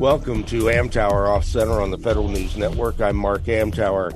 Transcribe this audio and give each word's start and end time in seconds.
Welcome 0.00 0.44
to 0.44 0.62
Amtower 0.62 1.28
Off 1.28 1.44
Center 1.44 1.82
on 1.82 1.90
the 1.90 1.98
Federal 1.98 2.28
News 2.28 2.56
Network. 2.56 3.02
I'm 3.02 3.16
Mark 3.16 3.42
Amtower. 3.42 4.14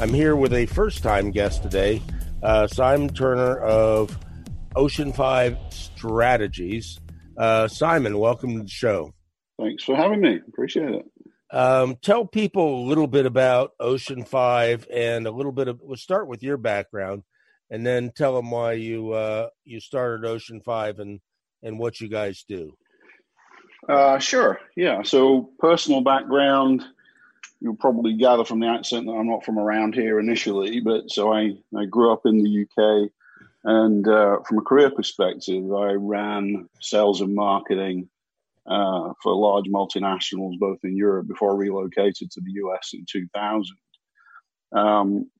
I'm 0.00 0.14
here 0.14 0.34
with 0.34 0.54
a 0.54 0.64
first 0.64 1.02
time 1.02 1.30
guest 1.30 1.62
today, 1.62 2.00
uh, 2.42 2.66
Simon 2.68 3.10
Turner 3.10 3.58
of 3.58 4.18
Ocean 4.74 5.12
5 5.12 5.58
Strategies. 5.68 6.98
Uh, 7.36 7.68
Simon, 7.68 8.16
welcome 8.18 8.56
to 8.56 8.62
the 8.62 8.68
show. 8.70 9.12
Thanks 9.60 9.84
for 9.84 9.94
having 9.94 10.22
me. 10.22 10.40
Appreciate 10.48 10.88
it. 10.88 11.04
Um, 11.50 11.96
tell 12.00 12.24
people 12.24 12.80
a 12.80 12.88
little 12.88 13.06
bit 13.06 13.26
about 13.26 13.72
Ocean 13.78 14.24
5 14.24 14.86
and 14.90 15.26
a 15.26 15.30
little 15.30 15.52
bit 15.52 15.68
of, 15.68 15.80
we'll 15.82 15.98
start 15.98 16.28
with 16.28 16.42
your 16.42 16.56
background 16.56 17.24
and 17.68 17.84
then 17.84 18.10
tell 18.16 18.34
them 18.34 18.50
why 18.50 18.72
you, 18.72 19.12
uh, 19.12 19.50
you 19.64 19.80
started 19.80 20.26
Ocean 20.26 20.62
5 20.64 20.98
and, 20.98 21.20
and 21.62 21.78
what 21.78 22.00
you 22.00 22.08
guys 22.08 22.42
do. 22.48 22.72
Uh, 23.88 24.18
sure. 24.18 24.60
Yeah. 24.76 25.02
So, 25.02 25.50
personal 25.58 26.00
background, 26.00 26.84
you'll 27.60 27.76
probably 27.76 28.14
gather 28.14 28.44
from 28.44 28.60
the 28.60 28.66
accent 28.66 29.06
that 29.06 29.12
I'm 29.12 29.28
not 29.28 29.44
from 29.44 29.58
around 29.58 29.94
here 29.94 30.18
initially, 30.18 30.80
but 30.80 31.10
so 31.10 31.32
I, 31.32 31.56
I 31.76 31.84
grew 31.84 32.12
up 32.12 32.26
in 32.26 32.42
the 32.42 32.62
UK. 32.62 33.10
And 33.64 34.06
uh, 34.06 34.38
from 34.46 34.58
a 34.58 34.62
career 34.62 34.90
perspective, 34.90 35.72
I 35.72 35.92
ran 35.92 36.68
sales 36.80 37.20
and 37.20 37.34
marketing 37.34 38.08
uh, 38.66 39.12
for 39.22 39.34
large 39.34 39.66
multinationals, 39.66 40.58
both 40.58 40.78
in 40.84 40.96
Europe 40.96 41.28
before 41.28 41.52
I 41.52 41.56
relocated 41.56 42.30
to 42.30 42.40
the 42.40 42.52
US 42.62 42.90
in 42.94 43.04
2000. 43.10 43.76
Um, 44.72 45.30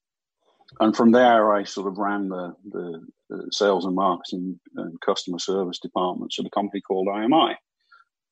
and 0.80 0.96
from 0.96 1.12
there, 1.12 1.52
I 1.54 1.64
sort 1.64 1.86
of 1.86 1.98
ran 1.98 2.28
the, 2.28 2.54
the, 2.70 3.06
the 3.30 3.48
sales 3.50 3.84
and 3.84 3.94
marketing 3.94 4.58
and 4.76 5.00
customer 5.00 5.38
service 5.38 5.78
departments 5.78 6.38
at 6.38 6.46
a 6.46 6.50
company 6.50 6.80
called 6.80 7.08
IMI. 7.08 7.54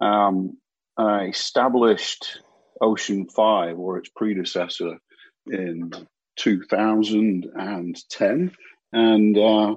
Um, 0.05 0.59
I 0.97 1.25
established 1.25 2.39
Ocean 2.81 3.27
5 3.27 3.79
or 3.79 3.99
its 3.99 4.11
predecessor 4.15 4.99
in 5.47 5.93
2010. 6.37 8.53
And 8.93 9.39
uh, 9.39 9.77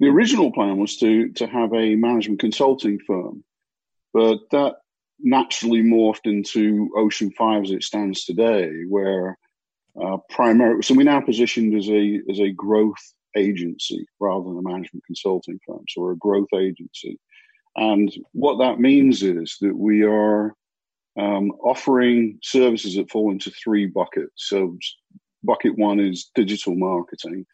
the 0.00 0.08
original 0.08 0.52
plan 0.52 0.76
was 0.78 0.98
to, 0.98 1.30
to 1.32 1.46
have 1.46 1.72
a 1.72 1.94
management 1.94 2.40
consulting 2.40 2.98
firm, 3.06 3.44
but 4.12 4.40
that 4.50 4.76
naturally 5.20 5.82
morphed 5.82 6.24
into 6.24 6.90
Ocean 6.96 7.30
5 7.30 7.64
as 7.64 7.70
it 7.70 7.84
stands 7.84 8.24
today, 8.24 8.70
where 8.88 9.38
uh, 10.02 10.16
primarily, 10.30 10.82
so 10.82 10.94
we're 10.94 11.04
now 11.04 11.20
positioned 11.20 11.76
as 11.76 11.88
a, 11.88 12.20
as 12.28 12.40
a 12.40 12.50
growth 12.50 13.14
agency 13.36 14.04
rather 14.18 14.48
than 14.48 14.58
a 14.58 14.62
management 14.62 15.04
consulting 15.06 15.60
firm. 15.66 15.84
So 15.88 16.00
we're 16.00 16.12
a 16.12 16.18
growth 16.18 16.52
agency. 16.54 17.18
And 17.76 18.12
what 18.32 18.58
that 18.58 18.80
means 18.80 19.22
is 19.22 19.56
that 19.60 19.76
we 19.76 20.02
are 20.04 20.54
um, 21.18 21.52
offering 21.62 22.38
services 22.42 22.96
that 22.96 23.10
fall 23.10 23.30
into 23.30 23.50
three 23.50 23.86
buckets. 23.86 24.32
So, 24.36 24.76
bucket 25.42 25.76
one 25.78 26.00
is 26.00 26.30
digital 26.34 26.74
marketing, 26.76 27.46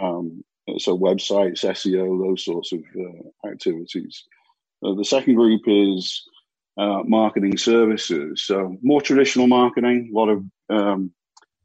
um, 0.00 0.44
so 0.78 0.96
websites, 0.96 1.64
SEO, 1.64 2.26
those 2.26 2.44
sorts 2.44 2.72
of 2.72 2.80
uh, 2.98 3.48
activities. 3.48 4.24
Uh, 4.84 4.94
the 4.94 5.04
second 5.04 5.34
group 5.34 5.62
is 5.66 6.22
uh, 6.78 7.02
marketing 7.04 7.56
services, 7.56 8.44
so 8.44 8.76
more 8.82 9.00
traditional 9.00 9.46
marketing, 9.46 10.10
a 10.12 10.18
lot 10.18 10.28
of 10.28 10.44
um, 10.70 11.12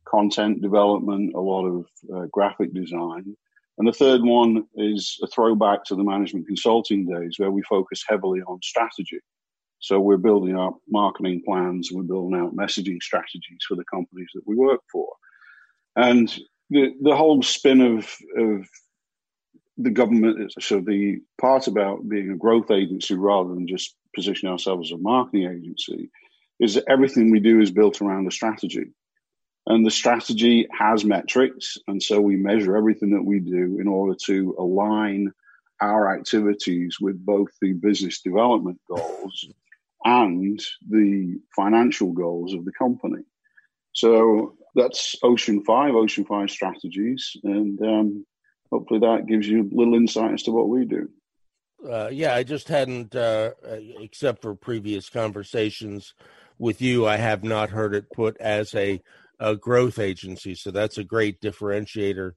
content 0.08 0.62
development, 0.62 1.34
a 1.36 1.40
lot 1.40 1.66
of 1.66 1.86
uh, 2.14 2.26
graphic 2.32 2.74
design. 2.74 3.36
And 3.78 3.88
the 3.88 3.94
third 3.94 4.22
one 4.24 4.66
is 4.76 5.18
a 5.22 5.28
throwback 5.28 5.84
to 5.86 5.96
the 5.96 6.04
management 6.04 6.48
consulting 6.48 7.06
days 7.06 7.36
where 7.38 7.52
we 7.52 7.62
focus 7.64 8.04
heavily 8.08 8.42
on 8.42 8.60
strategy. 8.64 9.20
So 9.80 10.00
we're 10.00 10.18
building 10.18 10.58
up 10.58 10.78
marketing 10.90 11.44
plans, 11.46 11.92
we're 11.92 12.04
building 12.04 12.40
out 12.40 12.56
messaging 12.56 13.02
strategies 13.02 13.60
for 13.68 13.76
the 13.76 13.86
companies 13.86 14.30
that 14.34 14.48
we 14.48 14.56
work 14.56 14.82
for. 14.92 15.08
And 15.96 16.28
the, 16.72 16.94
the 17.02 17.16
whole 17.16 17.44
spin 17.44 17.82
of, 17.82 18.16
of 18.38 18.68
the 19.78 19.92
government, 19.92 20.52
so 20.60 20.80
the 20.80 21.20
part 21.40 21.68
about 21.68 22.10
being 22.10 22.32
a 22.32 22.36
growth 22.36 22.72
agency 22.72 23.14
rather 23.14 23.54
than 23.54 23.68
just 23.68 23.96
positioning 24.16 24.52
ourselves 24.52 24.92
as 24.92 24.96
a 24.96 25.02
marketing 25.02 25.48
agency, 25.48 26.10
is 26.60 26.74
that 26.74 26.86
everything 26.90 27.30
we 27.30 27.40
do 27.40 27.60
is 27.62 27.70
built 27.70 28.02
around 28.02 28.28
a 28.28 28.32
strategy. 28.32 28.86
And 29.68 29.86
the 29.86 29.92
strategy 29.92 30.66
has 30.72 31.04
metrics. 31.04 31.78
And 31.88 32.02
so 32.02 32.22
we 32.22 32.38
measure 32.38 32.78
everything 32.78 33.12
that 33.12 33.24
we 33.24 33.40
do 33.40 33.80
in 33.82 33.88
order 33.88 34.18
to 34.26 34.56
align 34.58 35.34
our 35.82 36.18
activities 36.18 36.98
with 37.02 37.24
both 37.24 37.50
the 37.62 37.74
business 37.74 38.22
development 38.22 38.80
goals 38.90 39.46
and 40.06 40.64
the 40.90 41.40
financial 41.54 42.14
goals 42.14 42.54
of 42.54 42.64
the 42.64 42.72
company. 42.72 43.24
So 43.92 44.56
that's 44.74 45.18
Ocean 45.22 45.64
5, 45.66 45.96
Ocean 45.96 46.24
5 46.24 46.50
strategies. 46.50 47.36
And 47.44 47.82
um, 47.82 48.26
hopefully 48.72 49.02
that 49.02 49.28
gives 49.28 49.48
you 49.48 49.64
a 49.64 49.76
little 49.76 49.96
insight 49.96 50.34
as 50.34 50.44
to 50.44 50.52
what 50.52 50.70
we 50.70 50.86
do. 50.86 51.10
Uh, 51.88 52.10
yeah, 52.12 52.34
I 52.34 52.44
just 52.44 52.70
hadn't, 52.70 53.16
uh, 53.16 53.52
except 54.00 54.42
for 54.42 54.56
previous 54.56 55.10
conversations 55.10 56.14
with 56.58 56.82
you, 56.82 57.06
I 57.06 57.18
have 57.18 57.44
not 57.44 57.70
heard 57.70 57.94
it 57.94 58.10
put 58.10 58.38
as 58.40 58.74
a 58.74 59.02
a 59.40 59.56
growth 59.56 60.00
agency. 60.00 60.56
So 60.56 60.72
that's 60.72 60.98
a 60.98 61.04
great 61.04 61.42
differentiator 61.42 62.32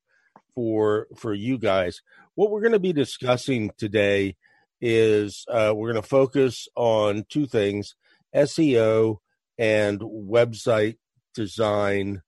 for 0.55 1.07
for 1.17 1.35
you 1.35 1.59
guys. 1.59 2.03
What 2.35 2.51
we're 2.51 2.61
going 2.61 2.73
to 2.73 2.79
be 2.79 2.93
discussing 2.93 3.71
today 3.79 4.37
is 4.81 5.45
uh, 5.49 5.73
we're 5.75 5.93
going 5.93 6.03
to 6.03 6.09
focus 6.09 6.69
on 6.77 7.25
two 7.29 7.47
things: 7.47 7.95
SEO 8.35 9.19
and 9.59 10.01
website 10.01 10.97
design 11.35 12.23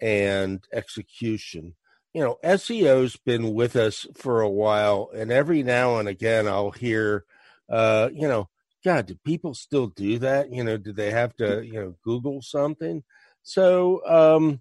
and 0.00 0.64
execution. 0.72 1.74
You 2.12 2.22
know, 2.22 2.38
SEO's 2.42 3.16
been 3.16 3.54
with 3.54 3.76
us 3.76 4.06
for 4.16 4.40
a 4.40 4.48
while, 4.48 5.10
and 5.14 5.30
every 5.30 5.62
now 5.62 5.98
and 5.98 6.08
again 6.08 6.48
I'll 6.48 6.72
hear, 6.72 7.24
uh, 7.68 8.08
you 8.12 8.26
know, 8.26 8.48
God, 8.84 9.06
do 9.06 9.14
people 9.24 9.54
still 9.54 9.88
do 9.88 10.18
that? 10.18 10.52
You 10.52 10.64
know, 10.64 10.76
do 10.76 10.92
they 10.92 11.10
have 11.10 11.36
to, 11.36 11.64
you 11.64 11.74
know, 11.74 11.94
Google 12.02 12.42
something? 12.42 13.04
So, 13.42 14.06
um, 14.06 14.60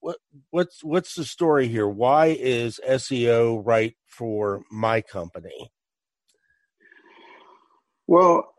what 0.00 0.18
what's 0.50 0.84
what's 0.84 1.14
the 1.14 1.24
story 1.24 1.68
here? 1.68 1.88
Why 1.88 2.26
is 2.26 2.80
SEO 2.86 3.62
right 3.64 3.96
for 4.06 4.62
my 4.70 5.00
company? 5.00 5.72
Well, 8.06 8.54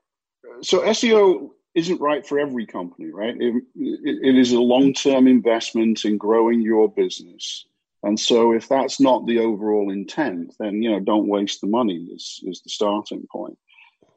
so 0.61 0.81
SEO 0.81 1.51
isn't 1.75 2.01
right 2.01 2.25
for 2.25 2.39
every 2.39 2.65
company, 2.65 3.11
right? 3.11 3.35
it, 3.39 3.63
it, 3.75 4.19
it 4.23 4.37
is 4.37 4.53
a 4.53 4.59
long 4.59 4.93
term 4.93 5.27
investment 5.27 6.05
in 6.05 6.17
growing 6.17 6.61
your 6.61 6.91
business. 6.91 7.65
And 8.03 8.19
so, 8.19 8.51
if 8.51 8.67
that's 8.67 8.99
not 8.99 9.25
the 9.25 9.39
overall 9.39 9.89
intent, 9.89 10.55
then 10.59 10.81
you 10.81 10.91
know, 10.91 10.99
don't 10.99 11.27
waste 11.27 11.61
the 11.61 11.67
money. 11.67 12.07
Is 12.13 12.41
is 12.43 12.61
the 12.61 12.69
starting 12.69 13.25
point. 13.31 13.57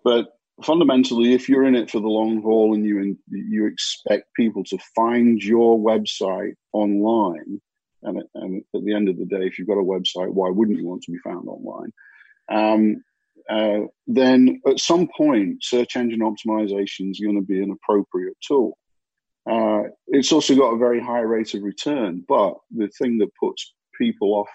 But 0.03 0.36
fundamentally, 0.65 1.34
if 1.34 1.49
you're 1.49 1.65
in 1.65 1.75
it 1.75 1.91
for 1.91 2.01
the 2.01 2.09
long 2.09 2.42
haul 2.42 2.75
and 2.75 2.84
you 2.84 3.16
you 3.28 3.66
expect 3.66 4.33
people 4.34 4.65
to 4.65 4.78
find 4.95 5.42
your 5.42 5.78
website 5.78 6.54
online, 6.72 7.60
and, 8.03 8.22
and 8.34 8.65
at 8.75 8.84
the 8.84 8.95
end 8.95 9.09
of 9.09 9.19
the 9.19 9.27
day, 9.27 9.47
if 9.47 9.59
you've 9.59 9.69
got 9.69 9.75
a 9.75 9.83
website, 9.83 10.33
why 10.33 10.48
wouldn't 10.48 10.78
you 10.78 10.86
want 10.86 11.03
to 11.03 11.13
be 11.13 11.19
found 11.19 11.48
online? 11.48 11.92
Um, 12.48 13.04
uh, 13.48 13.86
then 14.07 14.60
at 14.66 14.81
some 14.81 15.09
point, 15.16 15.63
search 15.63 15.97
engine 15.97 16.21
optimization 16.21 17.10
is 17.10 17.21
going 17.21 17.36
to 17.36 17.47
be 17.47 17.63
an 17.63 17.71
appropriate 17.71 18.36
tool. 18.47 18.77
Uh, 19.48 19.84
it's 20.09 20.33
also 20.33 20.57
got 20.57 20.72
a 20.72 20.78
very 20.78 21.01
high 21.01 21.21
rate 21.21 21.54
of 21.54 21.63
return, 21.63 22.25
but 22.27 22.54
the 22.75 22.89
thing 22.98 23.19
that 23.19 23.34
puts 23.41 23.75
people 23.97 24.34
off 24.34 24.48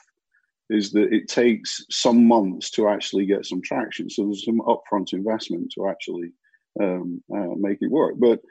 is 0.71 0.91
that 0.91 1.13
it 1.13 1.27
takes 1.27 1.85
some 1.89 2.27
months 2.27 2.69
to 2.71 2.87
actually 2.87 3.25
get 3.25 3.45
some 3.45 3.61
traction. 3.61 4.09
So 4.09 4.25
there's 4.25 4.45
some 4.45 4.61
upfront 4.61 5.13
investment 5.13 5.71
to 5.75 5.87
actually 5.87 6.31
um, 6.79 7.21
uh, 7.33 7.55
make 7.57 7.79
it 7.81 7.91
work. 7.91 8.15
But 8.17 8.41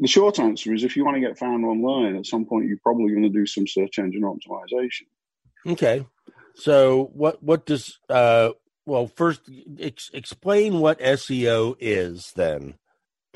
the 0.00 0.08
short 0.08 0.38
answer 0.38 0.74
is 0.74 0.84
if 0.84 0.96
you 0.96 1.04
want 1.04 1.16
to 1.16 1.20
get 1.20 1.38
found 1.38 1.64
online, 1.64 2.16
at 2.16 2.26
some 2.26 2.44
point 2.44 2.66
you're 2.66 2.78
probably 2.82 3.10
going 3.10 3.22
to 3.22 3.28
do 3.28 3.46
some 3.46 3.66
search 3.66 3.98
engine 3.98 4.22
optimization. 4.22 5.06
Okay. 5.66 6.06
So 6.54 7.10
what 7.14 7.42
what 7.42 7.66
does 7.66 7.98
uh, 8.08 8.50
well 8.86 9.06
first 9.06 9.42
ex- 9.78 10.10
explain 10.12 10.80
what 10.80 11.00
SEO 11.00 11.76
is 11.78 12.32
then. 12.34 12.74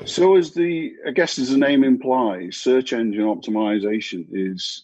So, 0.03 0.35
as 0.35 0.53
the 0.53 0.93
I 1.07 1.11
guess 1.11 1.39
as 1.39 1.49
the 1.49 1.57
name 1.57 1.83
implies, 1.83 2.57
search 2.57 2.91
engine 2.91 3.23
optimization 3.23 4.27
is 4.31 4.83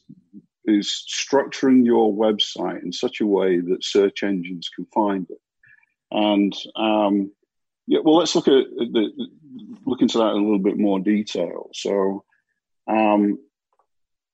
is 0.65 1.03
structuring 1.09 1.85
your 1.85 2.13
website 2.13 2.83
in 2.83 2.93
such 2.93 3.21
a 3.21 3.25
way 3.25 3.59
that 3.59 3.83
search 3.83 4.23
engines 4.23 4.69
can 4.75 4.85
find 4.93 5.27
it. 5.29 5.39
And 6.11 6.53
um, 6.75 7.31
yeah, 7.87 7.99
well, 8.03 8.17
let's 8.17 8.35
look 8.35 8.47
at 8.47 8.65
the, 8.75 9.11
look 9.85 10.01
into 10.01 10.19
that 10.19 10.31
in 10.31 10.37
a 10.37 10.45
little 10.45 10.59
bit 10.59 10.77
more 10.77 10.99
detail. 10.99 11.69
So, 11.73 12.23
um, 12.87 13.39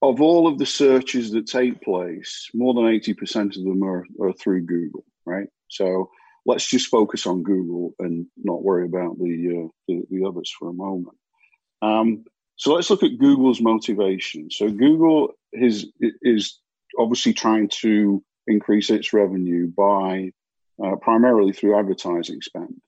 of 0.01 0.21
all 0.21 0.47
of 0.47 0.59
the 0.59 0.65
searches 0.65 1.31
that 1.31 1.47
take 1.47 1.81
place, 1.81 2.49
more 2.53 2.73
than 2.73 2.87
eighty 2.87 3.13
percent 3.13 3.55
of 3.57 3.63
them 3.63 3.83
are, 3.83 4.05
are 4.21 4.33
through 4.33 4.65
Google, 4.65 5.05
right? 5.25 5.47
So, 5.69 6.09
let's 6.45 6.67
just 6.67 6.87
focus 6.87 7.27
on 7.27 7.43
Google 7.43 7.93
and 7.99 8.25
not 8.37 8.63
worry 8.63 8.85
about 8.85 9.17
the 9.19 9.65
uh, 9.65 9.67
the, 9.87 10.03
the, 10.09 10.25
others 10.25 10.51
for 10.57 10.69
a 10.69 10.73
moment. 10.73 11.17
Um, 11.81 12.25
so 12.55 12.73
let's 12.73 12.89
look 12.89 13.03
at 13.03 13.19
Google's 13.19 13.61
motivation. 13.61 14.49
So 14.49 14.69
Google 14.69 15.33
is 15.51 15.87
is 16.21 16.59
obviously 16.97 17.33
trying 17.33 17.69
to 17.81 18.23
increase 18.47 18.89
its 18.89 19.13
revenue 19.13 19.67
by 19.67 20.31
uh, 20.83 20.95
primarily 20.97 21.53
through 21.53 21.77
advertising 21.77 22.41
spend. 22.41 22.81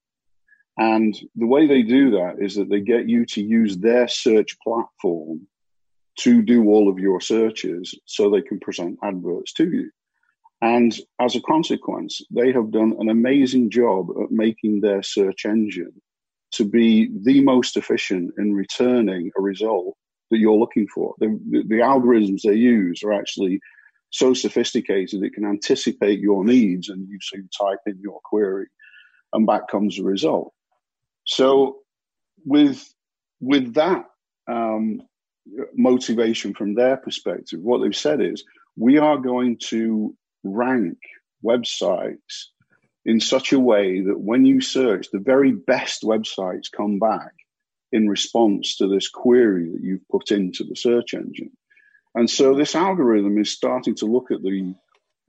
And 0.77 1.13
the 1.35 1.47
way 1.47 1.67
they 1.67 1.81
do 1.81 2.11
that 2.11 2.35
is 2.39 2.55
that 2.55 2.69
they 2.69 2.79
get 2.79 3.09
you 3.09 3.25
to 3.27 3.43
use 3.43 3.77
their 3.77 4.07
search 4.07 4.57
platform 4.63 5.47
to 6.19 6.41
do 6.41 6.67
all 6.67 6.89
of 6.89 6.99
your 6.99 7.19
searches 7.19 7.93
so 8.05 8.29
they 8.29 8.41
can 8.41 8.59
present 8.59 8.97
adverts 9.03 9.53
to 9.53 9.69
you. 9.69 9.91
And 10.61 10.97
as 11.19 11.35
a 11.35 11.41
consequence, 11.41 12.21
they 12.31 12.51
have 12.51 12.71
done 12.71 12.95
an 12.99 13.09
amazing 13.09 13.69
job 13.69 14.09
at 14.21 14.31
making 14.31 14.81
their 14.81 15.01
search 15.03 15.45
engine 15.45 16.01
to 16.51 16.65
be 16.65 17.09
the 17.23 17.41
most 17.41 17.77
efficient 17.77 18.33
in 18.37 18.53
returning 18.53 19.31
a 19.37 19.41
result 19.41 19.95
that 20.29 20.37
you're 20.37 20.57
looking 20.57 20.87
for. 20.87 21.15
The, 21.19 21.39
the, 21.49 21.77
algorithms 21.77 22.41
they 22.43 22.53
use 22.53 23.01
are 23.03 23.13
actually 23.13 23.59
so 24.11 24.33
sophisticated 24.33 25.23
it 25.23 25.33
can 25.33 25.45
anticipate 25.45 26.19
your 26.19 26.43
needs 26.43 26.89
and 26.89 27.07
you 27.07 27.19
so 27.21 27.37
you 27.37 27.47
type 27.59 27.79
in 27.85 27.99
your 28.01 28.19
query 28.23 28.67
and 29.33 29.45
back 29.45 29.67
comes 29.67 29.97
the 29.97 30.03
result. 30.03 30.53
So 31.25 31.77
with 32.45 32.91
with 33.39 33.75
that 33.75 34.05
um, 34.49 35.01
motivation 35.75 36.53
from 36.53 36.75
their 36.75 36.97
perspective, 36.97 37.59
what 37.61 37.79
they've 37.79 37.95
said 37.95 38.21
is 38.21 38.43
we 38.75 38.97
are 38.97 39.17
going 39.17 39.57
to 39.57 40.15
rank 40.43 40.97
websites 41.45 42.47
in 43.05 43.19
such 43.19 43.53
a 43.53 43.59
way 43.59 44.01
that 44.01 44.19
when 44.19 44.45
you 44.45 44.61
search, 44.61 45.07
the 45.11 45.19
very 45.19 45.51
best 45.51 46.03
websites 46.03 46.71
come 46.75 46.99
back 46.99 47.33
in 47.91 48.07
response 48.07 48.75
to 48.77 48.87
this 48.87 49.09
query 49.09 49.69
that 49.71 49.81
you've 49.81 50.07
put 50.09 50.31
into 50.31 50.63
the 50.63 50.75
search 50.75 51.13
engine. 51.13 51.51
And 52.15 52.29
so 52.29 52.55
this 52.55 52.75
algorithm 52.75 53.37
is 53.37 53.51
starting 53.51 53.95
to 53.95 54.05
look 54.05 54.31
at 54.31 54.41
the 54.41 54.73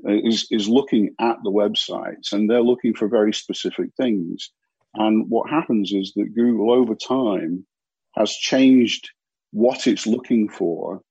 uh, 0.09 0.13
is, 0.13 0.47
is 0.51 0.67
looking 0.67 1.15
at 1.21 1.37
the 1.45 1.51
websites 1.51 2.33
and 2.33 2.49
they're 2.49 2.63
looking 2.63 2.95
for 2.95 3.07
very 3.07 3.35
specific 3.35 3.91
things. 3.97 4.51
And 4.95 5.29
what 5.29 5.51
happens 5.51 5.93
is 5.93 6.15
that 6.17 6.35
Google 6.35 6.73
over 6.73 6.95
time 6.95 7.67
has 8.17 8.33
changed 8.33 9.11
what 9.53 9.87
it's 9.87 10.07
looking 10.07 10.49
for. 10.49 11.03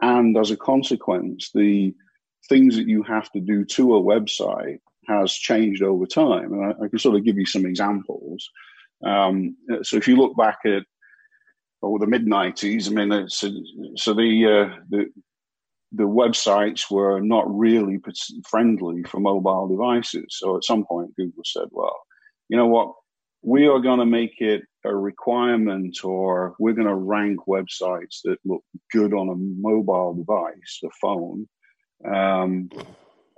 And 0.00 0.36
as 0.36 0.52
a 0.52 0.56
consequence, 0.56 1.50
the 1.52 1.94
things 2.48 2.76
that 2.76 2.86
you 2.86 3.02
have 3.02 3.30
to 3.32 3.40
do 3.40 3.64
to 3.64 3.96
a 3.96 4.00
website 4.00 4.78
has 5.08 5.32
changed 5.32 5.82
over 5.82 6.06
time. 6.06 6.52
And 6.52 6.64
I, 6.64 6.84
I 6.84 6.88
can 6.88 6.98
sort 6.98 7.16
of 7.16 7.24
give 7.24 7.38
you 7.38 7.46
some 7.46 7.66
examples. 7.66 8.48
Um, 9.04 9.56
so 9.82 9.96
if 9.96 10.08
you 10.08 10.16
look 10.16 10.36
back 10.36 10.58
at 10.64 10.82
oh, 11.82 11.98
the 11.98 12.06
mid 12.06 12.26
'90s, 12.26 12.88
I 12.88 12.94
mean, 12.94 13.12
it's, 13.12 13.44
so 13.96 14.14
the, 14.14 14.46
uh, 14.46 14.76
the 14.88 15.06
the 15.92 16.04
websites 16.04 16.90
were 16.90 17.20
not 17.20 17.44
really 17.48 17.98
friendly 18.46 19.02
for 19.04 19.20
mobile 19.20 19.68
devices. 19.68 20.26
So 20.30 20.56
at 20.56 20.64
some 20.64 20.84
point, 20.84 21.16
Google 21.16 21.44
said, 21.44 21.68
"Well, 21.70 21.96
you 22.48 22.56
know 22.56 22.66
what? 22.66 22.92
We 23.42 23.68
are 23.68 23.78
going 23.78 24.00
to 24.00 24.06
make 24.06 24.40
it 24.40 24.62
a 24.84 24.94
requirement, 24.94 26.04
or 26.04 26.56
we're 26.58 26.72
going 26.72 26.88
to 26.88 26.94
rank 26.94 27.40
websites 27.48 28.20
that 28.24 28.38
look 28.44 28.64
good 28.92 29.14
on 29.14 29.28
a 29.28 29.34
mobile 29.36 30.14
device, 30.14 30.80
a 30.84 30.88
phone." 31.00 31.48
Um, 32.04 32.70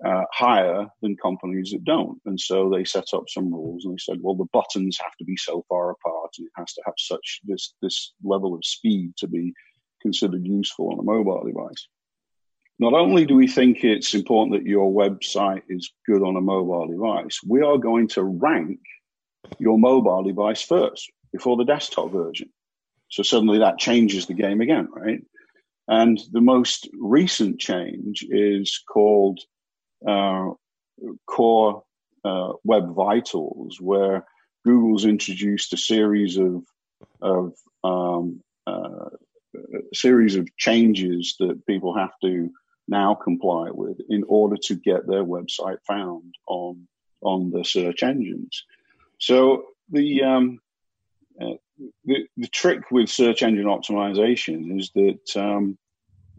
uh, 0.05 0.25
higher 0.33 0.87
than 1.03 1.17
companies 1.17 1.71
that 1.73 1.85
don't. 1.85 2.19
And 2.25 2.39
so 2.39 2.71
they 2.71 2.85
set 2.85 3.13
up 3.13 3.25
some 3.29 3.53
rules 3.53 3.85
and 3.85 3.95
they 3.95 3.99
said, 3.99 4.19
well, 4.23 4.35
the 4.35 4.49
buttons 4.53 4.99
have 5.03 5.17
to 5.19 5.25
be 5.25 5.37
so 5.37 5.65
far 5.69 5.91
apart 5.91 6.31
and 6.39 6.47
it 6.47 6.53
has 6.57 6.73
to 6.75 6.83
have 6.87 6.95
such 6.97 7.41
this, 7.45 7.75
this 7.83 8.13
level 8.25 8.55
of 8.55 8.65
speed 8.65 9.13
to 9.19 9.29
be 9.29 9.53
considered 10.01 10.47
useful 10.47 10.93
on 10.93 10.99
a 10.99 11.03
mobile 11.03 11.45
device. 11.45 11.87
Not 12.79 12.95
only 12.95 13.27
do 13.27 13.35
we 13.35 13.47
think 13.47 13.85
it's 13.85 14.15
important 14.15 14.59
that 14.59 14.69
your 14.69 14.91
website 14.91 15.63
is 15.69 15.93
good 16.07 16.23
on 16.23 16.37
a 16.37 16.41
mobile 16.41 16.87
device, 16.87 17.41
we 17.47 17.61
are 17.61 17.77
going 17.77 18.09
to 18.09 18.23
rank 18.23 18.81
your 19.59 19.79
mobile 19.79 20.23
device 20.23 20.63
first 20.63 21.11
before 21.31 21.59
the 21.59 21.65
desktop 21.65 22.11
version. 22.11 22.49
So 23.11 23.23
suddenly 23.23 23.59
that 23.59 23.79
changes 23.79 24.27
the 24.27 24.35
game 24.35 24.63
again, 24.63 24.89
right? 24.91 25.21
And 25.89 26.19
the 26.33 26.41
most 26.41 26.89
recent 26.99 27.59
change 27.59 28.25
is 28.31 28.83
called 28.91 29.41
core 31.27 31.83
uh, 32.25 32.53
web 32.65 32.95
vitals 32.95 33.81
where 33.81 34.27
Google's 34.65 35.05
introduced 35.05 35.73
a 35.73 35.77
series 35.77 36.39
of 36.39 36.65
of 37.23 37.55
um, 37.83 38.43
uh, 38.67 39.09
series 39.95 40.37
of 40.37 40.55
changes 40.57 41.37
that 41.41 41.67
people 41.67 41.97
have 41.97 42.13
to 42.23 42.51
now 42.89 43.15
comply 43.15 43.71
with 43.71 43.99
in 44.09 44.25
order 44.29 44.57
to 44.57 44.75
get 44.75 45.07
their 45.07 45.25
website 45.25 45.79
found 45.87 46.35
on 46.47 46.87
on 47.23 47.51
the 47.51 47.65
search 47.65 48.03
engines. 48.03 48.65
So 49.19 49.65
the 49.91 50.23
um, 50.23 50.61
uh, 51.41 51.55
the, 52.05 52.27
the 52.37 52.49
trick 52.49 52.91
with 52.91 53.09
search 53.09 53.43
engine 53.43 53.65
optimization 53.65 54.79
is 54.79 54.91
that 54.95 55.37
um, 55.37 55.79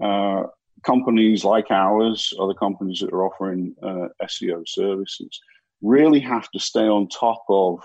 uh, 0.01 0.43
companies 0.83 1.43
like 1.43 1.71
ours, 1.71 2.33
other 2.39 2.53
companies 2.53 2.99
that 2.99 3.13
are 3.13 3.25
offering 3.25 3.75
uh, 3.81 4.07
SEO 4.23 4.63
services, 4.67 5.39
really 5.81 6.19
have 6.19 6.49
to 6.51 6.59
stay 6.59 6.87
on 6.87 7.07
top 7.07 7.43
of 7.49 7.79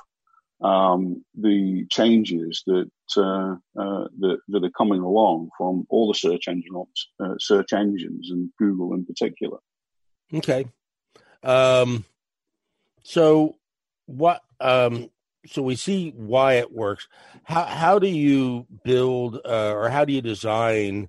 um, 0.62 1.24
the 1.38 1.86
changes 1.90 2.62
that, 2.66 2.90
uh, 3.16 3.56
uh, 3.78 4.08
that, 4.18 4.38
that 4.48 4.64
are 4.64 4.70
coming 4.70 5.00
along 5.00 5.50
from 5.56 5.86
all 5.90 6.08
the 6.08 6.18
search 6.18 6.48
engine 6.48 6.84
uh, 7.20 7.34
search 7.38 7.72
engines 7.72 8.30
and 8.30 8.50
Google 8.58 8.94
in 8.94 9.04
particular. 9.04 9.58
Okay, 10.32 10.66
um, 11.42 12.04
so 13.02 13.56
what? 14.06 14.42
Um, 14.60 15.10
so 15.46 15.62
we 15.62 15.76
see 15.76 16.12
why 16.16 16.54
it 16.54 16.72
works. 16.72 17.06
How 17.44 17.64
how 17.64 17.98
do 17.98 18.08
you 18.08 18.66
build 18.82 19.40
uh, 19.44 19.72
or 19.72 19.88
how 19.88 20.04
do 20.04 20.12
you 20.12 20.22
design 20.22 21.08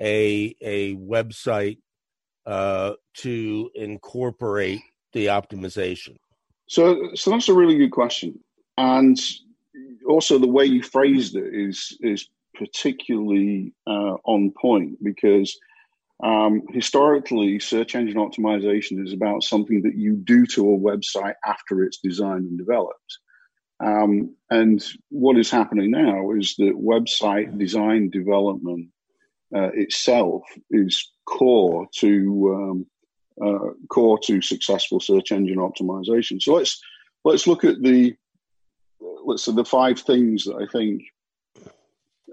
a 0.00 0.54
a 0.60 0.94
website 0.96 1.78
uh, 2.44 2.92
to 3.18 3.70
incorporate 3.74 4.80
the 5.12 5.26
optimization? 5.26 6.16
So, 6.68 7.14
so 7.14 7.30
that's 7.30 7.48
a 7.48 7.54
really 7.54 7.76
good 7.76 7.92
question, 7.92 8.38
and 8.76 9.18
also 10.08 10.38
the 10.38 10.48
way 10.48 10.64
you 10.64 10.82
phrased 10.82 11.36
it 11.36 11.54
is 11.54 11.96
is 12.00 12.28
particularly 12.54 13.72
uh, 13.86 14.16
on 14.24 14.50
point 14.50 15.02
because 15.02 15.58
um, 16.22 16.62
historically, 16.72 17.58
search 17.58 17.94
engine 17.94 18.16
optimization 18.16 19.04
is 19.04 19.12
about 19.12 19.42
something 19.42 19.82
that 19.82 19.96
you 19.96 20.14
do 20.14 20.46
to 20.46 20.72
a 20.72 20.78
website 20.78 21.34
after 21.44 21.82
it's 21.82 21.98
designed 21.98 22.46
and 22.46 22.58
developed. 22.58 23.18
Um, 23.84 24.34
and 24.48 24.82
what 25.10 25.36
is 25.36 25.50
happening 25.50 25.90
now 25.90 26.32
is 26.32 26.54
that 26.56 26.72
website 26.74 27.58
design 27.58 28.08
development 28.08 28.88
uh, 29.54 29.70
itself 29.74 30.42
is 30.70 31.12
core 31.26 31.86
to 31.96 32.54
um, 32.54 32.86
uh, 33.44 33.70
core 33.88 34.18
to 34.24 34.40
successful 34.40 35.00
search 35.00 35.32
engine 35.32 35.58
optimization. 35.58 36.40
So 36.40 36.54
let's 36.54 36.80
let's 37.24 37.46
look 37.46 37.64
at 37.64 37.82
the 37.82 38.14
let's 39.24 39.44
say 39.44 39.52
the 39.52 39.64
five 39.64 39.98
things 40.00 40.44
that 40.44 40.56
I 40.56 40.66
think. 40.70 41.02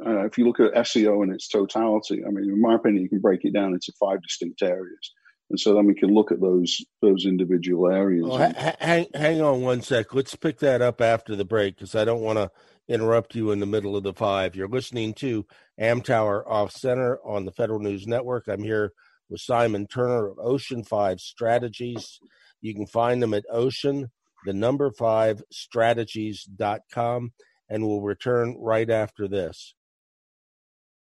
Uh, 0.06 0.26
if 0.26 0.38
you 0.38 0.46
look 0.46 0.60
at 0.60 0.74
SEO 0.74 1.24
in 1.24 1.32
its 1.32 1.48
totality, 1.48 2.26
I 2.26 2.30
mean, 2.30 2.46
in 2.50 2.60
my 2.60 2.76
opinion, 2.76 3.04
you 3.04 3.10
can 3.10 3.20
break 3.20 3.46
it 3.46 3.54
down 3.54 3.74
into 3.74 3.94
five 3.98 4.22
distinct 4.22 4.62
areas, 4.62 5.12
and 5.54 5.60
so 5.60 5.76
then 5.76 5.86
we 5.86 5.94
can 5.94 6.12
look 6.12 6.32
at 6.32 6.42
those 6.42 6.84
those 7.00 7.28
individual 7.28 7.88
areas. 7.88 8.26
Oh, 8.28 8.38
ha- 8.38 8.76
hang 8.80 9.06
hang 9.14 9.40
on 9.40 9.62
one 9.62 9.84
sec. 9.84 10.12
Let's 10.12 10.36
pick 10.36 10.58
that 10.62 10.82
up 10.82 11.00
after 11.00 11.36
the 11.36 11.46
break 11.46 11.76
because 11.76 11.94
I 11.94 12.06
don't 12.06 12.22
want 12.22 12.40
to 12.40 12.50
interrupt 12.88 13.36
you 13.36 13.52
in 13.52 13.60
the 13.60 13.68
middle 13.68 13.96
of 13.96 14.02
the 14.02 14.16
five. 14.16 14.56
You're 14.56 14.68
listening 14.68 15.14
to 15.16 15.46
Amtower 15.80 16.44
Off 16.50 16.72
Center 16.72 17.20
on 17.24 17.46
the 17.46 17.52
Federal 17.52 17.78
News 17.78 18.08
Network. 18.08 18.48
I'm 18.48 18.64
here 18.64 18.94
with 19.30 19.42
Simon 19.42 19.86
Turner 19.86 20.26
of 20.26 20.40
Ocean 20.40 20.84
Five 20.84 21.20
Strategies. 21.20 22.20
You 22.62 22.74
can 22.74 22.88
find 22.88 23.22
them 23.22 23.36
at 23.36 23.46
Ocean, 23.52 24.10
the 24.48 24.54
number 24.54 24.90
five 24.90 25.44
strategies.com. 25.52 27.32
and 27.70 27.88
we'll 27.88 28.02
return 28.02 28.58
right 28.60 28.90
after 28.90 29.28
this. 29.28 29.76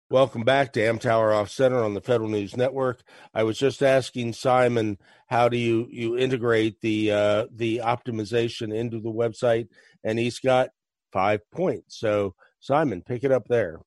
Welcome 0.09 0.43
back 0.43 0.73
to 0.75 0.81
Amtower 0.81 1.35
Off 1.35 1.51
Center 1.51 1.83
on 1.83 1.95
the 1.95 2.01
Federal 2.01 2.29
News 2.29 2.57
Network. 2.57 3.03
I 3.35 3.43
was 3.43 3.59
just 3.59 3.83
asking 3.83 4.35
Simon, 4.35 4.99
how 5.27 5.49
do 5.49 5.57
you 5.57 5.89
you 5.91 6.17
integrate 6.17 6.81
the 6.81 7.11
uh, 7.11 7.47
the 7.53 7.79
optimization 7.79 8.73
into 8.73 9.01
the 9.01 9.11
website, 9.11 9.67
and 10.05 10.17
he's 10.17 10.39
got 10.39 10.71
five 11.13 11.41
points. 11.51 11.99
So 11.99 12.37
Simon, 12.61 13.03
pick 13.03 13.25
it 13.25 13.33
up 13.33 13.49
there. 13.49 13.81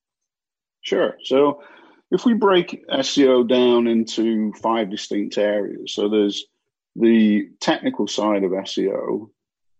Sure. 0.82 1.16
So 1.24 1.62
if 2.10 2.26
we 2.26 2.34
break 2.34 2.86
SEO 2.90 3.48
down 3.48 3.86
into 3.86 4.52
five 4.60 4.90
distinct 4.90 5.38
areas, 5.38 5.94
so 5.94 6.10
there's 6.10 6.44
the 6.96 7.48
technical 7.62 8.06
side 8.06 8.44
of 8.44 8.50
SEO. 8.50 9.30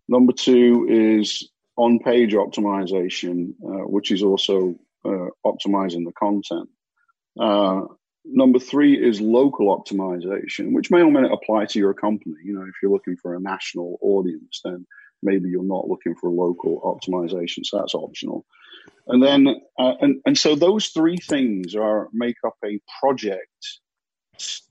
Number 0.09 0.33
two 0.33 0.87
is 0.89 1.51
on 1.77 1.99
page 1.99 2.33
optimization, 2.33 3.51
uh, 3.63 3.87
which 3.87 4.11
is 4.11 4.23
also 4.23 4.77
optimizing 5.05 6.05
the 6.05 6.13
content. 6.19 6.69
Uh, 7.39 7.83
number 8.25 8.59
three 8.59 8.95
is 8.95 9.21
local 9.21 9.77
optimization, 9.77 10.73
which 10.73 10.91
may 10.91 11.01
or 11.01 11.11
may 11.11 11.23
not 11.23 11.33
apply 11.33 11.67
to 11.67 11.79
your 11.79 11.95
company. 11.95 12.37
You 12.45 12.55
know, 12.55 12.63
if 12.63 12.75
you're 12.83 12.93
looking 12.93 13.17
for 13.17 13.35
a 13.35 13.41
national 13.41 13.99
audience, 14.03 14.61
then 14.65 14.87
maybe 15.23 15.49
you're 15.49 15.63
not 15.63 15.89
looking 15.89 16.15
for 16.15 16.31
local 16.31 16.81
optimization, 16.81 17.65
so 17.65 17.79
that's 17.79 17.95
optional. 17.95 18.45
And 19.07 19.23
then, 19.23 19.49
uh, 19.79 19.95
and 20.01 20.21
and 20.25 20.39
so 20.39 20.55
those 20.55 20.89
three 20.89 21.17
things 21.17 21.75
are 21.75 22.09
make 22.13 22.37
up 22.47 22.57
a 22.65 22.81
project 23.01 23.81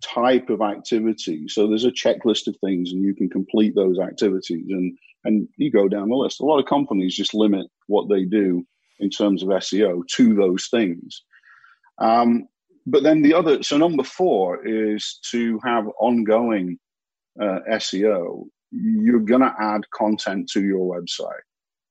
type 0.01 0.49
of 0.49 0.61
activity. 0.61 1.47
So 1.47 1.67
there's 1.67 1.85
a 1.85 1.91
checklist 1.91 2.47
of 2.47 2.55
things, 2.63 2.91
and 2.91 3.03
you 3.03 3.15
can 3.15 3.29
complete 3.29 3.75
those 3.75 3.99
activities, 3.99 4.67
and 4.69 4.97
and 5.25 5.47
you 5.57 5.71
go 5.71 5.87
down 5.87 6.09
the 6.09 6.15
list. 6.15 6.39
A 6.39 6.45
lot 6.45 6.59
of 6.59 6.65
companies 6.65 7.15
just 7.15 7.33
limit 7.33 7.67
what 7.87 8.07
they 8.09 8.25
do 8.25 8.65
in 8.99 9.09
terms 9.09 9.43
of 9.43 9.49
SEO 9.49 10.05
to 10.15 10.35
those 10.35 10.67
things. 10.67 11.23
Um, 11.99 12.47
but 12.85 13.03
then 13.03 13.21
the 13.21 13.33
other, 13.33 13.61
so 13.61 13.77
number 13.77 14.03
four 14.03 14.65
is 14.65 15.19
to 15.31 15.59
have 15.63 15.85
ongoing 15.99 16.79
uh, 17.39 17.59
SEO. 17.73 18.45
You're 18.71 19.19
going 19.19 19.41
to 19.41 19.53
add 19.59 19.89
content 19.91 20.49
to 20.53 20.63
your 20.63 20.95
website 20.95 21.41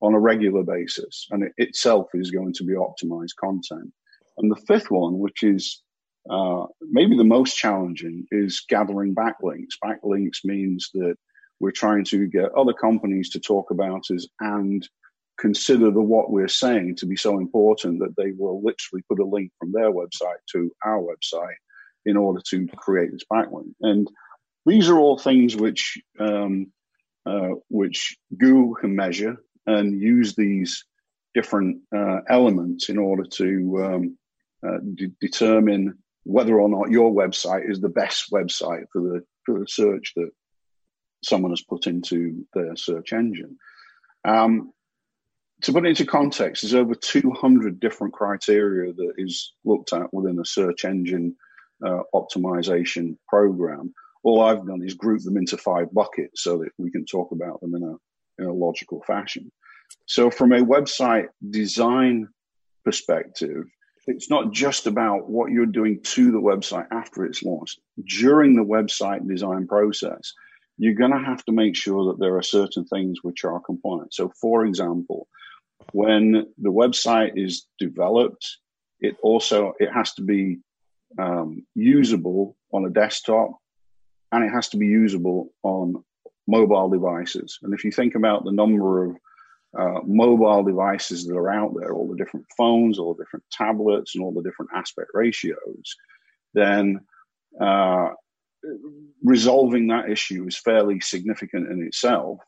on 0.01 0.15
a 0.15 0.21
regular 0.21 0.63
basis, 0.63 1.27
and 1.31 1.43
it 1.43 1.53
itself 1.59 2.09
is 2.15 2.31
going 2.31 2.53
to 2.55 2.65
be 2.65 2.75
optimized 2.75 3.37
content. 3.41 3.93
And 4.39 4.51
the 4.51 4.61
fifth 4.67 4.91
one, 4.91 5.19
which 5.19 5.43
is 5.43 5.83
uh, 6.31 6.67
maybe 6.81 7.17
the 7.17 7.25
most 7.25 7.57
challenging, 7.57 8.27
is 8.31 8.65
gathering 8.69 9.15
backlinks. 9.15 9.75
Backlinks 9.85 10.45
means 10.45 10.91
that 10.95 11.17
we're 11.61 11.73
trying 11.73 12.05
to 12.05 12.27
get 12.27 12.55
other 12.55 12.73
companies 12.73 13.31
to 13.31 13.41
talk 13.41 13.71
about 13.71 14.05
us 14.11 14.27
and 14.41 14.89
consider 15.39 15.91
the 15.91 16.01
what 16.01 16.31
we're 16.31 16.49
saying 16.49 16.97
to 16.97 17.07
be 17.07 17.17
so 17.17 17.39
important 17.39 18.01
that 18.01 18.17
they 18.17 18.33
will 18.33 18.63
literally 18.63 19.03
put 19.09 19.21
a 19.21 19.25
link 19.25 19.53
from 19.59 19.73
their 19.73 19.91
website 19.91 20.41
to 20.53 20.71
our 20.85 21.01
website 21.01 21.55
in 22.05 22.17
order 22.17 22.41
to 22.51 22.67
create 22.77 23.13
this 23.13 23.25
backlink. 23.33 23.73
And 23.81 24.09
these 24.67 24.89
are 24.89 24.99
all 24.99 25.19
things 25.19 25.57
which 25.57 25.99
um, 26.19 26.73
uh, 27.25 27.51
which 27.69 28.17
Google 28.37 28.75
can 28.75 28.97
measure 28.97 29.37
and 29.67 30.01
use 30.01 30.35
these 30.35 30.85
different 31.35 31.83
uh, 31.95 32.21
elements 32.29 32.89
in 32.89 32.99
order 32.99 33.25
to 33.25 33.85
um, 33.85 34.19
uh, 34.67 34.79
de- 34.95 35.13
determine 35.21 35.99
whether 36.25 36.59
or 36.59 36.69
not 36.69 36.91
your 36.91 37.13
website 37.13 37.71
is 37.71 37.81
the 37.81 37.89
best 37.89 38.31
website 38.33 38.85
for 38.93 39.03
the 39.03 39.25
for 39.45 39.61
the 39.61 39.69
search 39.69 40.13
that 40.17 40.31
someone 41.23 41.53
has 41.53 41.63
put 41.63 41.87
into 41.87 42.47
their 42.55 42.77
search 42.77 43.13
engine. 43.13 43.57
Um, 44.25 44.73
to 45.63 45.73
put 45.73 45.85
it 45.85 45.89
into 45.89 46.07
context, 46.07 46.63
there's 46.63 46.75
over 46.75 46.95
200 46.95 47.81
different 47.81 48.13
criteria 48.13 48.93
that 48.93 49.15
is 49.19 49.53
looked 49.65 49.93
at 49.93 50.13
within 50.13 50.39
a 50.39 50.45
search 50.45 50.85
engine 50.85 51.37
uh, 51.85 52.01
optimization 52.15 53.17
program. 53.29 53.93
All 54.23 54.43
I've 54.43 54.67
done 54.67 54.83
is 54.83 54.95
group 54.95 55.23
them 55.23 55.37
into 55.37 55.57
five 55.57 55.93
buckets 55.93 56.43
so 56.43 56.59
that 56.59 56.71
we 56.79 56.91
can 56.91 57.05
talk 57.05 57.33
about 57.33 57.61
them 57.61 57.75
in 57.75 57.83
a 57.83 57.95
in 58.41 58.49
a 58.49 58.53
logical 58.53 59.03
fashion. 59.03 59.51
So, 60.07 60.31
from 60.31 60.53
a 60.53 60.61
website 60.61 61.29
design 61.51 62.29
perspective, 62.85 63.65
it's 64.07 64.31
not 64.31 64.53
just 64.53 64.87
about 64.87 65.29
what 65.29 65.51
you're 65.51 65.67
doing 65.67 66.01
to 66.03 66.31
the 66.31 66.41
website 66.41 66.87
after 66.93 67.25
it's 67.25 67.43
launched. 67.43 67.81
During 68.21 68.55
the 68.55 68.65
website 68.65 69.27
design 69.29 69.67
process, 69.67 70.33
you're 70.79 70.95
going 70.95 71.11
to 71.11 71.19
have 71.19 71.45
to 71.45 71.53
make 71.53 71.77
sure 71.77 72.07
that 72.07 72.21
there 72.21 72.37
are 72.37 72.43
certain 72.43 72.85
things 72.87 73.19
which 73.23 73.45
are 73.45 73.61
compliant. 73.61 74.15
So, 74.15 74.33
for 74.41 74.65
example, 74.65 75.27
when 75.93 76.47
the 76.59 76.71
website 76.71 77.33
is 77.37 77.67
developed, 77.79 78.47
it 79.01 79.17
also 79.23 79.75
it 79.79 79.91
has 79.93 80.13
to 80.15 80.23
be 80.23 80.59
um, 81.19 81.67
usable 81.75 82.57
on 82.73 82.85
a 82.85 82.91
desktop, 82.91 83.53
and 84.33 84.45
it 84.45 84.51
has 84.51 84.69
to 84.71 84.77
be 84.77 84.87
usable 84.87 85.53
on 85.63 86.05
mobile 86.47 86.89
devices. 86.89 87.59
And 87.63 87.75
if 87.75 87.85
you 87.85 87.93
think 87.93 88.15
about 88.15 88.45
the 88.45 88.53
number 88.53 89.05
of 89.05 89.17
uh, 89.79 90.01
mobile 90.05 90.65
devices 90.65 91.27
that 91.27 91.37
are 91.37 91.51
out 91.51 91.75
there, 91.79 91.93
all 91.93 92.09
the 92.09 92.17
different 92.17 92.47
phones, 92.57 92.99
all 92.99 93.15
the 93.15 93.23
different 93.25 93.45
tablets, 93.53 94.15
and 94.15 94.25
all 94.25 94.33
the 94.33 94.43
different 94.43 94.71
aspect 94.75 95.11
ratios, 95.15 95.95
then 96.55 97.01
uh, 97.61 98.09
resolving 99.23 99.89
that 99.89 100.11
issue 100.11 100.47
is 100.47 100.59
fairly 100.59 101.01
significant 101.01 101.71
in 101.71 101.83
itself. 101.83 102.39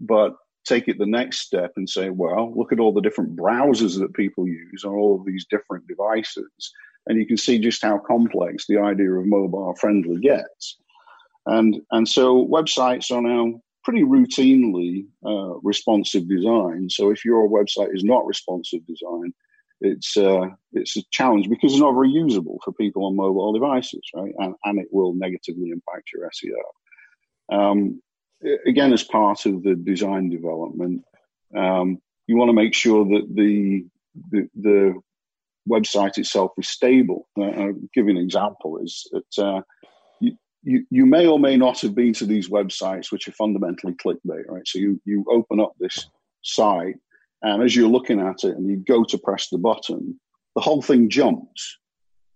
But 0.00 0.36
take 0.64 0.88
it 0.88 0.98
the 0.98 1.06
next 1.06 1.40
step 1.40 1.72
and 1.76 1.88
say, 1.88 2.10
well, 2.10 2.52
look 2.56 2.72
at 2.72 2.80
all 2.80 2.92
the 2.92 3.00
different 3.00 3.36
browsers 3.36 3.98
that 3.98 4.14
people 4.14 4.46
use 4.46 4.84
on 4.84 4.94
all 4.94 5.18
of 5.18 5.24
these 5.24 5.46
different 5.50 5.86
devices. 5.86 6.72
And 7.06 7.18
you 7.18 7.26
can 7.26 7.36
see 7.36 7.58
just 7.58 7.82
how 7.82 7.98
complex 7.98 8.66
the 8.66 8.78
idea 8.78 9.12
of 9.12 9.26
mobile 9.26 9.74
friendly 9.80 10.20
gets. 10.20 10.78
And, 11.46 11.80
and 11.90 12.06
so 12.06 12.46
websites 12.46 13.10
are 13.10 13.22
now 13.22 13.60
pretty 13.82 14.02
routinely 14.02 15.06
uh, 15.24 15.58
responsive 15.62 16.28
design. 16.28 16.90
So 16.90 17.10
if 17.10 17.24
your 17.24 17.48
website 17.48 17.94
is 17.94 18.04
not 18.04 18.26
responsive 18.26 18.86
design, 18.86 19.32
it's 19.80 20.14
uh, 20.16 20.46
it's 20.72 20.96
a 20.98 21.02
challenge 21.10 21.48
because 21.48 21.72
it's 21.72 21.80
not 21.80 21.94
very 21.94 22.10
usable 22.10 22.60
for 22.62 22.72
people 22.72 23.06
on 23.06 23.16
mobile 23.16 23.54
devices, 23.54 24.02
right? 24.14 24.34
And, 24.38 24.54
and 24.64 24.78
it 24.78 24.88
will 24.92 25.14
negatively 25.14 25.70
impact 25.70 26.10
your 26.12 26.28
SEO. 26.28 27.56
Um, 27.56 28.02
again, 28.66 28.92
as 28.92 29.04
part 29.04 29.46
of 29.46 29.62
the 29.62 29.74
design 29.74 30.28
development, 30.28 31.04
um, 31.56 31.98
you 32.26 32.36
want 32.36 32.48
to 32.48 32.54
make 32.54 32.74
sure 32.74 33.04
that 33.04 33.26
the, 33.34 33.84
the, 34.30 34.48
the 34.54 35.00
website 35.68 36.18
itself 36.18 36.52
is 36.58 36.68
stable. 36.68 37.28
Uh, 37.38 37.44
I'll 37.44 37.72
give 37.94 38.06
you 38.06 38.10
an 38.10 38.16
example: 38.16 38.78
is 38.82 39.08
that 39.12 39.44
uh, 39.44 39.60
you, 40.20 40.36
you 40.62 40.86
you 40.90 41.06
may 41.06 41.26
or 41.26 41.38
may 41.38 41.56
not 41.56 41.80
have 41.80 41.94
been 41.94 42.12
to 42.14 42.26
these 42.26 42.48
websites 42.48 43.10
which 43.10 43.28
are 43.28 43.32
fundamentally 43.32 43.94
clickbait, 43.94 44.48
right? 44.48 44.66
So 44.66 44.78
you 44.78 45.00
you 45.04 45.24
open 45.30 45.60
up 45.60 45.72
this 45.78 46.06
site, 46.42 46.96
and 47.42 47.62
as 47.62 47.74
you're 47.74 47.88
looking 47.88 48.20
at 48.20 48.44
it, 48.44 48.56
and 48.56 48.68
you 48.68 48.76
go 48.76 49.04
to 49.04 49.18
press 49.18 49.48
the 49.48 49.58
button, 49.58 50.18
the 50.54 50.62
whole 50.62 50.82
thing 50.82 51.08
jumps. 51.08 51.78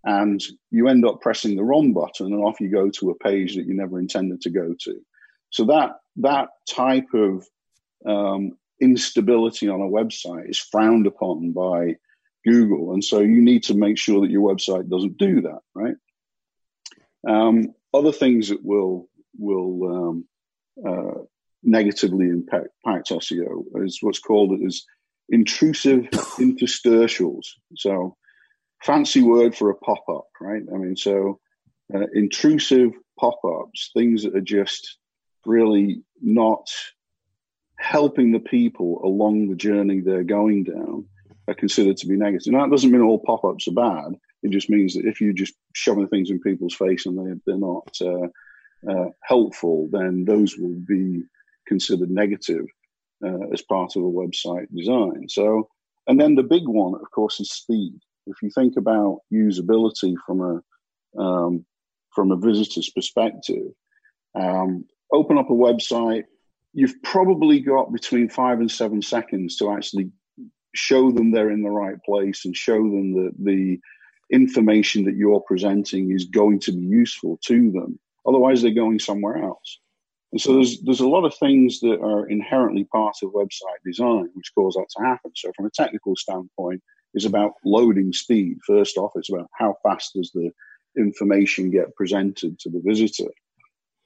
And 0.07 0.39
you 0.69 0.87
end 0.87 1.03
up 1.03 1.19
pressing 1.19 1.55
the 1.55 1.63
wrong 1.63 1.91
button, 1.91 2.31
and 2.31 2.43
off 2.43 2.61
you 2.61 2.69
go 2.69 2.91
to 2.91 3.09
a 3.09 3.15
page 3.23 3.55
that 3.55 3.65
you 3.65 3.73
never 3.73 3.97
intended 3.99 4.39
to 4.41 4.51
go 4.51 4.75
to. 4.81 5.01
So 5.55 5.63
that 5.67 5.99
that 6.17 6.49
type 6.69 7.13
of 7.13 7.47
um, 8.05 8.57
instability 8.81 9.69
on 9.69 9.79
a 9.79 9.85
website 9.85 10.49
is 10.49 10.59
frowned 10.59 11.07
upon 11.07 11.53
by 11.53 11.95
Google, 12.45 12.91
and 12.93 13.01
so 13.01 13.21
you 13.21 13.41
need 13.41 13.63
to 13.63 13.73
make 13.73 13.97
sure 13.97 14.19
that 14.19 14.29
your 14.29 14.53
website 14.53 14.89
doesn't 14.89 15.17
do 15.17 15.43
that, 15.43 15.59
right? 15.73 15.95
Um, 17.25 17.73
other 17.93 18.11
things 18.11 18.49
that 18.49 18.65
will 18.65 19.07
will 19.39 19.93
um, 19.95 20.25
uh, 20.85 21.21
negatively 21.63 22.27
impact, 22.27 22.67
impact 22.85 23.11
SEO 23.11 23.63
is 23.75 23.99
what's 24.01 24.19
called 24.19 24.59
as 24.61 24.83
intrusive 25.29 26.03
interstitials. 26.37 27.45
So, 27.77 28.17
fancy 28.83 29.21
word 29.21 29.55
for 29.55 29.69
a 29.69 29.75
pop 29.75 30.03
up, 30.09 30.27
right? 30.41 30.63
I 30.69 30.77
mean, 30.77 30.97
so 30.97 31.39
uh, 31.93 32.07
intrusive 32.13 32.91
pop 33.17 33.39
ups, 33.45 33.91
things 33.95 34.23
that 34.23 34.35
are 34.35 34.41
just 34.41 34.97
really 35.45 36.03
not 36.21 36.67
helping 37.77 38.31
the 38.31 38.39
people 38.39 39.01
along 39.03 39.49
the 39.49 39.55
journey 39.55 39.99
they're 39.99 40.23
going 40.23 40.63
down 40.63 41.05
are 41.47 41.53
considered 41.53 41.97
to 41.97 42.07
be 42.07 42.15
negative. 42.15 42.53
Now, 42.53 42.63
that 42.63 42.71
doesn't 42.71 42.91
mean 42.91 43.01
all 43.01 43.19
pop 43.19 43.43
ups 43.43 43.67
are 43.67 43.73
bad. 43.73 44.15
It 44.43 44.51
just 44.51 44.69
means 44.69 44.93
that 44.93 45.05
if 45.05 45.21
you're 45.21 45.33
just 45.33 45.55
shoving 45.73 46.07
things 46.07 46.29
in 46.29 46.39
people's 46.39 46.75
face 46.75 47.05
and 47.05 47.17
they, 47.17 47.39
they're 47.45 47.57
not 47.57 47.89
uh, 48.01 48.27
uh, 48.89 49.09
helpful, 49.23 49.89
then 49.91 50.25
those 50.25 50.57
will 50.57 50.79
be 50.87 51.23
considered 51.67 52.09
negative 52.09 52.65
uh, 53.25 53.47
as 53.53 53.61
part 53.61 53.95
of 53.95 54.03
a 54.03 54.05
website 54.05 54.67
design. 54.75 55.27
So, 55.29 55.69
and 56.07 56.19
then 56.19 56.35
the 56.35 56.43
big 56.43 56.67
one, 56.67 56.93
of 56.95 57.09
course, 57.11 57.39
is 57.39 57.51
speed. 57.51 57.99
If 58.27 58.41
you 58.41 58.49
think 58.53 58.77
about 58.77 59.21
usability 59.31 60.15
from 60.25 60.41
a 60.41 61.21
um, 61.21 61.65
from 62.13 62.31
a 62.31 62.37
visitor's 62.37 62.89
perspective, 62.89 63.71
um, 64.35 64.85
open 65.11 65.37
up 65.37 65.49
a 65.49 65.53
website, 65.53 66.23
you've 66.73 67.01
probably 67.03 67.59
got 67.59 67.93
between 67.93 68.29
five 68.29 68.59
and 68.59 68.71
seven 68.71 69.01
seconds 69.01 69.57
to 69.57 69.71
actually 69.71 70.11
show 70.73 71.11
them 71.11 71.31
they're 71.31 71.51
in 71.51 71.63
the 71.63 71.69
right 71.69 71.97
place 72.03 72.45
and 72.45 72.55
show 72.55 72.77
them 72.77 73.13
that 73.13 73.31
the 73.39 73.79
information 74.31 75.05
that 75.05 75.15
you're 75.15 75.41
presenting 75.41 76.11
is 76.11 76.25
going 76.25 76.59
to 76.59 76.71
be 76.71 76.81
useful 76.81 77.39
to 77.45 77.71
them. 77.71 77.99
Otherwise, 78.27 78.61
they're 78.61 78.71
going 78.71 78.99
somewhere 78.99 79.37
else. 79.37 79.79
And 80.31 80.41
so 80.41 80.53
there's 80.53 80.81
there's 80.81 80.99
a 80.99 81.07
lot 81.07 81.23
of 81.23 81.33
things 81.35 81.79
that 81.79 82.01
are 82.01 82.27
inherently 82.27 82.83
part 82.85 83.15
of 83.23 83.31
website 83.31 83.79
design 83.85 84.29
which 84.33 84.51
cause 84.53 84.73
that 84.73 84.87
to 84.97 85.03
happen. 85.05 85.31
So 85.35 85.51
from 85.55 85.67
a 85.67 85.71
technical 85.73 86.15
standpoint, 86.17 86.81
it's 87.13 87.25
about 87.25 87.53
loading 87.63 88.11
speed. 88.11 88.57
First 88.67 88.97
off, 88.97 89.13
it's 89.15 89.29
about 89.29 89.47
how 89.57 89.75
fast 89.81 90.11
does 90.13 90.31
the 90.33 90.51
information 90.97 91.71
get 91.71 91.95
presented 91.95 92.59
to 92.59 92.69
the 92.69 92.81
visitor, 92.83 93.31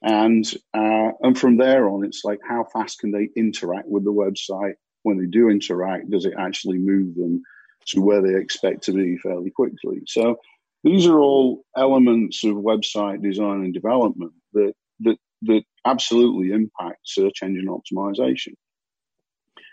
and 0.01 0.45
uh, 0.73 1.11
and 1.21 1.37
from 1.37 1.57
there 1.57 1.89
on, 1.89 2.05
it's 2.05 2.23
like 2.23 2.39
how 2.47 2.65
fast 2.71 2.99
can 2.99 3.11
they 3.11 3.29
interact 3.35 3.87
with 3.87 4.03
the 4.03 4.13
website? 4.13 4.73
When 5.03 5.17
they 5.17 5.25
do 5.25 5.49
interact, 5.49 6.09
does 6.09 6.25
it 6.25 6.33
actually 6.37 6.77
move 6.77 7.15
them 7.15 7.41
to 7.87 8.01
where 8.01 8.21
they 8.21 8.35
expect 8.35 8.83
to 8.83 8.93
be 8.93 9.17
fairly 9.17 9.49
quickly? 9.49 10.01
So 10.07 10.37
these 10.83 11.07
are 11.07 11.19
all 11.19 11.65
elements 11.75 12.43
of 12.43 12.55
website 12.55 13.21
design 13.21 13.63
and 13.63 13.73
development 13.73 14.33
that 14.53 14.73
that 15.01 15.17
that 15.43 15.63
absolutely 15.85 16.51
impact 16.51 16.99
search 17.03 17.43
engine 17.43 17.67
optimization. 17.67 18.53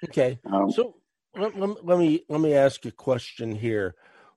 Okay, 0.05 0.39
um, 0.53 0.71
so 0.71 0.97
let, 1.37 1.59
let, 1.59 1.85
let 1.85 1.99
me 1.99 2.25
let 2.29 2.41
me 2.41 2.55
ask 2.55 2.85
a 2.85 2.91
question 2.91 3.55
here. 3.55 3.95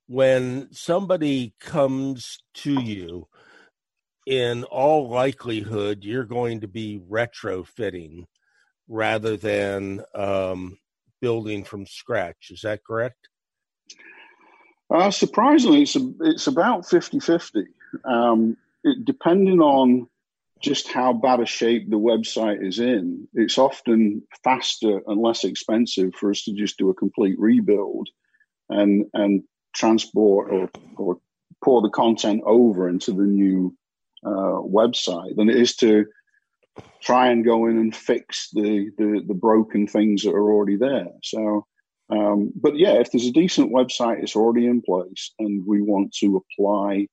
When 0.07 0.69
somebody 0.71 1.53
comes 1.59 2.39
to 2.55 2.81
you, 2.81 3.27
in 4.29 4.63
all 4.65 5.09
likelihood, 5.09 6.03
you're 6.03 6.23
going 6.23 6.61
to 6.61 6.67
be 6.67 7.01
retrofitting 7.09 8.25
rather 8.87 9.35
than 9.35 10.03
um, 10.13 10.77
building 11.19 11.63
from 11.63 11.87
scratch. 11.87 12.51
Is 12.51 12.61
that 12.61 12.83
correct? 12.85 13.27
Uh, 14.93 15.09
surprisingly, 15.09 15.81
it's, 15.81 15.95
a, 15.95 16.11
it's 16.21 16.45
about 16.45 16.87
50 16.87 17.19
50. 17.19 17.65
Um, 18.05 18.55
depending 19.03 19.61
on 19.61 20.07
just 20.61 20.91
how 20.91 21.11
bad 21.11 21.39
a 21.39 21.47
shape 21.47 21.89
the 21.89 21.97
website 21.97 22.63
is 22.63 22.77
in, 22.77 23.27
it's 23.33 23.57
often 23.57 24.21
faster 24.43 25.01
and 25.07 25.19
less 25.19 25.43
expensive 25.43 26.13
for 26.13 26.29
us 26.29 26.43
to 26.43 26.53
just 26.53 26.77
do 26.77 26.91
a 26.91 26.93
complete 26.93 27.39
rebuild 27.39 28.09
and 28.69 29.05
and 29.15 29.43
transport 29.73 30.51
or, 30.51 30.69
or 30.97 31.17
pour 31.63 31.81
the 31.81 31.89
content 31.89 32.43
over 32.45 32.87
into 32.87 33.11
the 33.11 33.23
new 33.23 33.75
uh, 34.25 34.61
website 34.61 35.35
than 35.35 35.49
it 35.49 35.55
is 35.55 35.75
to 35.77 36.05
try 37.01 37.29
and 37.29 37.45
go 37.45 37.67
in 37.67 37.77
and 37.77 37.95
fix 37.95 38.49
the, 38.53 38.89
the, 38.97 39.23
the 39.27 39.33
broken 39.33 39.87
things 39.87 40.23
that 40.23 40.31
are 40.31 40.51
already 40.51 40.75
there. 40.75 41.09
So, 41.23 41.65
um, 42.09 42.51
but 42.55 42.77
yeah, 42.77 42.93
if 42.93 43.11
there's 43.11 43.27
a 43.27 43.31
decent 43.31 43.71
website, 43.71 44.21
it's 44.21 44.35
already 44.35 44.65
in 44.65 44.81
place, 44.81 45.31
and 45.39 45.65
we 45.65 45.81
want 45.81 46.13
to 46.19 46.43
apply 46.57 47.07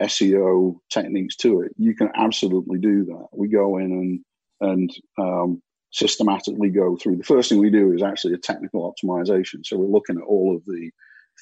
SEO 0.00 0.76
techniques 0.90 1.36
to 1.36 1.62
it, 1.62 1.72
you 1.76 1.94
can 1.94 2.10
absolutely 2.14 2.78
do 2.78 3.04
that. 3.06 3.26
We 3.32 3.48
go 3.48 3.78
in 3.78 3.92
and 3.92 4.20
and 4.60 4.90
um, 5.18 5.62
systematically 5.90 6.70
go 6.70 6.96
through. 6.96 7.16
The 7.16 7.24
first 7.24 7.48
thing 7.48 7.58
we 7.58 7.70
do 7.70 7.92
is 7.92 8.02
actually 8.02 8.34
a 8.34 8.38
technical 8.38 8.92
optimization. 8.92 9.64
So 9.64 9.76
we're 9.76 9.86
looking 9.86 10.16
at 10.16 10.24
all 10.24 10.56
of 10.56 10.64
the 10.64 10.90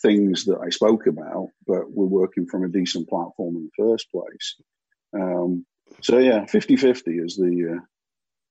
things 0.02 0.44
that 0.46 0.58
I 0.58 0.70
spoke 0.70 1.06
about, 1.06 1.48
but 1.66 1.90
we're 1.90 2.06
working 2.06 2.46
from 2.46 2.64
a 2.64 2.68
decent 2.68 3.08
platform 3.08 3.56
in 3.56 3.64
the 3.64 3.84
first 3.84 4.10
place. 4.10 4.56
Um, 5.14 5.64
so 6.00 6.18
yeah, 6.18 6.44
50-50 6.44 7.24
is 7.24 7.36
the 7.36 7.76
uh, 7.76 7.84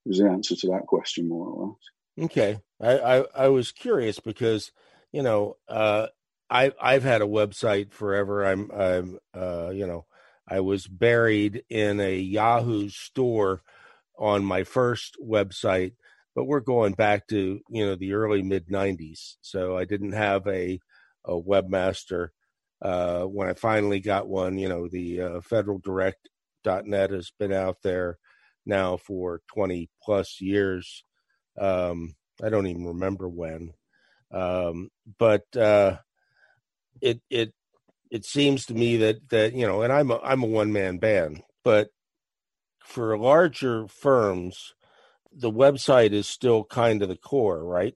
is 0.05 0.19
the 0.19 0.29
answer 0.29 0.55
to 0.55 0.67
that 0.67 0.85
question 0.87 1.27
more 1.27 1.47
or 1.47 1.67
less. 1.67 2.25
Okay, 2.25 2.59
I 2.81 2.97
I, 2.97 3.25
I 3.35 3.47
was 3.49 3.71
curious 3.71 4.19
because 4.19 4.71
you 5.11 5.23
know 5.23 5.57
uh, 5.67 6.07
I 6.49 6.71
I've 6.81 7.03
had 7.03 7.21
a 7.21 7.27
website 7.27 7.91
forever. 7.91 8.45
I'm 8.45 8.71
I'm 8.71 9.19
uh, 9.33 9.71
you 9.73 9.87
know 9.87 10.05
I 10.47 10.59
was 10.59 10.87
buried 10.87 11.63
in 11.69 11.99
a 11.99 12.17
Yahoo 12.17 12.89
store 12.89 13.61
on 14.17 14.45
my 14.45 14.63
first 14.63 15.17
website, 15.21 15.93
but 16.35 16.45
we're 16.45 16.59
going 16.59 16.93
back 16.93 17.27
to 17.27 17.59
you 17.69 17.85
know 17.85 17.95
the 17.95 18.13
early 18.13 18.41
mid 18.41 18.67
'90s, 18.67 19.35
so 19.41 19.77
I 19.77 19.85
didn't 19.85 20.13
have 20.13 20.47
a 20.47 20.79
a 21.25 21.33
webmaster. 21.33 22.29
Uh, 22.81 23.23
when 23.23 23.47
I 23.47 23.53
finally 23.53 24.01
got 24.01 24.27
one, 24.27 24.57
you 24.57 24.67
know, 24.67 24.89
the 24.89 25.21
uh, 25.21 25.41
Federal 25.41 25.79
Direct 25.79 26.27
.net 26.63 27.11
has 27.11 27.31
been 27.37 27.53
out 27.53 27.77
there 27.83 28.17
now 28.65 28.97
for 28.97 29.41
20 29.53 29.89
plus 30.01 30.39
years. 30.41 31.03
Um, 31.59 32.15
I 32.43 32.49
don't 32.49 32.67
even 32.67 32.85
remember 32.85 33.29
when, 33.29 33.73
um, 34.31 34.89
but 35.19 35.43
uh, 35.55 35.97
it 37.01 37.21
it 37.29 37.53
it 38.09 38.25
seems 38.25 38.65
to 38.67 38.73
me 38.73 38.97
that 38.97 39.29
that 39.29 39.53
you 39.53 39.67
know, 39.67 39.83
and 39.83 39.93
I'm 39.93 40.09
a, 40.09 40.17
I'm 40.19 40.43
a 40.43 40.47
one 40.47 40.73
man 40.73 40.97
band, 40.97 41.43
but 41.63 41.89
for 42.83 43.17
larger 43.17 43.87
firms, 43.87 44.73
the 45.31 45.51
website 45.51 46.11
is 46.11 46.27
still 46.27 46.63
kind 46.63 47.01
of 47.01 47.09
the 47.09 47.17
core, 47.17 47.63
right? 47.63 47.93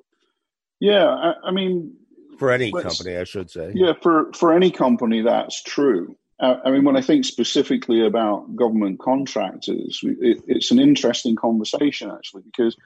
Yeah, 0.79 1.07
I, 1.07 1.33
I 1.45 1.51
mean, 1.51 1.95
for 2.37 2.51
any 2.51 2.71
company, 2.71 3.17
I 3.17 3.23
should 3.23 3.49
say. 3.49 3.71
Yeah, 3.73 3.93
for 4.01 4.31
for 4.33 4.53
any 4.53 4.71
company, 4.71 5.21
that's 5.21 5.61
true. 5.63 6.15
Uh, 6.39 6.57
I 6.63 6.69
mean, 6.69 6.83
when 6.83 6.95
I 6.95 7.01
think 7.01 7.25
specifically 7.25 8.05
about 8.05 8.55
government 8.55 8.99
contractors, 8.99 9.99
it, 10.03 10.43
it's 10.47 10.71
an 10.71 10.79
interesting 10.79 11.35
conversation 11.35 12.11
actually 12.11 12.43
because 12.43 12.77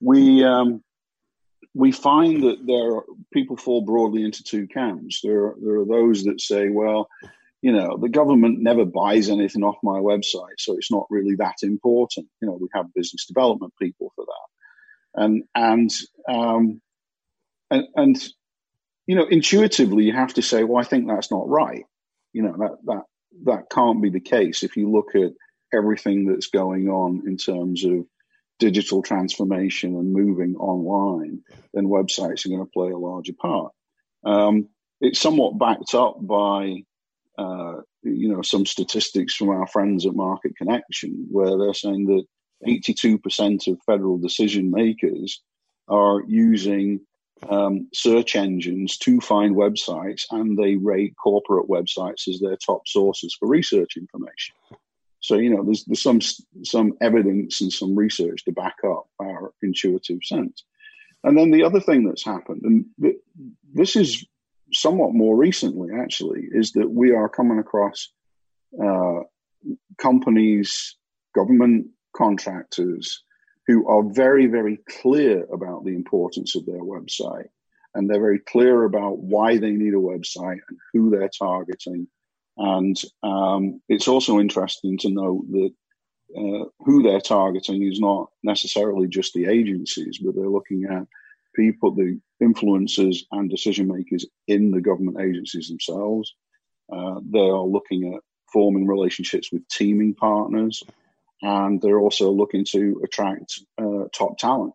we 0.00 0.44
um, 0.44 0.82
we 1.74 1.90
find 1.90 2.42
that 2.42 2.66
there 2.66 2.96
are, 2.96 3.04
people 3.32 3.56
fall 3.56 3.82
broadly 3.82 4.24
into 4.24 4.42
two 4.42 4.66
camps. 4.66 5.20
There 5.22 5.46
are, 5.46 5.56
there 5.60 5.76
are 5.76 5.86
those 5.86 6.24
that 6.24 6.40
say, 6.40 6.68
well, 6.68 7.08
you 7.62 7.72
know, 7.72 7.96
the 7.96 8.08
government 8.08 8.60
never 8.60 8.84
buys 8.84 9.30
anything 9.30 9.64
off 9.64 9.76
my 9.82 9.98
website, 9.98 10.58
so 10.58 10.74
it's 10.76 10.90
not 10.90 11.06
really 11.08 11.34
that 11.36 11.56
important. 11.62 12.28
You 12.42 12.48
know, 12.48 12.58
we 12.60 12.68
have 12.74 12.94
business 12.94 13.24
development 13.26 13.72
people 13.80 14.12
for 14.16 14.26
that, 14.26 15.22
and 15.24 15.44
and 15.54 15.90
um, 16.28 16.82
and, 17.70 17.84
and 17.96 18.28
you 19.06 19.16
know, 19.16 19.26
intuitively, 19.26 20.04
you 20.04 20.12
have 20.12 20.34
to 20.34 20.42
say, 20.42 20.62
well, 20.62 20.80
I 20.80 20.84
think 20.84 21.08
that's 21.08 21.30
not 21.30 21.48
right 21.48 21.86
you 22.32 22.42
know 22.42 22.54
that 22.58 22.76
that 22.84 23.02
that 23.44 23.70
can't 23.70 24.02
be 24.02 24.10
the 24.10 24.20
case 24.20 24.62
if 24.62 24.76
you 24.76 24.90
look 24.90 25.14
at 25.14 25.32
everything 25.72 26.26
that's 26.26 26.48
going 26.48 26.88
on 26.88 27.22
in 27.26 27.36
terms 27.36 27.84
of 27.84 28.04
digital 28.58 29.02
transformation 29.02 29.94
and 29.94 30.12
moving 30.12 30.56
online, 30.56 31.42
then 31.74 31.86
websites 31.86 32.44
are 32.44 32.48
going 32.48 32.64
to 32.64 32.70
play 32.72 32.90
a 32.90 32.98
larger 32.98 33.32
part. 33.40 33.72
Um, 34.24 34.68
it's 35.00 35.20
somewhat 35.20 35.58
backed 35.58 35.94
up 35.94 36.16
by 36.20 36.82
uh, 37.38 37.76
you 38.02 38.28
know 38.28 38.42
some 38.42 38.66
statistics 38.66 39.34
from 39.34 39.50
our 39.50 39.66
friends 39.66 40.06
at 40.06 40.14
Market 40.14 40.56
Connection, 40.56 41.26
where 41.30 41.56
they're 41.56 41.74
saying 41.74 42.06
that 42.06 42.24
82% 42.66 43.68
of 43.68 43.78
federal 43.86 44.18
decision 44.18 44.70
makers 44.72 45.40
are 45.86 46.22
using 46.26 47.00
um, 47.48 47.88
search 47.94 48.36
engines 48.36 48.96
to 48.98 49.20
find 49.20 49.54
websites 49.54 50.24
and 50.30 50.58
they 50.58 50.76
rate 50.76 51.14
corporate 51.22 51.68
websites 51.68 52.28
as 52.28 52.40
their 52.40 52.56
top 52.56 52.86
sources 52.86 53.34
for 53.38 53.48
research 53.48 53.96
information. 53.96 54.54
So 55.20 55.36
you 55.36 55.50
know, 55.50 55.64
there's 55.64 55.84
there's 55.84 56.02
some 56.02 56.20
some 56.64 56.94
evidence 57.00 57.60
and 57.60 57.72
some 57.72 57.96
research 57.96 58.44
to 58.44 58.52
back 58.52 58.76
up 58.84 59.08
our 59.20 59.52
intuitive 59.62 60.20
sense. 60.22 60.64
And 61.24 61.36
then 61.36 61.50
the 61.50 61.64
other 61.64 61.80
thing 61.80 62.04
that's 62.04 62.24
happened, 62.24 62.62
and 62.62 62.86
th- 63.02 63.16
this 63.74 63.96
is 63.96 64.24
somewhat 64.72 65.14
more 65.14 65.36
recently 65.36 65.88
actually, 65.94 66.48
is 66.52 66.72
that 66.72 66.88
we 66.88 67.12
are 67.12 67.28
coming 67.28 67.58
across 67.58 68.10
uh, 68.82 69.20
companies, 69.98 70.96
government 71.34 71.88
contractors 72.16 73.24
who 73.68 73.86
are 73.86 74.02
very, 74.02 74.46
very 74.46 74.78
clear 74.88 75.44
about 75.52 75.84
the 75.84 75.94
importance 75.94 76.56
of 76.56 76.64
their 76.64 76.80
website. 76.80 77.48
And 77.94 78.08
they're 78.08 78.20
very 78.20 78.38
clear 78.38 78.84
about 78.84 79.18
why 79.18 79.58
they 79.58 79.72
need 79.72 79.92
a 79.92 79.98
website 79.98 80.60
and 80.68 80.78
who 80.92 81.10
they're 81.10 81.30
targeting. 81.38 82.08
And 82.56 83.00
um, 83.22 83.80
it's 83.88 84.08
also 84.08 84.40
interesting 84.40 84.96
to 84.98 85.10
note 85.10 85.44
that 85.52 85.72
uh, 86.36 86.64
who 86.80 87.02
they're 87.02 87.20
targeting 87.20 87.82
is 87.82 88.00
not 88.00 88.30
necessarily 88.42 89.06
just 89.06 89.34
the 89.34 89.46
agencies, 89.46 90.18
but 90.18 90.34
they're 90.34 90.48
looking 90.48 90.84
at 90.84 91.06
people, 91.54 91.94
the 91.94 92.18
influencers 92.42 93.18
and 93.32 93.50
decision 93.50 93.88
makers 93.88 94.24
in 94.46 94.70
the 94.70 94.80
government 94.80 95.20
agencies 95.20 95.68
themselves. 95.68 96.34
Uh, 96.90 97.20
they 97.22 97.38
are 97.38 97.64
looking 97.64 98.14
at 98.14 98.22
forming 98.50 98.86
relationships 98.86 99.52
with 99.52 99.68
teaming 99.68 100.14
partners 100.14 100.82
and 101.42 101.80
they're 101.80 102.00
also 102.00 102.30
looking 102.30 102.64
to 102.72 103.00
attract 103.04 103.60
uh, 103.80 104.04
top 104.12 104.38
talent. 104.38 104.74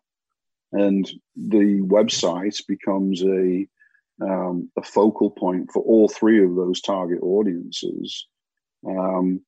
And 0.72 1.08
the 1.36 1.80
website 1.82 2.66
becomes 2.66 3.22
a 3.22 3.66
um, 4.20 4.70
a 4.76 4.82
focal 4.82 5.30
point 5.30 5.70
for 5.72 5.82
all 5.82 6.08
three 6.08 6.44
of 6.44 6.54
those 6.54 6.80
target 6.80 7.20
audiences. 7.20 8.26
Um, 8.86 9.40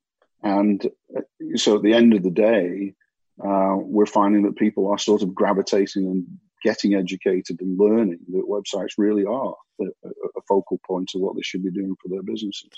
and 0.43 0.85
uh, 1.17 1.21
so 1.55 1.77
at 1.77 1.83
the 1.83 1.95
end 1.95 2.15
of 2.15 2.23
the 2.23 2.31
day, 2.31 2.95
uh, 3.43 3.77
we're 3.77 4.07
finding 4.07 4.43
that 4.43 4.57
people 4.57 4.91
are 4.91 4.99
sort 4.99 5.23
of 5.23 5.35
gravitating 5.35 6.07
and 6.07 6.27
getting 6.63 6.95
educated 6.95 7.61
and 7.61 7.79
learning 7.79 8.19
that 8.29 8.49
websites 8.49 8.95
really 8.99 9.25
are 9.25 9.55
a, 9.81 9.85
a 9.85 10.43
focal 10.49 10.81
point 10.87 11.11
of 11.15 11.21
what 11.21 11.37
they 11.37 11.43
should 11.43 11.63
be 11.63 11.71
doing 11.71 11.95
for 12.03 12.09
their 12.09 12.23
businesses. 12.23 12.71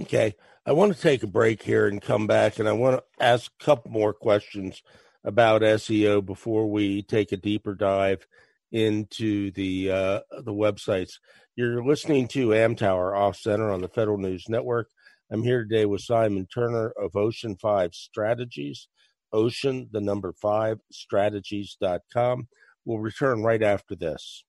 Okay. 0.00 0.34
I 0.64 0.72
want 0.72 0.94
to 0.94 1.00
take 1.00 1.22
a 1.22 1.26
break 1.26 1.62
here 1.62 1.88
and 1.88 2.00
come 2.00 2.26
back, 2.26 2.58
and 2.58 2.68
I 2.68 2.72
want 2.72 2.96
to 2.96 3.24
ask 3.24 3.50
a 3.60 3.64
couple 3.64 3.90
more 3.90 4.14
questions 4.14 4.82
about 5.24 5.62
SEO 5.62 6.24
before 6.24 6.70
we 6.70 7.02
take 7.02 7.32
a 7.32 7.36
deeper 7.36 7.74
dive 7.74 8.26
into 8.70 9.50
the 9.50 9.90
uh, 9.90 10.20
the 10.44 10.52
websites. 10.52 11.14
You're 11.56 11.84
listening 11.84 12.28
to 12.28 12.48
Amtower 12.48 13.16
Off 13.16 13.36
Center 13.36 13.70
on 13.70 13.80
the 13.80 13.88
Federal 13.88 14.18
News 14.18 14.48
Network. 14.48 14.88
I'm 15.30 15.42
here 15.42 15.64
today 15.64 15.84
with 15.84 16.00
Simon 16.00 16.46
Turner 16.46 16.90
of 16.90 17.16
Ocean 17.16 17.56
Five 17.56 17.92
Strategies, 17.94 18.88
Ocean, 19.32 19.88
the 19.90 20.00
number 20.00 20.32
five, 20.32 20.78
strategies.com. 20.90 22.48
We'll 22.84 22.98
return 23.00 23.42
right 23.42 23.62
after 23.62 23.96
this. 23.96 24.44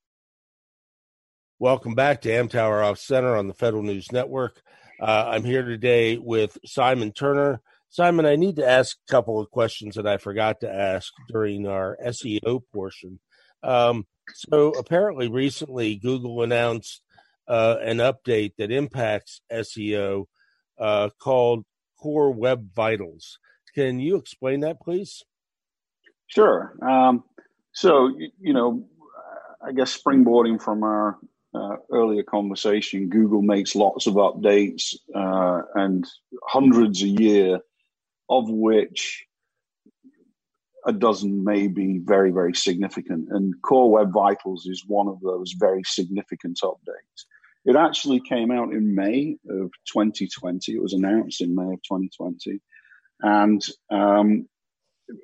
Welcome 1.60 1.96
back 1.96 2.22
to 2.22 2.30
Amtower 2.30 2.86
Off 2.86 3.00
Center 3.00 3.36
on 3.36 3.48
the 3.48 3.54
Federal 3.54 3.84
News 3.84 4.12
Network. 4.12 4.62
Uh, 5.00 5.26
I'm 5.28 5.44
here 5.44 5.64
today 5.64 6.18
with 6.18 6.58
Simon 6.66 7.12
Turner. 7.12 7.62
Simon, 7.90 8.26
I 8.26 8.36
need 8.36 8.56
to 8.58 8.68
ask 8.68 8.98
a 9.08 9.12
couple 9.12 9.40
of 9.40 9.50
questions 9.52 9.96
that 9.96 10.08
I 10.08 10.18
forgot 10.18 10.62
to 10.62 10.74
ask 10.74 11.12
during 11.30 11.68
our 11.68 11.98
SEO 12.06 12.62
portion. 12.72 13.20
Um, 13.64 14.06
so, 14.34 14.70
apparently, 14.72 15.28
recently 15.28 15.96
Google 15.96 16.44
announced 16.44 17.02
uh, 17.48 17.78
an 17.82 17.98
update 17.98 18.54
that 18.58 18.72
impacts 18.72 19.42
SEO 19.52 20.26
uh, 20.80 21.10
called 21.20 21.66
Core 22.00 22.32
Web 22.32 22.70
Vitals. 22.74 23.40
Can 23.76 24.00
you 24.00 24.16
explain 24.16 24.62
that, 24.62 24.80
please? 24.80 25.24
Sure. 26.28 26.76
Um, 26.82 27.24
so, 27.74 28.16
you 28.40 28.54
know, 28.54 28.86
I 29.66 29.72
guess 29.72 29.98
springboarding 29.98 30.62
from 30.62 30.84
our 30.84 31.18
uh, 31.54 31.78
earlier 31.92 32.24
conversation, 32.24 33.10
Google 33.10 33.42
makes 33.42 33.76
lots 33.76 34.08
of 34.08 34.16
updates 34.16 34.96
uh, 35.16 35.62
and 35.76 36.06
hundreds 36.44 37.02
a 37.04 37.08
year, 37.08 37.60
of 38.30 38.50
which 38.50 39.26
a 40.86 40.92
dozen 40.92 41.44
may 41.44 41.68
be 41.68 42.00
very, 42.00 42.32
very 42.32 42.54
significant. 42.54 43.30
And 43.30 43.54
Core 43.62 43.92
Web 43.92 44.12
Vitals 44.12 44.66
is 44.66 44.84
one 44.86 45.08
of 45.08 45.20
those 45.22 45.54
very 45.58 45.84
significant 45.86 46.60
updates. 46.64 47.26
It 47.66 47.76
actually 47.76 48.20
came 48.20 48.52
out 48.52 48.74
in 48.74 48.94
May 48.94 49.38
of 49.50 49.72
2020. 49.92 50.74
It 50.74 50.82
was 50.82 50.94
announced 50.94 51.40
in 51.42 51.56
May 51.56 51.74
of 51.74 51.82
2020, 51.84 52.60
and 53.22 53.64
um, 53.90 54.50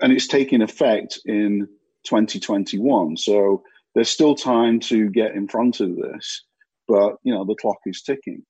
and 0.02 0.14
it's 0.14 0.28
taking 0.28 0.62
effect 0.62 1.20
in 1.26 1.68
2021. 2.06 3.18
So 3.18 3.64
there's 3.96 4.10
still 4.10 4.36
time 4.36 4.80
to 4.82 5.10
get 5.10 5.36
in 5.36 5.48
front 5.48 5.80
of 5.80 5.96
this, 5.96 6.44
but 6.88 7.18
you 7.24 7.34
know 7.34 7.46
the 7.46 7.56
clock 7.56 7.78
is 7.86 8.02
ticking, 8.02 8.44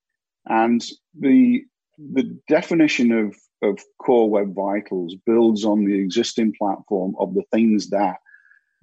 and 0.46 0.86
the 1.18 1.64
the 1.98 2.38
definition 2.48 3.12
of 3.12 3.36
of 3.62 3.80
core 4.02 4.30
web 4.30 4.54
vitals 4.54 5.16
builds 5.26 5.66
on 5.66 5.84
the 5.84 6.00
existing 6.00 6.54
platform 6.58 7.16
of 7.20 7.34
the 7.34 7.44
things 7.52 7.90
that 7.90 8.18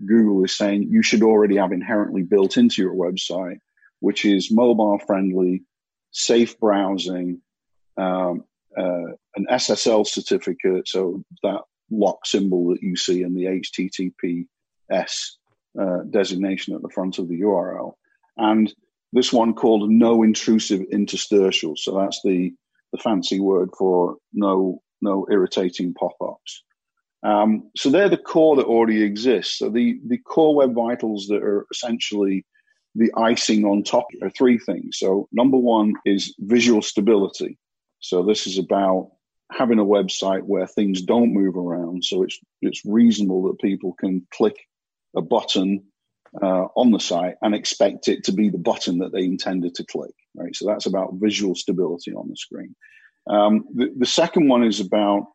Google 0.04 0.44
is 0.44 0.56
saying 0.56 0.88
you 0.90 1.02
should 1.02 1.22
already 1.22 1.56
have 1.56 1.72
inherently 1.72 2.22
built 2.22 2.58
into 2.58 2.82
your 2.82 2.94
website, 2.94 3.58
which 4.00 4.24
is 4.24 4.50
mobile 4.50 4.98
friendly, 5.06 5.62
safe 6.10 6.58
browsing, 6.60 7.40
um, 7.96 8.44
uh, 8.76 9.12
an 9.36 9.46
SSL 9.50 10.06
certificate, 10.06 10.86
so 10.86 11.22
that 11.42 11.62
lock 11.90 12.26
symbol 12.26 12.68
that 12.70 12.82
you 12.82 12.96
see 12.96 13.22
in 13.22 13.34
the 13.34 13.44
HTTPS 13.44 15.36
uh, 15.78 16.02
designation 16.10 16.74
at 16.74 16.82
the 16.82 16.88
front 16.88 17.18
of 17.18 17.28
the 17.28 17.40
URL, 17.40 17.94
and 18.36 18.72
this 19.12 19.32
one 19.32 19.54
called 19.54 19.90
no 19.90 20.22
intrusive 20.22 20.80
interstitials. 20.92 21.78
So 21.78 21.98
that's 21.98 22.20
the 22.22 22.54
the 22.92 22.98
fancy 22.98 23.40
word 23.40 23.70
for 23.76 24.16
no 24.32 24.82
no 25.02 25.26
irritating 25.30 25.94
pop-ups. 25.94 26.62
Um, 27.22 27.70
so 27.76 27.90
they're 27.90 28.08
the 28.08 28.16
core 28.16 28.56
that 28.56 28.66
already 28.66 29.02
exists. 29.02 29.58
So 29.58 29.70
the 29.70 30.00
the 30.06 30.18
core 30.18 30.54
web 30.54 30.74
vitals 30.74 31.26
that 31.28 31.42
are 31.42 31.66
essentially 31.72 32.44
the 32.94 33.12
icing 33.16 33.64
on 33.64 33.82
top 33.82 34.06
are 34.22 34.30
three 34.30 34.58
things. 34.58 34.98
So 34.98 35.28
number 35.32 35.58
one 35.58 35.94
is 36.04 36.34
visual 36.38 36.82
stability. 36.82 37.58
So 38.00 38.22
this 38.22 38.46
is 38.46 38.58
about 38.58 39.10
having 39.52 39.78
a 39.78 39.84
website 39.84 40.42
where 40.42 40.66
things 40.66 41.02
don't 41.02 41.34
move 41.34 41.56
around. 41.56 42.04
So 42.04 42.22
it's 42.22 42.38
it's 42.62 42.82
reasonable 42.84 43.42
that 43.44 43.60
people 43.60 43.92
can 43.94 44.26
click 44.32 44.56
a 45.14 45.22
button 45.22 45.84
uh, 46.42 46.66
on 46.76 46.90
the 46.90 47.00
site 47.00 47.36
and 47.42 47.54
expect 47.54 48.08
it 48.08 48.24
to 48.24 48.32
be 48.32 48.48
the 48.48 48.58
button 48.58 48.98
that 48.98 49.12
they 49.12 49.24
intended 49.24 49.74
to 49.76 49.84
click. 49.84 50.14
Right. 50.34 50.54
So 50.54 50.66
that's 50.66 50.86
about 50.86 51.14
visual 51.14 51.54
stability 51.54 52.12
on 52.12 52.28
the 52.28 52.36
screen. 52.36 52.74
Um, 53.28 53.64
the, 53.74 53.92
the, 53.96 54.06
second 54.06 54.48
one 54.48 54.62
is 54.62 54.80
about 54.80 55.26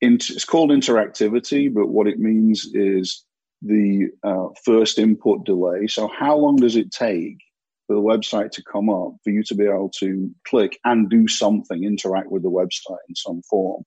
inter- 0.00 0.34
it's 0.34 0.44
called 0.44 0.70
interactivity, 0.70 1.72
but 1.72 1.88
what 1.88 2.06
it 2.06 2.18
means 2.18 2.68
is 2.74 3.24
the 3.62 4.08
uh, 4.22 4.48
first 4.64 4.98
input 4.98 5.44
delay. 5.44 5.86
So 5.86 6.08
how 6.08 6.36
long 6.36 6.56
does 6.56 6.76
it 6.76 6.90
take 6.90 7.38
for 7.86 7.94
the 7.94 8.02
website 8.02 8.50
to 8.52 8.64
come 8.70 8.90
up 8.90 9.12
for 9.24 9.30
you 9.30 9.42
to 9.44 9.54
be 9.54 9.64
able 9.64 9.90
to 10.00 10.30
click 10.46 10.78
and 10.84 11.08
do 11.08 11.26
something, 11.26 11.84
interact 11.84 12.30
with 12.30 12.42
the 12.42 12.50
website 12.50 12.98
in 13.08 13.14
some 13.14 13.42
form? 13.42 13.84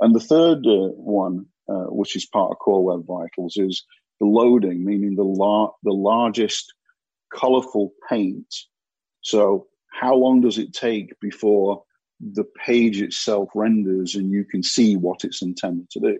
And 0.00 0.14
the 0.14 0.20
third 0.20 0.66
uh, 0.66 0.92
one, 0.94 1.46
uh, 1.68 1.86
which 1.86 2.14
is 2.14 2.26
part 2.26 2.52
of 2.52 2.58
Core 2.58 2.84
Web 2.84 3.06
Vitals, 3.06 3.56
is 3.56 3.84
the 4.20 4.26
loading, 4.26 4.84
meaning 4.84 5.14
the 5.14 5.24
lar- 5.24 5.72
the 5.82 5.92
largest 5.92 6.72
contentful 7.32 7.90
paint. 8.08 8.54
So 9.22 9.66
how 9.92 10.14
long 10.14 10.40
does 10.40 10.58
it 10.58 10.72
take 10.72 11.18
before 11.20 11.82
the 12.20 12.44
page 12.64 13.00
itself 13.00 13.48
renders 13.54 14.14
and 14.14 14.30
you 14.30 14.44
can 14.44 14.62
see 14.62 14.96
what 14.96 15.24
it's 15.24 15.42
intended 15.42 15.90
to 15.90 16.00
do? 16.00 16.18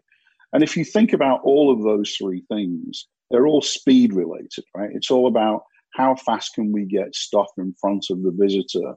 And 0.52 0.62
if 0.62 0.76
you 0.76 0.84
think 0.84 1.12
about 1.12 1.40
all 1.42 1.72
of 1.72 1.82
those 1.82 2.14
three 2.16 2.44
things, 2.48 3.06
they're 3.30 3.46
all 3.46 3.62
speed 3.62 4.12
related, 4.14 4.64
right? 4.74 4.90
It's 4.92 5.10
all 5.10 5.26
about 5.26 5.62
how 5.94 6.14
fast 6.14 6.54
can 6.54 6.72
we 6.72 6.84
get 6.84 7.14
stuff 7.14 7.48
in 7.58 7.74
front 7.80 8.06
of 8.10 8.22
the 8.22 8.32
visitor 8.34 8.94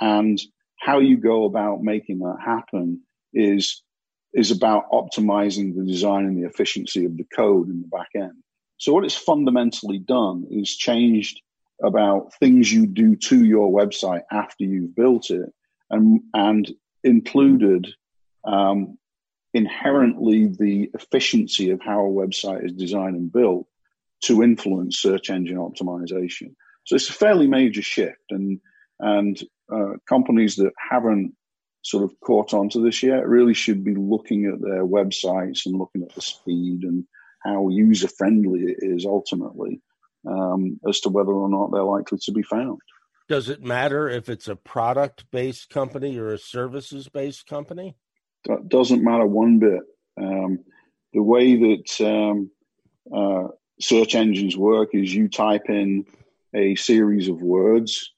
and 0.00 0.40
how 0.80 0.98
you 1.00 1.16
go 1.16 1.44
about 1.44 1.82
making 1.82 2.18
that 2.20 2.38
happen 2.44 3.00
is 3.34 3.82
is 4.36 4.50
about 4.50 4.90
optimizing 4.90 5.74
the 5.74 5.82
design 5.82 6.26
and 6.26 6.36
the 6.36 6.46
efficiency 6.46 7.06
of 7.06 7.16
the 7.16 7.26
code 7.34 7.68
in 7.68 7.80
the 7.80 7.88
back 7.88 8.10
end. 8.14 8.34
So 8.76 8.92
what 8.92 9.04
it's 9.04 9.16
fundamentally 9.16 9.98
done 9.98 10.46
is 10.50 10.76
changed 10.76 11.40
about 11.82 12.34
things 12.34 12.70
you 12.70 12.86
do 12.86 13.16
to 13.16 13.44
your 13.44 13.72
website 13.72 14.22
after 14.30 14.64
you've 14.64 14.94
built 14.94 15.30
it 15.30 15.50
and, 15.88 16.20
and 16.34 16.70
included 17.02 17.86
um, 18.44 18.98
inherently 19.54 20.48
the 20.48 20.90
efficiency 20.92 21.70
of 21.70 21.80
how 21.80 22.04
a 22.04 22.10
website 22.10 22.64
is 22.66 22.72
designed 22.72 23.16
and 23.16 23.32
built 23.32 23.66
to 24.24 24.42
influence 24.42 24.98
search 24.98 25.30
engine 25.30 25.56
optimization. 25.56 26.54
So 26.84 26.94
it's 26.96 27.08
a 27.08 27.14
fairly 27.14 27.46
major 27.46 27.82
shift 27.82 28.30
and, 28.30 28.60
and 29.00 29.40
uh, 29.72 29.94
companies 30.06 30.56
that 30.56 30.72
haven't 30.90 31.34
sort 31.86 32.02
of 32.02 32.18
caught 32.18 32.52
on 32.52 32.68
to 32.68 32.80
this 32.80 33.00
yet 33.04 33.28
really 33.28 33.54
should 33.54 33.84
be 33.84 33.94
looking 33.94 34.46
at 34.46 34.60
their 34.60 34.84
websites 34.84 35.66
and 35.66 35.78
looking 35.78 36.02
at 36.02 36.12
the 36.16 36.20
speed 36.20 36.82
and 36.82 37.04
how 37.44 37.68
user 37.68 38.08
friendly 38.08 38.62
it 38.62 38.78
is 38.80 39.06
ultimately 39.06 39.80
um, 40.28 40.80
as 40.88 40.98
to 40.98 41.10
whether 41.10 41.30
or 41.30 41.48
not 41.48 41.70
they're 41.70 41.84
likely 41.84 42.18
to 42.18 42.32
be 42.32 42.42
found. 42.42 42.80
Does 43.28 43.48
it 43.48 43.62
matter 43.62 44.08
if 44.08 44.28
it's 44.28 44.48
a 44.48 44.56
product 44.56 45.30
based 45.30 45.70
company 45.70 46.18
or 46.18 46.32
a 46.32 46.38
services 46.38 47.08
based 47.08 47.46
company? 47.46 47.96
That 48.46 48.68
doesn't 48.68 49.04
matter 49.04 49.26
one 49.26 49.60
bit. 49.60 49.82
Um, 50.20 50.64
the 51.12 51.22
way 51.22 51.54
that 51.54 52.00
um, 52.04 52.50
uh, 53.14 53.48
search 53.80 54.16
engines 54.16 54.56
work 54.56 54.90
is 54.92 55.14
you 55.14 55.28
type 55.28 55.68
in 55.68 56.04
a 56.52 56.74
series 56.74 57.28
of 57.28 57.40
words. 57.40 58.12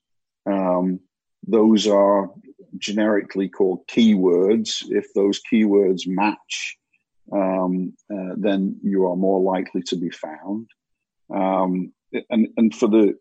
Um, 0.46 1.00
those 1.46 1.87
are 1.87 2.31
generically 2.78 3.48
called 3.48 3.86
keywords. 3.88 4.84
If 4.88 5.12
those 5.14 5.40
keywords 5.50 6.02
match, 6.06 6.76
um, 7.32 7.94
uh, 8.12 8.34
then 8.36 8.78
you 8.82 9.06
are 9.06 9.16
more 9.16 9.40
likely 9.40 9.82
to 9.82 9.96
be 9.96 10.10
found. 10.10 10.68
Um, 11.34 11.92
and 12.30 12.48
and 12.56 12.74
for 12.74 12.88
the 12.88 13.14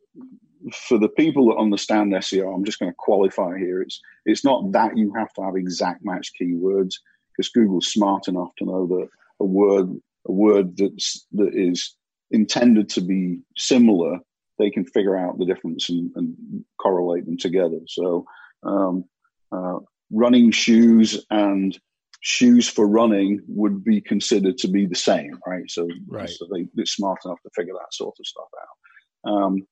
for 0.73 0.97
the 0.97 1.09
people 1.09 1.47
that 1.47 1.61
understand 1.61 2.13
SEO, 2.13 2.53
I'm 2.53 2.63
just 2.63 2.79
going 2.79 2.91
to 2.91 2.95
qualify 2.97 3.57
here. 3.57 3.81
It's 3.81 4.01
it's 4.25 4.43
not 4.43 4.71
that 4.71 4.97
you 4.97 5.13
have 5.15 5.33
to 5.33 5.43
have 5.43 5.55
exact 5.55 6.03
match 6.03 6.31
keywords 6.39 6.95
because 7.31 7.49
Google's 7.49 7.91
smart 7.91 8.27
enough 8.27 8.49
to 8.57 8.65
know 8.65 8.87
that 8.87 9.09
a 9.39 9.45
word 9.45 9.89
a 10.27 10.31
word 10.31 10.77
that's 10.77 11.25
that 11.33 11.53
is 11.53 11.95
intended 12.31 12.89
to 12.89 13.01
be 13.01 13.39
similar, 13.55 14.19
they 14.59 14.69
can 14.69 14.85
figure 14.85 15.17
out 15.17 15.37
the 15.37 15.45
difference 15.45 15.89
and, 15.89 16.11
and 16.15 16.65
correlate 16.81 17.25
them 17.25 17.37
together. 17.37 17.79
So 17.87 18.25
um, 18.63 19.05
uh, 19.51 19.79
running 20.12 20.51
shoes 20.51 21.25
and 21.29 21.77
shoes 22.21 22.67
for 22.67 22.88
running 22.88 23.41
would 23.47 23.83
be 23.83 24.01
considered 24.01 24.57
to 24.57 24.67
be 24.67 24.86
the 24.86 24.95
same, 24.95 25.38
right? 25.45 25.69
So, 25.69 25.88
right. 26.07 26.29
so 26.29 26.47
they, 26.51 26.67
they're 26.73 26.86
smart 26.86 27.19
enough 27.25 27.41
to 27.43 27.49
figure 27.55 27.73
that 27.73 27.93
sort 27.93 28.15
of 28.19 28.25
stuff 28.25 28.47
out. 28.62 29.31
Um, 29.31 29.67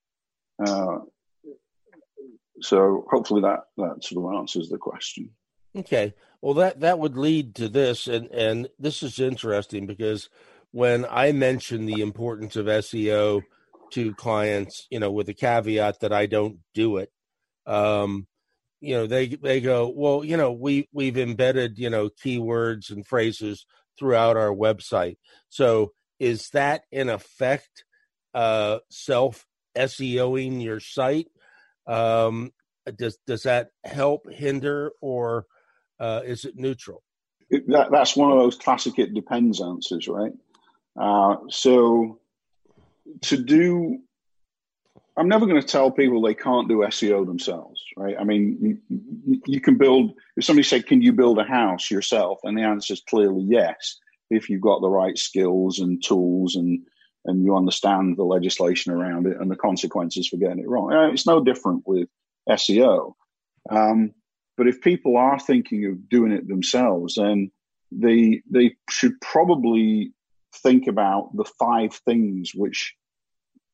uh, 0.65 0.97
so 2.61 3.05
hopefully 3.09 3.41
that 3.41 3.61
that 3.77 4.03
sort 4.03 4.25
of 4.25 4.39
answers 4.39 4.69
the 4.69 4.77
question. 4.77 5.31
Okay. 5.75 6.13
Well, 6.41 6.53
that 6.55 6.79
that 6.81 6.99
would 6.99 7.17
lead 7.17 7.55
to 7.55 7.67
this, 7.67 8.07
and 8.07 8.27
and 8.31 8.69
this 8.79 9.03
is 9.03 9.19
interesting 9.19 9.87
because 9.87 10.29
when 10.71 11.05
I 11.09 11.31
mention 11.31 11.85
the 11.85 12.01
importance 12.01 12.55
of 12.55 12.67
SEO 12.67 13.41
to 13.91 14.13
clients, 14.15 14.87
you 14.89 14.99
know, 14.99 15.11
with 15.11 15.27
the 15.27 15.33
caveat 15.33 15.99
that 16.01 16.13
I 16.13 16.25
don't 16.25 16.59
do 16.73 16.97
it, 16.97 17.11
um, 17.65 18.27
you 18.85 18.95
know, 18.95 19.07
they 19.07 19.27
they 19.27 19.61
go, 19.61 19.91
well, 19.93 20.23
you 20.23 20.37
know, 20.37 20.51
we 20.51 20.87
we've 20.93 21.17
embedded, 21.17 21.79
you 21.79 21.89
know, 21.89 22.09
keywords 22.09 22.91
and 22.91 23.05
phrases 23.05 23.65
throughout 23.97 24.37
our 24.37 24.51
website. 24.51 25.17
So 25.49 25.93
is 26.19 26.49
that 26.49 26.83
in 26.91 27.09
effect 27.09 27.83
uh, 28.33 28.79
self 28.89 29.45
SEOing 29.75 30.63
your 30.63 30.79
site? 30.79 31.27
Um, 31.87 32.51
does 32.97 33.17
does 33.25 33.43
that 33.43 33.69
help 33.83 34.29
hinder 34.31 34.91
or 35.01 35.45
uh, 35.99 36.21
is 36.25 36.45
it 36.45 36.55
neutral? 36.55 37.01
That, 37.49 37.89
that's 37.91 38.15
one 38.15 38.31
of 38.31 38.37
those 38.37 38.55
classic 38.55 38.99
"it 38.99 39.13
depends" 39.13 39.61
answers, 39.61 40.07
right? 40.07 40.33
Uh, 40.99 41.37
so 41.49 42.19
to 43.21 43.37
do, 43.37 43.99
I'm 45.17 45.27
never 45.27 45.45
going 45.45 45.61
to 45.61 45.67
tell 45.67 45.91
people 45.91 46.21
they 46.21 46.33
can't 46.33 46.67
do 46.67 46.77
SEO 46.77 47.25
themselves, 47.25 47.74
right? 47.95 48.15
I 48.19 48.23
mean, 48.23 48.79
you, 48.89 49.41
you 49.45 49.61
can 49.61 49.77
build. 49.77 50.13
If 50.37 50.45
somebody 50.45 50.63
said, 50.63 50.87
"Can 50.87 51.01
you 51.01 51.13
build 51.13 51.39
a 51.39 51.43
house 51.43 51.89
yourself?" 51.89 52.39
and 52.43 52.57
the 52.57 52.63
answer 52.63 52.93
is 52.93 53.01
clearly 53.09 53.43
yes, 53.43 53.97
if 54.29 54.49
you've 54.49 54.61
got 54.61 54.81
the 54.81 54.89
right 54.89 55.17
skills 55.17 55.79
and 55.79 56.03
tools 56.03 56.55
and 56.55 56.85
and 57.25 57.43
you 57.43 57.55
understand 57.55 58.17
the 58.17 58.23
legislation 58.23 58.91
around 58.91 59.25
it 59.25 59.37
and 59.39 59.49
the 59.49 59.55
consequences 59.55 60.27
for 60.27 60.37
getting 60.37 60.59
it 60.59 60.69
wrong. 60.69 60.93
Uh, 60.93 61.07
it's 61.07 61.25
no 61.25 61.43
different 61.43 61.81
with 61.85 62.07
SEO. 62.47 63.13
Um, 63.69 64.13
but 64.57 64.67
if 64.67 64.81
people 64.81 65.17
are 65.17 65.39
thinking 65.39 65.85
of 65.87 66.07
doing 66.07 66.31
it 66.31 66.47
themselves, 66.47 67.15
then 67.15 67.51
they 67.91 68.41
they 68.49 68.75
should 68.89 69.19
probably 69.21 70.13
think 70.53 70.87
about 70.87 71.35
the 71.35 71.45
five 71.59 71.93
things 72.05 72.51
which 72.55 72.95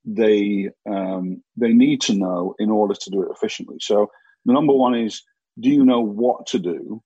they 0.06 0.70
um, 0.90 1.44
they 1.58 1.74
need 1.74 2.02
to 2.02 2.14
know 2.14 2.56
in 2.60 2.70
order 2.70 2.96
to 2.96 3.10
do 3.10 3.24
it 3.24 3.30
efficiently. 3.32 3.78
So 3.80 4.10
the 4.46 4.54
number 4.54 4.74
one 4.74 4.96
is, 4.96 5.24
do 5.60 5.70
you 5.70 5.86
know 5.86 6.02
what 6.02 6.48
to 6.48 6.60
do? 6.60 7.02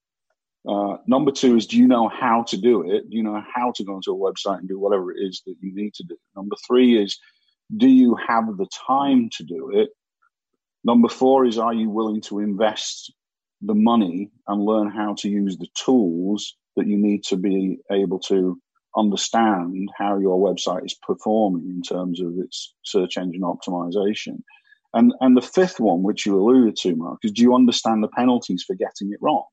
Uh, 0.68 0.98
number 1.06 1.32
two 1.32 1.58
is, 1.58 1.68
do 1.68 1.78
you 1.78 1.88
know 1.88 2.08
how 2.08 2.44
to 2.44 2.58
do 2.58 2.90
it? 2.90 3.10
Do 3.10 3.18
you 3.18 3.24
know 3.24 3.44
how 3.54 3.72
to 3.76 3.84
go 3.84 3.96
into 3.96 4.12
a 4.12 4.16
website 4.16 4.60
and 4.60 4.68
do 4.68 4.80
whatever 4.80 5.12
it 5.12 5.18
is 5.20 5.42
that 5.46 5.56
you 5.60 5.76
need 5.76 5.94
to 5.94 6.04
do? 6.04 6.18
Number 6.36 6.56
three 6.66 7.02
is, 7.02 7.20
do 7.78 7.88
you 7.88 8.16
have 8.28 8.46
the 8.58 8.68
time 8.88 9.30
to 9.38 9.44
do 9.44 9.72
it? 9.74 9.90
Number 10.84 11.10
four 11.10 11.46
is, 11.46 11.58
are 11.58 11.74
you 11.74 11.90
willing 11.90 12.22
to 12.22 12.40
invest 12.40 13.14
the 13.62 13.76
money 13.76 14.32
and 14.48 14.64
learn 14.64 14.90
how 14.90 15.16
to 15.20 15.30
use 15.30 15.58
the 15.58 15.68
tools 15.76 16.56
that 16.76 16.88
you 16.88 16.98
need 16.98 17.24
to 17.26 17.38
be 17.38 17.80
able 17.92 18.20
to 18.20 18.60
understand 18.98 19.90
how 19.98 20.18
your 20.18 20.40
website 20.40 20.86
is 20.86 20.94
performing 20.94 21.70
in 21.70 21.82
terms 21.82 22.22
of 22.22 22.38
its 22.38 22.74
search 22.84 23.18
engine 23.18 23.42
optimization. 23.42 24.42
And, 24.94 25.14
and 25.20 25.36
the 25.36 25.42
fifth 25.42 25.80
one, 25.80 26.04
which 26.04 26.26
you 26.26 26.40
alluded 26.40 26.78
to, 26.78 26.96
Mark, 26.96 27.20
is 27.24 27.32
do 27.32 27.42
you 27.42 27.54
understand 27.54 28.02
the 28.02 28.08
penalties 28.08 28.64
for 28.66 28.76
getting 28.76 29.12
it 29.12 29.20
wrong? 29.22 29.46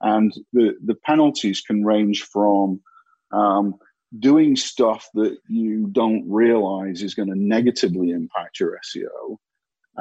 And 0.00 0.32
the, 0.52 0.74
the 0.84 0.94
penalties 0.94 1.60
can 1.60 1.84
range 1.84 2.22
from 2.24 2.80
um, 3.32 3.74
doing 4.18 4.56
stuff 4.56 5.08
that 5.14 5.38
you 5.48 5.88
don't 5.90 6.24
realize 6.28 7.02
is 7.02 7.14
going 7.14 7.28
to 7.28 7.38
negatively 7.38 8.10
impact 8.10 8.60
your 8.60 8.78
SEO, 8.84 9.36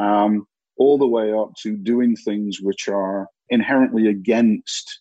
um, 0.02 0.48
all 0.78 0.98
the 0.98 1.08
way 1.08 1.34
up 1.34 1.54
to 1.64 1.76
doing 1.76 2.16
things 2.16 2.60
which 2.62 2.88
are 2.88 3.28
inherently 3.50 4.08
against 4.08 5.00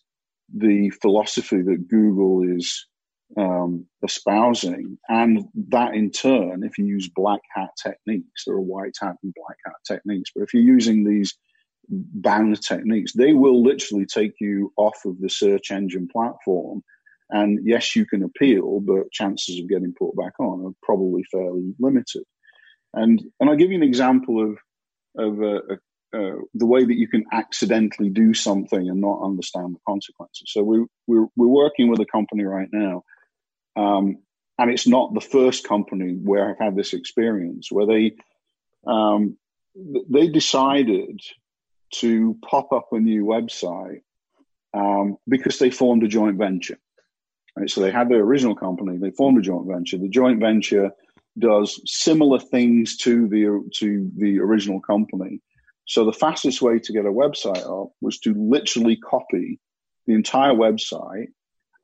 the 0.53 0.89
philosophy 1.01 1.61
that 1.61 1.87
Google 1.87 2.41
is 2.43 2.85
um, 3.35 3.85
espousing. 4.03 4.97
And 5.09 5.45
that 5.69 5.93
in 5.93 6.11
turn, 6.11 6.63
if 6.63 6.77
you 6.77 6.85
use 6.85 7.09
black 7.09 7.41
hat 7.53 7.69
techniques, 7.81 8.43
there 8.45 8.55
are 8.55 8.61
white 8.61 8.95
hat 8.99 9.15
and 9.23 9.33
black 9.33 9.57
hat 9.65 9.75
techniques, 9.85 10.31
but 10.33 10.43
if 10.43 10.53
you're 10.53 10.63
using 10.63 11.03
these 11.03 11.35
banned 11.89 12.61
techniques, 12.61 13.13
they 13.13 13.33
will 13.33 13.63
literally 13.63 14.05
take 14.05 14.33
you 14.39 14.71
off 14.77 14.97
of 15.05 15.19
the 15.19 15.29
search 15.29 15.71
engine 15.71 16.07
platform. 16.11 16.81
And 17.29 17.59
yes, 17.65 17.95
you 17.95 18.05
can 18.05 18.23
appeal, 18.23 18.79
but 18.79 19.11
chances 19.11 19.59
of 19.59 19.67
getting 19.67 19.93
put 19.99 20.15
back 20.15 20.39
on 20.39 20.65
are 20.65 20.75
probably 20.81 21.23
fairly 21.29 21.73
limited. 21.79 22.23
And 22.93 23.21
and 23.39 23.49
I'll 23.49 23.57
give 23.57 23.69
you 23.69 23.77
an 23.77 23.83
example 23.83 24.41
of 24.41 24.57
of 25.17 25.41
uh, 25.41 25.75
uh, 26.15 26.37
the 26.53 26.65
way 26.65 26.85
that 26.85 26.97
you 26.97 27.07
can 27.07 27.25
accidentally 27.33 28.09
do 28.09 28.33
something 28.33 28.89
and 28.89 29.01
not 29.01 29.21
understand 29.21 29.75
the 29.75 29.79
consequences. 29.85 30.45
So 30.47 30.63
we, 30.63 30.85
we're, 31.05 31.27
we're 31.35 31.47
working 31.47 31.89
with 31.89 31.99
a 31.99 32.05
company 32.05 32.45
right 32.45 32.69
now, 32.71 33.03
um, 33.77 34.17
and 34.57 34.71
it's 34.71 34.87
not 34.87 35.13
the 35.13 35.21
first 35.21 35.67
company 35.67 36.13
where 36.13 36.49
I've 36.49 36.59
had 36.59 36.75
this 36.75 36.93
experience 36.93 37.71
where 37.71 37.85
they 37.85 38.15
um, 38.87 39.37
they 40.09 40.27
decided 40.27 41.21
to 41.95 42.37
pop 42.43 42.71
up 42.73 42.87
a 42.91 42.99
new 42.99 43.25
website 43.25 44.01
um, 44.73 45.17
because 45.27 45.59
they 45.59 45.69
formed 45.69 46.03
a 46.03 46.07
joint 46.07 46.37
venture. 46.37 46.77
Right? 47.55 47.69
So 47.69 47.81
they 47.81 47.91
had 47.91 48.09
their 48.09 48.21
original 48.21 48.55
company, 48.55 48.97
they 48.97 49.11
formed 49.11 49.37
a 49.39 49.41
joint 49.41 49.67
venture. 49.67 49.97
The 49.97 50.09
joint 50.09 50.39
venture 50.39 50.91
does 51.37 51.79
similar 51.85 52.39
things 52.39 52.97
to 52.97 53.27
the 53.27 53.69
to 53.79 54.11
the 54.17 54.39
original 54.39 54.81
company. 54.81 55.41
So 55.85 56.03
the 56.03 56.13
fastest 56.13 56.61
way 56.61 56.79
to 56.79 56.93
get 56.93 57.05
a 57.05 57.11
website 57.11 57.63
up 57.63 57.91
was 58.01 58.19
to 58.19 58.33
literally 58.33 58.97
copy 58.97 59.59
the 60.05 60.13
entire 60.13 60.53
website, 60.53 61.27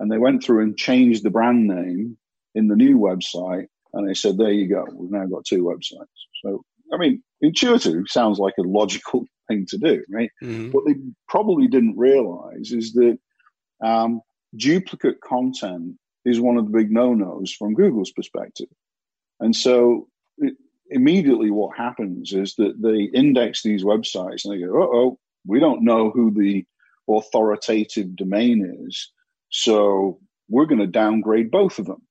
and 0.03 0.11
they 0.11 0.17
went 0.17 0.43
through 0.43 0.61
and 0.61 0.77
changed 0.77 1.23
the 1.23 1.29
brand 1.29 1.65
name 1.65 2.17
in 2.55 2.67
the 2.67 2.75
new 2.75 2.99
website, 2.99 3.67
and 3.93 4.07
they 4.07 4.13
said, 4.13 4.37
"There 4.37 4.51
you 4.51 4.67
go, 4.67 4.85
we've 4.93 5.09
now 5.09 5.25
got 5.27 5.45
two 5.45 5.63
websites." 5.63 6.19
So 6.43 6.65
I 6.93 6.97
mean, 6.97 7.23
intuitive 7.39 8.09
sounds 8.09 8.37
like 8.37 8.55
a 8.59 8.63
logical 8.63 9.25
thing 9.47 9.65
to 9.69 9.77
do, 9.77 10.03
right? 10.09 10.29
Mm-hmm. 10.43 10.71
What 10.71 10.85
they 10.85 10.95
probably 11.29 11.67
didn't 11.67 11.97
realize 11.97 12.73
is 12.73 12.91
that 12.95 13.17
um, 13.81 14.19
duplicate 14.57 15.21
content 15.21 15.95
is 16.25 16.41
one 16.41 16.57
of 16.57 16.65
the 16.65 16.77
big 16.77 16.91
no-nos 16.91 17.53
from 17.53 17.73
Google's 17.73 18.11
perspective. 18.11 18.67
And 19.39 19.55
so 19.55 20.09
it, 20.37 20.55
immediately 20.89 21.49
what 21.49 21.77
happens 21.77 22.33
is 22.33 22.55
that 22.55 22.81
they 22.81 23.03
index 23.17 23.63
these 23.63 23.85
websites 23.85 24.43
and 24.43 24.53
they 24.53 24.65
go, 24.65 24.83
oh, 24.83 25.17
we 25.45 25.61
don't 25.61 25.83
know 25.83 26.11
who 26.11 26.29
the 26.31 26.65
authoritative 27.09 28.17
domain 28.17 28.85
is. 28.87 29.11
So 29.53 30.19
we're 30.49 30.65
going 30.65 30.79
to 30.79 30.87
downgrade 30.87 31.51
both 31.51 31.77
of 31.79 31.85
them. 31.85 32.01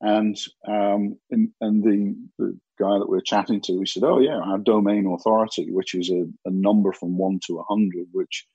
And 0.00 0.38
um, 0.66 1.18
and, 1.30 1.50
and 1.60 1.82
the, 1.82 2.14
the 2.38 2.58
guy 2.78 2.98
that 2.98 3.08
we 3.10 3.18
are 3.18 3.22
chatting 3.22 3.60
to, 3.62 3.78
he 3.80 3.84
said, 3.84 4.04
"Oh 4.04 4.18
yeah, 4.18 4.38
our 4.38 4.56
domain 4.56 5.06
authority, 5.06 5.70
which 5.70 5.94
is 5.94 6.10
a, 6.10 6.22
a 6.46 6.50
number 6.50 6.92
from 6.92 7.18
one 7.18 7.38
to 7.48 7.62
hundred, 7.68 8.06
which 8.12 8.46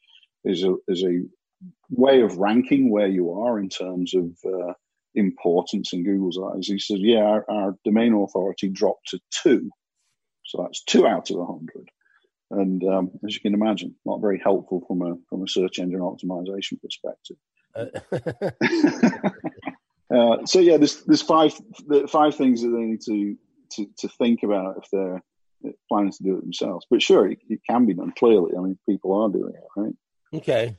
is 0.44 0.64
a 0.64 0.76
is 0.88 1.04
a 1.04 1.20
way 1.92 2.22
of 2.22 2.38
ranking 2.38 2.90
where 2.90 3.08
you 3.08 3.32
are 3.32 3.60
in 3.60 3.70
terms 3.70 4.16
of 4.16 4.32
uh, 4.44 4.74
importance 5.14 5.94
in 5.94 6.04
Google's 6.04 6.40
eyes." 6.40 6.66
He 6.66 6.80
said, 6.80 6.98
"Yeah, 7.00 7.26
our, 7.26 7.46
our, 7.48 7.76
domain 7.86 8.16
authority 8.16 8.70
dropped 8.70 9.10
to 9.10 9.20
two, 9.44 9.70
so 10.46 10.64
that's 10.64 10.84
two 10.86 11.06
out 11.06 11.30
of 11.30 11.38
a 11.38 11.46
hundred. 11.46 11.90
And 12.50 12.84
um, 12.86 13.12
as 13.24 13.36
you 13.36 13.42
can 13.42 13.54
imagine, 13.54 13.94
not 14.04 14.22
very 14.22 14.42
helpful 14.44 14.84
from 14.88 15.04
a 15.04 15.14
from 15.30 15.44
a 15.44 15.48
search 15.48 15.78
engine 15.78 16.00
optimization 16.00 16.82
perspective." 16.82 17.38
Uh, 17.76 18.50
Uh, 20.14 20.46
so 20.46 20.60
yeah, 20.60 20.78
there's 20.78 21.04
there's 21.04 21.22
five 21.22 21.54
five 22.10 22.36
things 22.36 22.62
that 22.62 22.70
they 22.70 22.84
need 22.84 23.02
to, 23.02 23.36
to 23.72 23.88
to 23.98 24.08
think 24.08 24.44
about 24.44 24.78
if 24.78 24.90
they're 24.92 25.22
planning 25.90 26.12
to 26.12 26.24
do 26.24 26.38
it 26.38 26.42
themselves. 26.42 26.86
But 26.90 27.02
sure, 27.02 27.30
it, 27.30 27.40
it 27.50 27.60
can 27.68 27.86
be 27.86 27.94
done. 27.94 28.14
Clearly, 28.18 28.52
I 28.58 28.62
mean, 28.62 28.78
people 28.88 29.14
are 29.14 29.30
doing 29.30 29.54
it, 29.56 29.64
right? 29.76 29.94
Okay, 30.34 30.78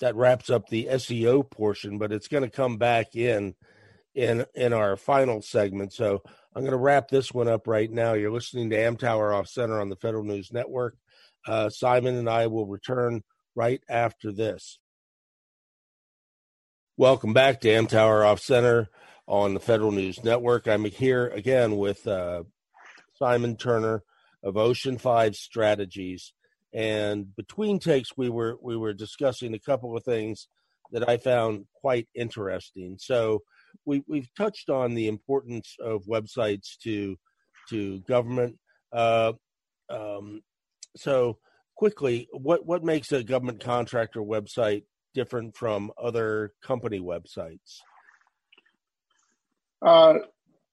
that 0.00 0.14
wraps 0.14 0.50
up 0.50 0.68
the 0.68 0.88
SEO 0.90 1.48
portion, 1.50 1.98
but 1.98 2.12
it's 2.12 2.28
going 2.28 2.42
to 2.44 2.50
come 2.50 2.76
back 2.76 3.16
in 3.16 3.54
in 4.14 4.44
in 4.54 4.72
our 4.72 4.96
final 4.96 5.40
segment. 5.40 5.94
So 5.94 6.22
I'm 6.54 6.62
going 6.62 6.72
to 6.72 6.78
wrap 6.78 7.08
this 7.08 7.32
one 7.32 7.48
up 7.48 7.66
right 7.66 7.90
now. 7.90 8.12
You're 8.12 8.32
listening 8.32 8.70
to 8.70 8.76
Amtower 8.76 9.34
Off 9.34 9.48
Center 9.48 9.80
on 9.80 9.88
the 9.88 9.96
Federal 9.96 10.24
News 10.24 10.52
Network. 10.52 10.96
Uh, 11.46 11.70
Simon 11.70 12.16
and 12.16 12.28
I 12.28 12.48
will 12.48 12.66
return 12.66 13.22
right 13.54 13.80
after 13.88 14.32
this. 14.32 14.78
Welcome 16.98 17.34
back 17.34 17.60
to 17.60 17.68
Amtower 17.68 18.26
Off 18.26 18.40
Center 18.40 18.88
on 19.28 19.52
the 19.52 19.60
Federal 19.60 19.92
News 19.92 20.24
Network. 20.24 20.66
I'm 20.66 20.86
here 20.86 21.28
again 21.28 21.76
with 21.76 22.06
uh, 22.06 22.44
Simon 23.12 23.58
Turner 23.58 24.02
of 24.42 24.56
Ocean 24.56 24.96
Five 24.96 25.36
Strategies, 25.36 26.32
and 26.72 27.36
between 27.36 27.80
takes, 27.80 28.16
we 28.16 28.30
were 28.30 28.56
we 28.62 28.78
were 28.78 28.94
discussing 28.94 29.52
a 29.52 29.58
couple 29.58 29.94
of 29.94 30.04
things 30.04 30.48
that 30.90 31.06
I 31.06 31.18
found 31.18 31.66
quite 31.74 32.08
interesting. 32.14 32.96
So 32.98 33.42
we, 33.84 34.02
we've 34.08 34.32
touched 34.34 34.70
on 34.70 34.94
the 34.94 35.08
importance 35.08 35.76
of 35.78 36.06
websites 36.06 36.78
to 36.84 37.18
to 37.68 38.00
government. 38.08 38.56
Uh, 38.90 39.34
um, 39.90 40.40
so 40.96 41.36
quickly, 41.76 42.26
what 42.32 42.64
what 42.64 42.82
makes 42.82 43.12
a 43.12 43.22
government 43.22 43.60
contractor 43.60 44.20
website 44.20 44.84
different 45.16 45.56
from 45.56 45.90
other 46.00 46.52
company 46.62 47.00
websites? 47.00 47.80
Uh, 49.80 50.18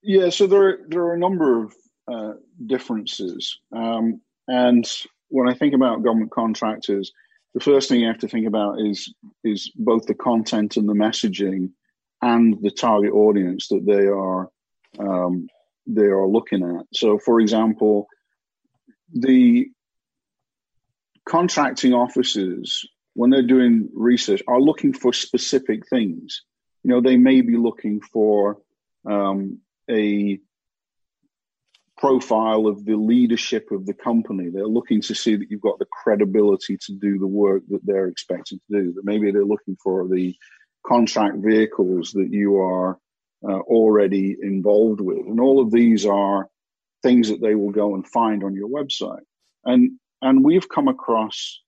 yeah, 0.03 0.29
so 0.29 0.45
there 0.45 0.79
there 0.87 1.03
are 1.03 1.13
a 1.13 1.19
number 1.27 1.63
of 1.63 1.73
uh, 2.11 2.33
differences, 2.63 3.57
um, 3.75 4.21
and 4.47 4.85
when 5.29 5.47
I 5.47 5.53
think 5.55 5.73
about 5.73 6.03
government 6.03 6.31
contractors, 6.31 7.13
the 7.53 7.61
first 7.61 7.87
thing 7.87 8.01
you 8.01 8.07
have 8.07 8.19
to 8.19 8.27
think 8.27 8.45
about 8.45 8.81
is 8.81 9.13
is 9.43 9.71
both 9.75 10.05
the 10.05 10.13
content 10.13 10.75
and 10.77 10.87
the 10.87 10.93
messaging, 10.93 11.71
and 12.21 12.61
the 12.61 12.71
target 12.71 13.13
audience 13.13 13.69
that 13.69 13.85
they 13.85 14.07
are 14.07 14.49
um, 14.99 15.47
they 15.87 16.09
are 16.17 16.27
looking 16.27 16.63
at. 16.63 16.85
So, 16.93 17.17
for 17.17 17.39
example, 17.39 18.07
the 19.13 19.69
contracting 21.25 21.93
officers 21.93 22.85
when 23.13 23.29
they're 23.29 23.41
doing 23.43 23.89
research 23.93 24.41
are 24.47 24.61
looking 24.61 24.93
for 24.93 25.13
specific 25.13 25.87
things. 25.87 26.41
You 26.83 26.91
know, 26.91 27.01
they 27.01 27.17
may 27.17 27.41
be 27.41 27.57
looking 27.57 28.01
for 28.01 28.57
um, 29.09 29.59
a 29.89 30.39
profile 31.97 32.67
of 32.67 32.83
the 32.85 32.95
leadership 32.95 33.71
of 33.71 33.85
the 33.85 33.93
company. 33.93 34.49
They're 34.49 34.65
looking 34.65 35.01
to 35.03 35.15
see 35.15 35.35
that 35.35 35.49
you've 35.49 35.61
got 35.61 35.79
the 35.79 35.87
credibility 36.03 36.77
to 36.77 36.93
do 36.93 37.17
the 37.17 37.27
work 37.27 37.63
that 37.69 37.85
they're 37.85 38.07
expected 38.07 38.59
to 38.69 38.81
do. 38.81 38.93
That 38.93 39.05
maybe 39.05 39.31
they're 39.31 39.45
looking 39.45 39.77
for 39.81 40.07
the 40.07 40.35
contract 40.85 41.37
vehicles 41.37 42.11
that 42.11 42.27
you 42.29 42.57
are 42.59 42.97
uh, 43.47 43.59
already 43.59 44.35
involved 44.41 45.01
with, 45.01 45.25
and 45.25 45.39
all 45.39 45.61
of 45.61 45.71
these 45.71 46.05
are 46.05 46.49
things 47.03 47.29
that 47.29 47.41
they 47.41 47.55
will 47.55 47.71
go 47.71 47.95
and 47.95 48.07
find 48.07 48.43
on 48.43 48.55
your 48.55 48.69
website. 48.69 49.23
And 49.63 49.99
and 50.21 50.43
we've 50.43 50.67
come 50.67 50.87
across, 50.87 51.61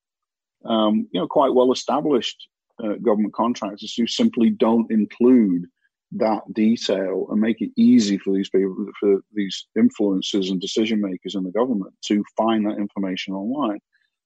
um, 0.68 1.08
you 1.12 1.20
know, 1.20 1.28
quite 1.28 1.54
well 1.54 1.72
established 1.72 2.48
uh, 2.84 2.94
government 3.02 3.34
contractors 3.34 3.94
who 3.96 4.08
simply 4.08 4.50
don't 4.50 4.92
include 4.92 5.66
that 6.12 6.42
detail 6.54 7.28
and 7.30 7.42
make 7.42 7.62
it 7.62 7.72
easy 7.76 8.18
for 8.18 8.34
these 8.34 8.50
people, 8.50 8.88
for 9.00 9.20
these 9.34 9.66
influencers 9.78 10.50
and 10.50 10.62
decision 10.62 11.02
makers 11.02 11.36
in 11.36 11.44
the 11.44 11.52
government 11.52 11.94
to 12.06 12.24
find 12.38 12.66
that 12.66 12.78
information 12.78 13.34
online. 13.34 13.80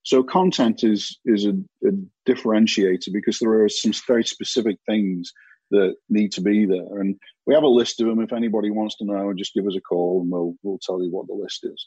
So 0.04 0.23
content 0.23 0.84
is 0.84 1.19
is 1.25 1.45
a, 1.45 1.54
a 1.86 1.91
differentiator 2.28 3.12
because 3.12 3.39
there 3.39 3.63
are 3.63 3.69
some 3.69 3.93
very 4.08 4.23
specific 4.23 4.78
things 4.88 5.32
that 5.71 5.95
need 6.10 6.32
to 6.32 6.41
be 6.41 6.65
there, 6.65 6.99
and 6.99 7.15
we 7.45 7.54
have 7.54 7.63
a 7.63 7.67
list 7.67 8.02
of 8.02 8.08
them. 8.08 8.21
If 8.21 8.34
anybody 8.34 8.71
wants 8.71 8.97
to 8.97 9.06
know, 9.06 9.34
just 9.34 9.54
give 9.54 9.67
us 9.67 9.75
a 9.75 9.82
call 9.82 10.21
and 10.21 10.32
we'll 10.32 10.56
we'll 10.63 10.80
tell 10.80 11.04
you 11.04 11.12
what 11.12 11.28
the 11.28 11.34
list 11.34 11.63
is. 11.63 11.86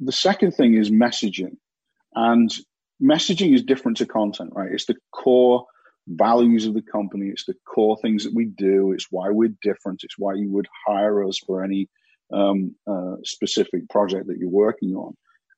The 0.00 0.12
second 0.12 0.52
thing 0.52 0.74
is 0.74 0.90
messaging, 0.90 1.56
and 2.14 2.50
messaging 3.02 3.54
is 3.54 3.62
different 3.62 3.98
to 3.98 4.06
content, 4.06 4.50
right? 4.54 4.72
It's 4.72 4.86
the 4.86 4.96
core 5.12 5.66
values 6.06 6.66
of 6.66 6.74
the 6.74 6.82
company. 6.82 7.26
It's 7.26 7.44
the 7.44 7.54
core 7.66 7.98
things 8.00 8.24
that 8.24 8.34
we 8.34 8.46
do. 8.46 8.92
It's 8.92 9.06
why 9.10 9.28
we're 9.30 9.54
different. 9.62 10.00
It's 10.04 10.18
why 10.18 10.34
you 10.34 10.50
would 10.52 10.66
hire 10.86 11.24
us 11.24 11.38
for 11.38 11.62
any 11.62 11.88
um, 12.32 12.74
uh, 12.86 13.16
specific 13.24 13.88
project 13.88 14.26
that 14.26 14.38
you're 14.38 14.48
working 14.48 14.94
on. 14.94 15.14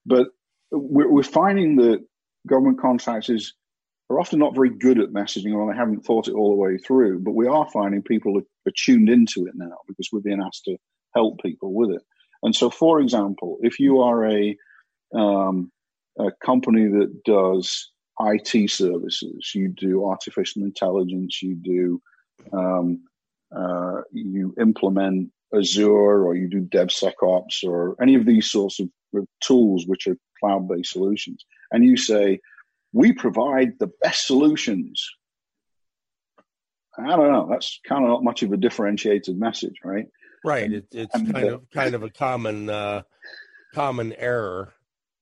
But 0.06 0.28
we're, 0.70 1.10
we're, 1.10 1.22
finding 1.22 1.76
that 1.76 2.04
government 2.46 2.80
contractors 2.80 3.54
are 4.08 4.20
often 4.20 4.38
not 4.38 4.54
very 4.54 4.70
good 4.70 5.00
at 5.00 5.10
messaging 5.10 5.54
or 5.54 5.72
they 5.72 5.78
haven't 5.78 6.04
thought 6.04 6.28
it 6.28 6.34
all 6.34 6.50
the 6.50 6.60
way 6.60 6.78
through. 6.78 7.20
But 7.20 7.34
we 7.34 7.46
are 7.46 7.68
finding 7.72 8.02
people 8.02 8.38
are, 8.38 8.68
are 8.68 8.74
tuned 8.76 9.08
into 9.08 9.46
it 9.46 9.54
now 9.54 9.76
because 9.88 10.08
we're 10.12 10.20
being 10.20 10.42
asked 10.42 10.64
to 10.64 10.76
help 11.14 11.40
people 11.42 11.74
with 11.74 11.90
it. 11.90 12.02
And 12.42 12.54
so, 12.54 12.70
for 12.70 13.00
example, 13.00 13.58
if 13.62 13.78
you 13.78 14.00
are 14.00 14.26
a, 14.26 14.56
um, 15.14 15.70
a 16.26 16.32
company 16.44 16.86
that 16.88 17.24
does 17.24 17.90
IT 18.20 18.70
services, 18.70 19.52
you 19.54 19.68
do 19.68 20.04
artificial 20.04 20.62
intelligence, 20.62 21.42
you 21.42 21.54
do 21.54 22.02
um, 22.52 23.02
uh, 23.54 24.02
you 24.12 24.54
implement 24.60 25.30
Azure 25.54 26.24
or 26.24 26.36
you 26.36 26.48
do 26.48 26.62
DevSecOps 26.62 27.64
or 27.64 27.96
any 28.00 28.14
of 28.14 28.24
these 28.24 28.50
sorts 28.50 28.78
of, 28.80 28.88
of 29.14 29.26
tools 29.40 29.84
which 29.86 30.06
are 30.06 30.16
cloud-based 30.38 30.92
solutions, 30.92 31.44
and 31.72 31.84
you 31.84 31.96
say 31.96 32.40
we 32.92 33.12
provide 33.12 33.78
the 33.78 33.90
best 34.02 34.26
solutions. 34.26 35.08
I 36.98 37.16
don't 37.16 37.32
know. 37.32 37.48
That's 37.50 37.80
kind 37.86 38.04
of 38.04 38.10
not 38.10 38.24
much 38.24 38.42
of 38.42 38.52
a 38.52 38.56
differentiated 38.56 39.38
message, 39.38 39.76
right? 39.84 40.06
Right. 40.44 40.72
It, 40.72 40.86
it's 40.92 41.14
and, 41.14 41.32
kind 41.32 41.48
uh, 41.48 41.54
of 41.54 41.70
kind 41.70 41.94
of 41.94 42.02
a 42.02 42.10
common 42.10 42.68
uh, 42.68 43.02
common 43.74 44.12
error. 44.14 44.72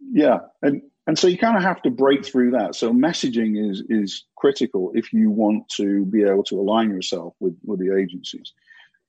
Yeah, 0.00 0.38
and 0.62 0.82
and 1.06 1.18
so 1.18 1.26
you 1.26 1.38
kind 1.38 1.56
of 1.56 1.62
have 1.62 1.82
to 1.82 1.90
break 1.90 2.24
through 2.24 2.52
that. 2.52 2.74
So 2.74 2.92
messaging 2.92 3.70
is 3.70 3.82
is 3.88 4.24
critical 4.36 4.92
if 4.94 5.12
you 5.12 5.30
want 5.30 5.68
to 5.70 6.04
be 6.04 6.22
able 6.22 6.44
to 6.44 6.60
align 6.60 6.90
yourself 6.90 7.34
with 7.40 7.56
with 7.64 7.80
the 7.80 7.96
agencies. 7.96 8.52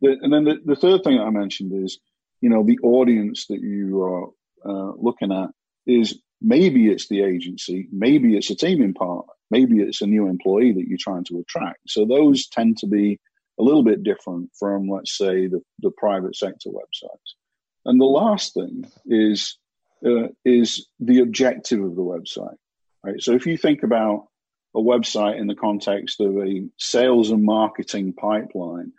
The, 0.02 0.17
and 0.21 0.32
then 0.32 0.45
the, 0.45 0.60
the 0.63 0.75
third 0.75 1.04
thing 1.04 1.17
that 1.17 1.23
I 1.23 1.30
mentioned 1.30 1.84
is, 1.84 1.99
you 2.41 2.49
know, 2.49 2.63
the 2.63 2.80
audience 2.80 3.47
that 3.47 3.60
you 3.62 4.02
are 4.02 4.28
uh, 4.65 4.93
looking 4.97 5.32
at 5.32 5.49
is 5.86 6.21
maybe 6.41 6.89
it's 6.89 7.10
the 7.10 7.21
agency, 7.21 7.89
maybe 7.91 8.38
it's 8.38 8.49
a 8.49 8.56
teaming 8.56 8.93
partner, 8.93 9.34
maybe 9.52 9.82
it's 9.82 10.02
a 10.02 10.08
new 10.08 10.28
employee 10.28 10.71
that 10.71 10.88
you're 10.88 10.97
trying 10.97 11.25
to 11.25 11.39
attract. 11.39 11.80
So 11.88 12.06
those 12.06 12.47
tend 12.47 12.78
to 12.78 12.88
be 12.88 13.19
a 13.60 13.63
little 13.63 13.84
bit 13.84 14.04
different 14.04 14.52
from, 14.58 14.88
let's 14.88 15.17
say, 15.17 15.47
the, 15.47 15.62
the 15.80 15.91
private 15.91 16.36
sector 16.36 16.69
websites. 16.69 17.36
And 17.84 17.99
the 17.99 18.06
last 18.06 18.54
thing 18.54 18.86
is 19.06 19.58
uh, 20.05 20.27
is 20.45 20.88
the 20.99 21.19
objective 21.19 21.83
of 21.83 21.95
the 21.95 22.01
website. 22.01 22.55
Right. 23.03 23.21
So 23.21 23.33
if 23.33 23.45
you 23.45 23.57
think 23.57 23.83
about 23.83 24.27
a 24.75 24.79
website 24.79 25.39
in 25.39 25.47
the 25.47 25.55
context 25.55 26.19
of 26.19 26.38
a 26.38 26.67
sales 26.77 27.31
and 27.31 27.43
marketing 27.43 28.13
pipeline, 28.13 28.91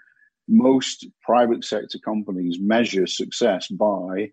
most 0.48 1.06
private 1.22 1.64
sector 1.64 1.98
companies 2.04 2.58
measure 2.60 3.06
success 3.06 3.68
by 3.68 4.30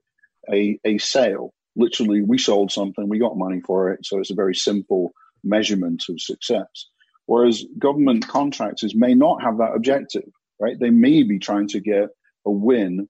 a, 0.51 0.80
a 0.84 0.97
sale. 0.97 1.53
Literally, 1.75 2.21
we 2.21 2.38
sold 2.38 2.71
something, 2.71 3.08
we 3.08 3.19
got 3.19 3.38
money 3.38 3.62
for 3.62 3.91
it. 3.91 4.06
So 4.06 4.19
it's 4.19 4.32
a 4.32 4.36
very 4.36 4.56
simple 4.56 5.12
measurement 5.43 6.03
of 6.10 6.19
success. 6.19 6.88
Whereas 7.27 7.65
government 7.77 8.27
contractors 8.27 8.95
may 8.95 9.13
not 9.13 9.43
have 9.43 9.58
that 9.58 9.75
objective, 9.75 10.30
right? 10.60 10.80
They 10.80 10.89
may 10.89 11.23
be 11.23 11.39
trying 11.39 11.67
to 11.69 11.80
get 11.80 12.10
a 12.45 12.51
win 12.51 13.08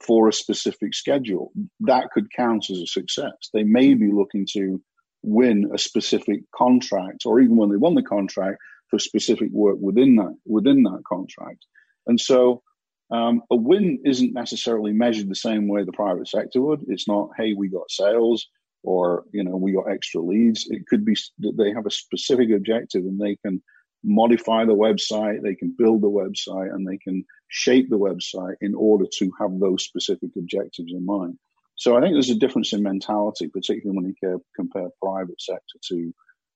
for 0.00 0.28
a 0.28 0.32
specific 0.32 0.94
schedule. 0.94 1.52
That 1.80 2.10
could 2.12 2.32
count 2.32 2.70
as 2.70 2.78
a 2.78 2.86
success. 2.86 3.50
They 3.52 3.64
may 3.64 3.94
be 3.94 4.10
looking 4.10 4.46
to 4.52 4.80
win 5.22 5.70
a 5.74 5.78
specific 5.78 6.40
contract, 6.54 7.24
or 7.26 7.40
even 7.40 7.56
when 7.56 7.70
they 7.70 7.76
won 7.76 7.94
the 7.94 8.02
contract, 8.02 8.58
for 8.88 8.98
specific 8.98 9.50
work 9.52 9.76
within 9.80 10.16
that 10.16 10.34
within 10.46 10.82
that 10.84 11.02
contract. 11.06 11.66
And 12.06 12.20
so 12.20 12.62
um, 13.10 13.42
a 13.50 13.56
win 13.56 14.00
isn't 14.04 14.32
necessarily 14.32 14.92
measured 14.92 15.28
the 15.28 15.34
same 15.34 15.68
way 15.68 15.84
the 15.84 15.92
private 15.92 16.28
sector 16.28 16.60
would. 16.60 16.84
It's 16.88 17.08
not, 17.08 17.30
hey, 17.36 17.54
we 17.54 17.68
got 17.68 17.90
sales 17.90 18.46
or 18.82 19.24
you 19.32 19.42
know 19.42 19.56
we 19.56 19.72
got 19.72 19.90
extra 19.90 20.20
leads. 20.20 20.66
It 20.70 20.86
could 20.86 21.04
be 21.04 21.16
that 21.40 21.56
they 21.56 21.72
have 21.72 21.86
a 21.86 21.90
specific 21.90 22.50
objective 22.50 23.02
and 23.02 23.20
they 23.20 23.36
can 23.36 23.62
modify 24.04 24.64
the 24.64 24.74
website, 24.74 25.42
they 25.42 25.54
can 25.54 25.74
build 25.76 26.02
the 26.02 26.10
website, 26.10 26.72
and 26.72 26.86
they 26.86 26.98
can 26.98 27.24
shape 27.48 27.88
the 27.90 27.98
website 27.98 28.54
in 28.60 28.74
order 28.74 29.06
to 29.18 29.30
have 29.40 29.58
those 29.58 29.84
specific 29.84 30.30
objectives 30.36 30.92
in 30.92 31.04
mind. 31.04 31.38
So 31.76 31.96
I 31.96 32.00
think 32.00 32.14
there's 32.14 32.30
a 32.30 32.34
difference 32.34 32.72
in 32.72 32.82
mentality, 32.82 33.48
particularly 33.48 33.96
when 33.96 34.14
you 34.20 34.42
compare 34.56 34.88
private 35.00 35.40
sector 35.40 35.78
to 35.88 36.14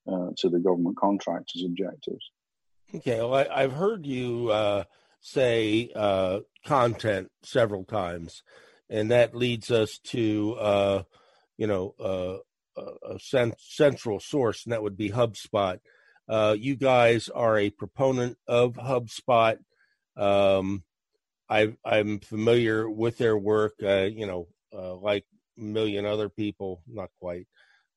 uh, 0.08 0.30
to 0.38 0.48
the 0.48 0.58
government 0.58 0.96
contractors' 0.96 1.64
objectives. 1.64 2.30
Okay, 2.94 3.20
well, 3.20 3.34
I, 3.34 3.62
have 3.62 3.72
heard 3.72 4.04
you 4.04 4.50
uh, 4.50 4.84
say 5.20 5.90
uh, 5.94 6.40
content 6.66 7.30
several 7.44 7.84
times, 7.84 8.42
and 8.90 9.12
that 9.12 9.34
leads 9.34 9.70
us 9.70 9.98
to 10.06 10.56
uh, 10.58 11.02
you 11.56 11.68
know 11.68 11.94
uh, 12.00 12.82
a 13.08 13.18
cent- 13.20 13.60
central 13.60 14.18
source, 14.18 14.64
and 14.64 14.72
that 14.72 14.82
would 14.82 14.96
be 14.96 15.10
HubSpot. 15.10 15.78
Uh, 16.28 16.56
you 16.58 16.76
guys 16.76 17.28
are 17.28 17.58
a 17.58 17.70
proponent 17.70 18.38
of 18.46 18.74
HubSpot. 18.74 19.58
Um, 20.16 20.84
I, 21.48 21.74
am 21.84 22.20
familiar 22.20 22.88
with 22.88 23.18
their 23.18 23.36
work. 23.36 23.74
Uh, 23.82 24.08
you 24.12 24.26
know, 24.26 24.48
uh, 24.74 24.94
like 24.94 25.24
a 25.58 25.62
million 25.62 26.06
other 26.06 26.28
people, 26.28 26.82
not 26.86 27.10
quite. 27.20 27.46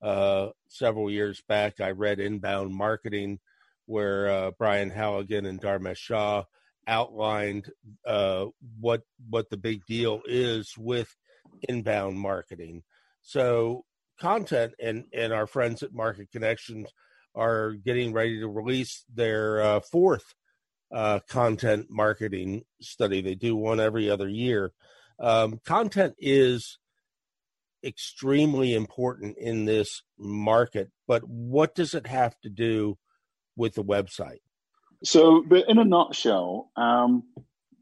Uh, 0.01 0.49
several 0.67 1.09
years 1.09 1.41
back, 1.47 1.79
I 1.79 1.91
read 1.91 2.19
Inbound 2.19 2.73
Marketing, 2.73 3.39
where 3.85 4.29
uh, 4.29 4.51
Brian 4.57 4.89
Halligan 4.89 5.45
and 5.45 5.61
Dharmesh 5.61 5.97
Shah 5.97 6.43
outlined 6.87 7.71
uh, 8.05 8.45
what 8.79 9.01
what 9.29 9.49
the 9.49 9.57
big 9.57 9.85
deal 9.85 10.21
is 10.25 10.73
with 10.77 11.15
inbound 11.67 12.19
marketing. 12.19 12.83
So 13.21 13.85
content 14.19 14.73
and 14.79 15.05
and 15.13 15.33
our 15.33 15.47
friends 15.47 15.83
at 15.83 15.93
Market 15.93 16.31
Connections 16.31 16.89
are 17.35 17.71
getting 17.73 18.13
ready 18.13 18.39
to 18.39 18.47
release 18.47 19.03
their 19.13 19.61
uh, 19.61 19.79
fourth 19.79 20.33
uh, 20.93 21.19
content 21.29 21.87
marketing 21.89 22.63
study. 22.81 23.21
They 23.21 23.35
do 23.35 23.55
one 23.55 23.79
every 23.79 24.09
other 24.09 24.29
year. 24.29 24.71
Um, 25.19 25.59
content 25.65 26.15
is 26.19 26.77
extremely 27.83 28.73
important 28.73 29.37
in 29.37 29.65
this 29.65 30.01
market, 30.17 30.91
but 31.07 31.23
what 31.27 31.75
does 31.75 31.93
it 31.93 32.07
have 32.07 32.39
to 32.41 32.49
do 32.49 32.97
with 33.55 33.75
the 33.75 33.83
website? 33.83 34.39
So, 35.03 35.43
but 35.47 35.69
in 35.69 35.77
a 35.77 35.85
nutshell, 35.85 36.71
um, 36.75 37.23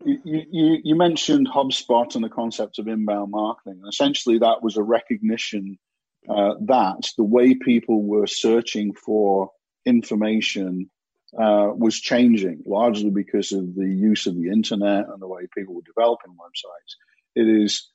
you, 0.06 0.20
you, 0.51 0.78
you, 0.84 0.95
mentioned 0.95 1.47
HubSpot 1.47 2.14
and 2.16 2.24
the 2.24 2.30
concept 2.30 2.80
of 2.80 2.88
inbound 2.88 3.32
marketing. 3.32 3.82
Essentially, 3.88 4.39
that 4.39 4.62
was 4.62 4.76
a 4.76 4.84
recognition 4.84 5.80
uh, 6.30 6.56
that 6.62 7.10
the 7.18 7.24
way 7.24 7.56
people 7.56 8.04
were 8.04 8.28
searching 8.28 8.94
for 8.94 9.52
information 9.86 10.90
uh, 11.38 11.70
was 11.76 12.00
changing, 12.00 12.62
largely 12.66 13.10
because 13.10 13.52
of 13.52 13.76
the 13.76 13.88
use 13.88 14.28
of 14.28 14.36
the 14.36 14.50
internet 14.50 15.06
and 15.10 15.22
the 15.22 15.28
way 15.28 15.48
people 15.56 15.76
were 15.76 15.82
developing 15.82 16.32
websites. 16.32 16.96
It 17.36 17.48
is 17.48 17.90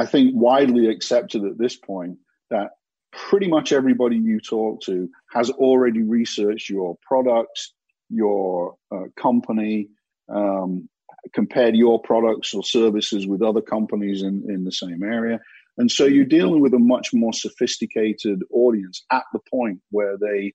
I 0.00 0.06
think, 0.06 0.32
widely 0.34 0.88
accepted 0.88 1.44
at 1.44 1.58
this 1.58 1.76
point 1.76 2.18
that 2.48 2.70
pretty 3.12 3.48
much 3.48 3.70
everybody 3.70 4.16
you 4.16 4.40
talk 4.40 4.80
to 4.82 5.10
has 5.30 5.50
already 5.50 6.02
researched 6.02 6.70
your 6.70 6.96
products, 7.02 7.74
your 8.08 8.76
uh, 8.90 9.08
company, 9.16 9.88
um, 10.28 10.88
compared 11.34 11.76
your 11.76 12.00
products 12.00 12.54
or 12.54 12.64
services 12.64 13.26
with 13.26 13.42
other 13.42 13.60
companies 13.60 14.22
in, 14.22 14.46
in 14.48 14.64
the 14.64 14.72
same 14.72 15.02
area. 15.02 15.38
And 15.80 15.90
so 15.90 16.04
you're 16.04 16.26
dealing 16.26 16.60
with 16.60 16.74
a 16.74 16.78
much 16.78 17.08
more 17.14 17.32
sophisticated 17.32 18.42
audience 18.52 19.02
at 19.10 19.24
the 19.32 19.38
point 19.50 19.80
where 19.90 20.18
they 20.18 20.52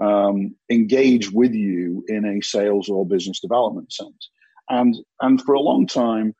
um, 0.00 0.56
engage 0.68 1.30
with 1.30 1.54
you 1.54 2.04
in 2.08 2.24
a 2.24 2.42
sales 2.42 2.88
or 2.88 3.06
business 3.06 3.38
development 3.38 3.92
sense. 3.92 4.30
And, 4.68 4.96
and 5.20 5.40
for 5.40 5.54
a 5.54 5.60
long 5.60 5.86
time, 5.86 6.34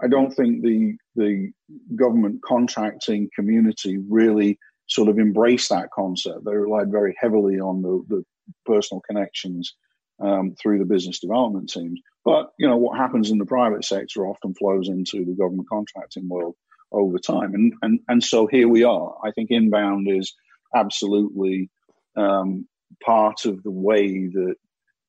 I 0.00 0.06
don't 0.06 0.30
think 0.30 0.62
the 0.62 0.96
the 1.16 1.50
government 1.96 2.42
contracting 2.44 3.28
community 3.34 3.98
really 4.08 4.56
sort 4.88 5.08
of 5.08 5.18
embraced 5.18 5.70
that 5.70 5.90
concept. 5.90 6.44
They 6.44 6.54
relied 6.54 6.92
very 6.92 7.16
heavily 7.20 7.58
on 7.58 7.82
the, 7.82 8.04
the 8.08 8.24
personal 8.64 9.02
connections 9.02 9.74
um, 10.22 10.54
through 10.62 10.78
the 10.78 10.84
business 10.84 11.18
development 11.18 11.70
teams. 11.70 12.00
But 12.24 12.50
you 12.56 12.68
know 12.68 12.76
what 12.76 12.98
happens 12.98 13.32
in 13.32 13.38
the 13.38 13.46
private 13.46 13.84
sector 13.84 14.26
often 14.26 14.54
flows 14.54 14.88
into 14.88 15.24
the 15.24 15.34
government 15.34 15.68
contracting 15.68 16.28
world 16.28 16.54
over 16.92 17.18
time, 17.18 17.54
and 17.54 17.74
and 17.82 18.00
and 18.08 18.22
so 18.22 18.46
here 18.46 18.68
we 18.68 18.84
are. 18.84 19.14
I 19.24 19.30
think 19.32 19.50
inbound 19.50 20.08
is 20.10 20.34
absolutely 20.74 21.70
um, 22.16 22.66
part 23.04 23.44
of 23.44 23.62
the 23.62 23.70
way 23.70 24.26
that 24.26 24.54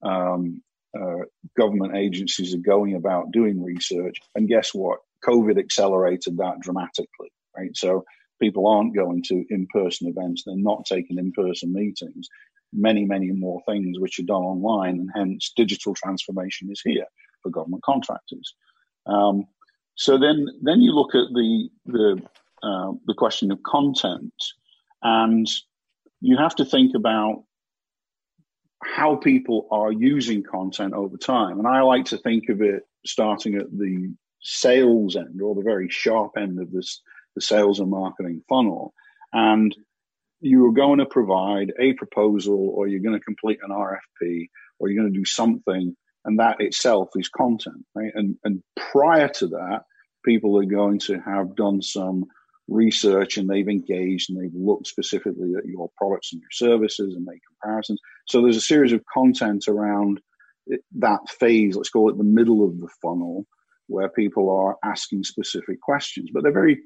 um, 0.04 0.62
uh, 0.98 1.26
government 1.58 1.96
agencies 1.96 2.54
are 2.54 2.60
going 2.60 2.96
about 2.96 3.32
doing 3.32 3.64
research. 3.64 4.18
And 4.36 4.48
guess 4.48 4.74
what? 4.74 5.00
COVID 5.26 5.60
accelerated 5.60 6.38
that 6.38 6.60
dramatically, 6.62 7.32
right? 7.56 7.76
So 7.76 8.04
people 8.42 8.68
aren't 8.68 8.96
going 8.96 9.24
to 9.28 9.46
in 9.50 9.68
person 9.72 10.08
events, 10.08 10.44
they're 10.46 10.56
not 10.58 10.86
taking 10.86 11.18
in 11.18 11.32
person 11.32 11.72
meetings. 11.74 12.28
Many, 12.74 13.06
many 13.06 13.32
more 13.32 13.62
things 13.68 14.00
which 14.00 14.18
are 14.20 14.24
done 14.24 14.44
online, 14.44 14.96
and 14.96 15.10
hence 15.14 15.52
digital 15.56 15.94
transformation 15.94 16.70
is 16.72 16.82
here 16.84 17.06
for 17.44 17.50
government 17.50 17.84
contractors. 17.84 18.56
Um, 19.06 19.46
so 19.96 20.18
then, 20.18 20.48
then 20.62 20.82
you 20.82 20.94
look 20.94 21.16
at 21.16 21.34
the 21.34 21.70
the 21.86 22.22
uh, 22.64 22.92
the 23.06 23.16
question 23.16 23.52
of 23.52 23.64
content, 23.64 24.34
and 25.02 25.48
you 26.22 26.38
have 26.38 26.56
to 26.56 26.66
think 26.66 26.96
about 26.96 27.44
how 28.84 29.16
people 29.16 29.68
are 29.72 29.92
using 29.92 30.44
content 30.44 30.94
over 30.94 31.18
time. 31.18 31.60
And 31.60 31.68
I 31.68 31.82
like 31.82 32.06
to 32.06 32.18
think 32.18 32.50
of 32.50 32.62
it 32.62 32.84
starting 33.06 33.56
at 33.56 33.72
the 33.72 34.14
sales 34.42 35.16
end 35.16 35.42
or 35.42 35.56
the 35.56 35.62
very 35.62 35.90
sharp 35.90 36.34
end 36.38 36.60
of 36.60 36.72
this, 36.72 37.02
the 37.36 37.42
sales 37.42 37.80
and 37.80 37.90
marketing 37.90 38.44
funnel. 38.50 38.94
And 39.34 39.76
you 40.40 40.66
are 40.66 40.74
going 40.74 41.00
to 41.00 41.06
provide 41.06 41.72
a 41.80 41.94
proposal 41.94 42.74
or 42.76 42.88
you're 42.88 43.02
going 43.02 43.18
to 43.18 43.24
complete 43.24 43.60
an 43.62 43.70
RFP 43.70 44.48
or 44.80 44.90
you're 44.90 45.02
going 45.02 45.14
to 45.14 45.20
do 45.20 45.26
something. 45.26 45.96
And 46.26 46.40
that 46.40 46.62
itself 46.62 47.10
is 47.16 47.30
content, 47.30 47.84
right? 47.96 48.12
And, 48.14 48.38
and 48.44 48.62
prior 48.76 49.28
to 49.30 49.48
that, 49.48 49.82
people 50.24 50.58
are 50.60 50.66
going 50.66 51.00
to 51.00 51.20
have 51.20 51.56
done 51.56 51.82
some 51.82 52.26
research 52.68 53.38
and 53.38 53.50
they've 53.50 53.68
engaged 53.68 54.30
and 54.30 54.40
they've 54.40 54.54
looked 54.54 54.88
specifically 54.88 55.54
at 55.58 55.66
your 55.66 55.90
products 55.98 56.32
and 56.32 56.42
your 56.42 56.52
services 56.52 57.16
and 57.16 57.26
made 57.26 57.40
comparisons. 57.48 58.00
So 58.28 58.42
there's 58.42 58.58
a 58.58 58.62
series 58.62 58.94
of 58.94 59.04
content 59.12 59.66
around 59.68 60.22
that 61.00 61.30
phase, 61.30 61.76
let's 61.76 61.90
call 61.90 62.10
it 62.10 62.18
the 62.18 62.24
middle 62.24 62.64
of 62.64 62.80
the 62.80 62.90
funnel, 63.02 63.46
where 63.88 64.10
people 64.10 64.50
are 64.50 64.78
asking 64.90 65.24
specific 65.24 65.82
questions, 65.82 66.30
but 66.34 66.44
they're 66.44 66.54
very 66.54 66.80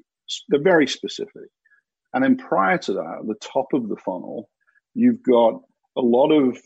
they're 0.48 0.60
very 0.62 0.88
specific. 0.88 1.50
And 2.12 2.24
then 2.24 2.36
prior 2.36 2.78
to 2.78 2.94
that, 2.94 3.18
at 3.20 3.26
the 3.26 3.36
top 3.40 3.66
of 3.74 3.88
the 3.88 3.96
funnel, 3.96 4.48
you've 4.94 5.22
got 5.22 5.60
a 5.96 6.00
lot 6.00 6.32
of 6.32 6.58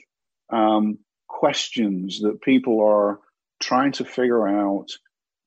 um, 0.50 0.98
questions 1.30 2.20
that 2.20 2.42
people 2.42 2.84
are 2.84 3.18
trying 3.60 3.92
to 3.92 4.04
figure 4.04 4.46
out 4.46 4.86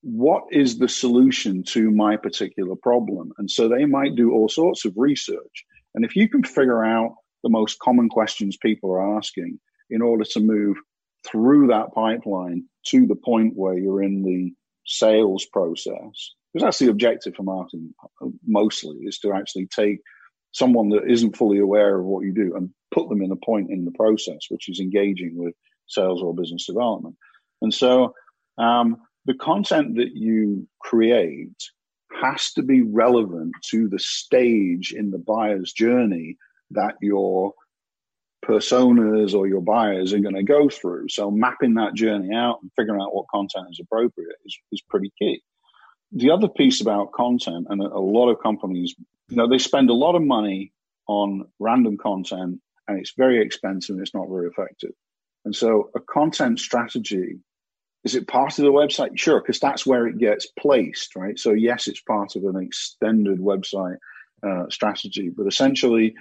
what 0.02 0.44
is 0.52 0.80
the 0.80 0.90
solution 0.90 1.64
to 1.64 1.92
my 1.92 2.18
particular 2.18 2.76
problem? 2.82 3.32
And 3.38 3.50
so 3.50 3.70
they 3.70 3.86
might 3.86 4.16
do 4.16 4.32
all 4.32 4.50
sorts 4.50 4.86
of 4.86 4.94
research. 4.98 5.66
And 5.96 6.04
if 6.04 6.16
you 6.16 6.28
can 6.28 6.44
figure 6.44 6.84
out 6.84 7.16
the 7.44 7.50
most 7.50 7.80
common 7.80 8.10
questions 8.10 8.58
people 8.58 8.92
are 8.92 9.18
asking 9.18 9.60
in 9.90 10.02
order 10.02 10.24
to 10.32 10.40
move 10.40 10.78
through 11.26 11.68
that 11.68 11.94
pipeline 11.94 12.66
to 12.88 13.06
the 13.06 13.16
point 13.16 13.54
where 13.56 13.78
you're 13.78 14.04
in 14.04 14.24
the 14.24 14.52
sales 14.86 15.46
process, 15.46 16.34
because 16.54 16.66
that's 16.66 16.80
the 16.80 16.90
objective 16.90 17.36
for 17.36 17.44
marketing 17.44 17.94
mostly 18.46 18.98
is 19.04 19.20
to 19.20 19.32
actually 19.34 19.68
take 19.68 20.00
someone 20.52 20.90
that 20.90 21.10
isn't 21.10 21.38
fully 21.38 21.60
aware 21.60 22.00
of 22.00 22.06
what 22.06 22.26
you 22.26 22.34
do 22.34 22.56
and 22.56 22.70
put 22.94 23.10
them 23.10 23.22
in 23.22 23.32
a 23.32 23.46
point 23.46 23.72
in 23.72 23.86
the 23.86 23.92
process, 23.92 24.40
which 24.50 24.70
is 24.70 24.80
engaging 24.80 25.34
with 25.36 25.54
sales 25.88 26.22
or 26.22 26.36
business 26.36 26.66
development. 26.66 27.16
And 27.62 27.74
so, 27.74 28.14
um, 28.58 28.98
the 29.26 29.34
content 29.34 29.96
that 29.96 30.14
you 30.14 30.68
create 30.80 31.56
has 32.22 32.52
to 32.54 32.62
be 32.62 32.82
relevant 32.82 33.54
to 33.70 33.88
the 33.88 34.00
stage 34.00 34.94
in 34.94 35.12
the 35.12 35.18
buyer's 35.18 35.72
journey 35.72 36.38
that 36.72 36.96
your 37.02 37.54
personas 38.44 39.34
or 39.34 39.48
your 39.48 39.62
buyers 39.62 40.14
are 40.14 40.20
going 40.20 40.36
to 40.36 40.44
go 40.44 40.70
through. 40.70 41.08
So 41.10 41.32
mapping 41.32 41.76
that 41.76 41.94
journey 41.94 42.36
out 42.36 42.60
and 42.62 42.72
figuring 42.76 43.02
out 43.02 43.16
what 43.16 43.26
content 43.34 43.68
is 43.72 43.80
appropriate 43.80 44.36
is, 44.46 44.58
is 44.72 44.82
pretty 44.90 45.12
key. 45.18 45.42
The 46.12 46.30
other 46.30 46.48
piece 46.48 46.82
about 46.82 47.14
content, 47.14 47.68
and 47.70 47.82
a, 47.82 48.00
lot 48.00 48.30
of 48.30 48.44
companies, 48.44 48.94
you 49.30 49.38
know, 49.38 49.50
they 49.50 49.58
spend 49.58 49.90
a 49.90 49.96
lot 49.96 50.16
of 50.16 50.22
money 50.22 50.72
on 51.08 51.46
random 51.60 51.98
content 51.98 52.60
and 52.88 53.00
it's 53.00 53.14
very 53.18 53.42
expensive 53.42 53.96
and 53.96 54.02
it's 54.02 54.14
not 54.14 54.30
very 54.30 54.48
effective. 54.48 54.92
And 55.46 55.56
so 55.56 55.90
a 55.96 56.00
content 56.00 56.60
strategy 56.60 57.40
is 58.04 58.16
it 58.16 58.28
part 58.28 58.60
of 58.60 58.66
the 58.66 58.72
website? 58.72 59.18
Sure, 59.18 59.40
because 59.40 59.60
that's 59.60 59.86
where 59.86 60.08
it 60.08 60.18
gets 60.18 60.48
placed, 60.60 61.16
right? 61.16 61.40
So 61.40 61.52
yes, 61.52 61.88
it's 61.88 62.02
part 62.02 62.36
of 62.36 62.44
an 62.44 62.62
extended 62.62 63.40
website 63.40 63.98
uh, 64.46 64.70
strategy, 64.70 65.30
but 65.30 65.48
essentially, 65.48 66.16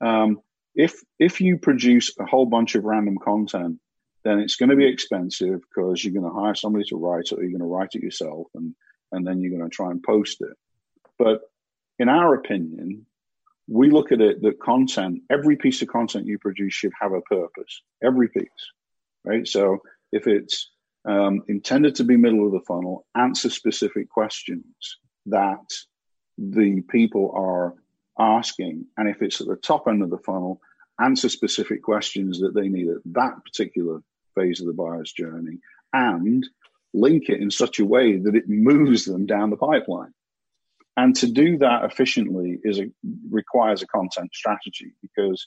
um, 0.00 0.40
if 0.74 0.94
if 1.18 1.40
you 1.40 1.58
produce 1.58 2.14
a 2.18 2.24
whole 2.24 2.46
bunch 2.46 2.74
of 2.74 2.84
random 2.84 3.18
content, 3.18 3.78
then 4.24 4.38
it's 4.40 4.56
going 4.56 4.70
to 4.70 4.76
be 4.76 4.88
expensive 4.88 5.60
because 5.60 6.02
you're 6.02 6.18
going 6.18 6.30
to 6.30 6.40
hire 6.40 6.54
somebody 6.54 6.84
to 6.86 6.96
write 6.96 7.26
it, 7.30 7.32
or 7.32 7.42
you're 7.42 7.58
going 7.58 7.60
to 7.60 7.66
write 7.66 7.94
it 7.94 8.02
yourself, 8.02 8.46
and 8.54 8.74
and 9.12 9.26
then 9.26 9.40
you're 9.40 9.56
going 9.56 9.68
to 9.68 9.74
try 9.74 9.90
and 9.90 10.02
post 10.02 10.40
it. 10.40 10.56
But 11.18 11.42
in 11.98 12.08
our 12.08 12.34
opinion, 12.34 13.06
we 13.68 13.90
look 13.90 14.12
at 14.12 14.20
it 14.20 14.42
that 14.42 14.60
content, 14.60 15.22
every 15.30 15.56
piece 15.56 15.82
of 15.82 15.88
content 15.88 16.26
you 16.26 16.38
produce 16.38 16.72
should 16.72 16.92
have 17.00 17.12
a 17.12 17.20
purpose. 17.22 17.82
Every 18.02 18.28
piece, 18.28 18.46
right? 19.24 19.46
So 19.46 19.78
if 20.12 20.26
it's 20.26 20.70
um, 21.04 21.42
intended 21.48 21.96
to 21.96 22.04
be 22.04 22.16
middle 22.16 22.46
of 22.46 22.52
the 22.52 22.66
funnel, 22.66 23.06
answer 23.16 23.50
specific 23.50 24.08
questions 24.08 24.98
that 25.26 25.66
the 26.38 26.82
people 26.88 27.32
are 27.34 27.74
asking. 28.18 28.86
And 28.96 29.08
if 29.08 29.22
it's 29.22 29.40
at 29.40 29.46
the 29.46 29.56
top 29.56 29.88
end 29.88 30.02
of 30.02 30.10
the 30.10 30.18
funnel, 30.18 30.60
answer 31.00 31.28
specific 31.28 31.82
questions 31.82 32.40
that 32.40 32.54
they 32.54 32.68
need 32.68 32.88
at 32.88 33.02
that 33.06 33.44
particular 33.44 34.00
phase 34.34 34.60
of 34.60 34.66
the 34.66 34.72
buyer's 34.72 35.12
journey 35.12 35.58
and 35.92 36.46
link 36.94 37.28
it 37.28 37.40
in 37.40 37.50
such 37.50 37.78
a 37.78 37.84
way 37.84 38.16
that 38.16 38.34
it 38.34 38.48
moves 38.48 39.04
them 39.04 39.26
down 39.26 39.50
the 39.50 39.56
pipeline. 39.56 40.12
And 40.96 41.14
to 41.16 41.26
do 41.26 41.58
that 41.58 41.84
efficiently 41.84 42.58
is 42.62 42.78
a, 42.78 42.86
requires 43.30 43.82
a 43.82 43.86
content 43.86 44.30
strategy 44.32 44.94
because, 45.02 45.46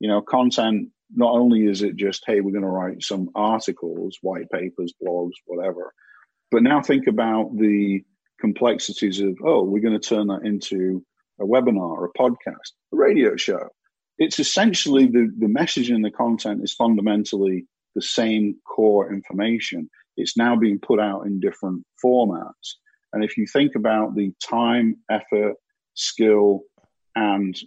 you 0.00 0.08
know, 0.08 0.22
content 0.22 0.90
not 1.14 1.32
only 1.32 1.66
is 1.66 1.82
it 1.82 1.96
just, 1.96 2.24
hey, 2.26 2.40
we're 2.40 2.52
going 2.52 2.62
to 2.62 2.68
write 2.68 3.02
some 3.02 3.28
articles, 3.34 4.18
white 4.22 4.50
papers, 4.50 4.94
blogs, 5.02 5.32
whatever, 5.44 5.92
but 6.50 6.62
now 6.62 6.80
think 6.80 7.06
about 7.06 7.56
the 7.56 8.02
complexities 8.40 9.20
of, 9.20 9.36
oh, 9.44 9.62
we're 9.62 9.82
going 9.82 9.98
to 9.98 10.08
turn 10.08 10.28
that 10.28 10.44
into 10.44 11.04
a 11.40 11.44
webinar, 11.44 12.06
a 12.06 12.18
podcast, 12.18 12.72
a 12.92 12.96
radio 12.96 13.36
show. 13.36 13.68
It's 14.18 14.38
essentially 14.38 15.06
the, 15.06 15.30
the 15.38 15.48
message 15.48 15.90
and 15.90 16.04
the 16.04 16.10
content 16.10 16.62
is 16.62 16.72
fundamentally 16.72 17.66
the 17.94 18.02
same 18.02 18.56
core 18.66 19.12
information. 19.12 19.90
It's 20.16 20.36
now 20.36 20.56
being 20.56 20.78
put 20.78 21.00
out 21.00 21.26
in 21.26 21.40
different 21.40 21.84
formats. 22.02 22.76
And 23.16 23.24
if 23.24 23.38
you 23.38 23.46
think 23.46 23.76
about 23.76 24.14
the 24.14 24.30
time, 24.46 24.98
effort, 25.10 25.54
skill, 25.94 26.60
and 27.14 27.58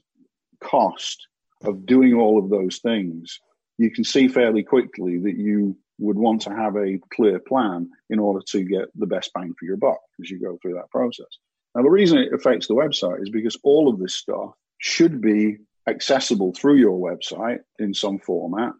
cost 0.61 1.27
of 1.63 1.87
doing 1.87 2.13
all 2.13 2.37
of 2.37 2.51
those 2.51 2.77
things, 2.83 3.39
you 3.79 3.89
can 3.89 4.03
see 4.03 4.27
fairly 4.27 4.61
quickly 4.61 5.17
that 5.17 5.37
you 5.37 5.75
would 5.97 6.17
want 6.17 6.43
to 6.43 6.51
have 6.51 6.75
a 6.75 6.99
clear 7.11 7.39
plan 7.39 7.89
in 8.11 8.19
order 8.19 8.45
to 8.49 8.63
get 8.63 8.89
the 8.93 9.07
best 9.07 9.31
bang 9.33 9.55
for 9.57 9.65
your 9.65 9.77
buck 9.77 9.97
as 10.21 10.29
you 10.29 10.39
go 10.39 10.59
through 10.61 10.75
that 10.75 10.91
process. 10.91 11.39
Now, 11.73 11.81
the 11.81 11.89
reason 11.89 12.19
it 12.19 12.31
affects 12.31 12.67
the 12.67 12.75
website 12.75 13.23
is 13.23 13.31
because 13.31 13.57
all 13.63 13.89
of 13.89 13.97
this 13.97 14.13
stuff 14.13 14.51
should 14.77 15.19
be 15.19 15.57
accessible 15.87 16.53
through 16.53 16.75
your 16.75 16.99
website 16.99 17.61
in 17.79 17.95
some 17.95 18.19
format. 18.19 18.73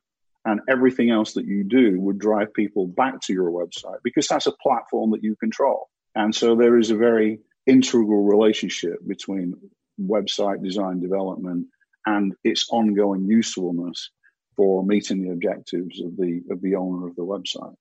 And 0.45 0.61
everything 0.70 1.09
else 1.09 1.34
that 1.34 1.45
you 1.45 1.63
do 1.63 1.99
would 1.99 2.20
drive 2.20 2.53
people 2.53 2.86
back 2.86 3.22
to 3.22 3.34
your 3.34 3.49
website 3.49 3.97
because 4.03 4.28
that's 4.28 4.45
a 4.45 4.51
platform 4.51 5.09
that 5.11 5.24
you 5.24 5.36
control. 5.36 5.89
And 6.16 6.34
so 6.34 6.55
there 6.55 6.78
is 6.78 6.91
a 6.91 6.95
very 6.95 7.39
integral 7.66 8.24
relationship 8.24 8.99
between 9.07 9.55
website 10.01 10.64
design 10.64 10.99
development 11.01 11.68
and 12.05 12.34
its 12.43 12.68
ongoing 12.72 13.26
usefulness 13.26 14.12
for 14.55 14.84
meeting 14.84 15.24
the 15.24 15.32
objectives 15.32 16.01
of 16.01 16.18
the 16.18 16.41
of 16.49 16.62
the 16.62 16.76
owner 16.76 17.07
of 17.07 17.16
the 17.16 17.24
website. 17.24 17.76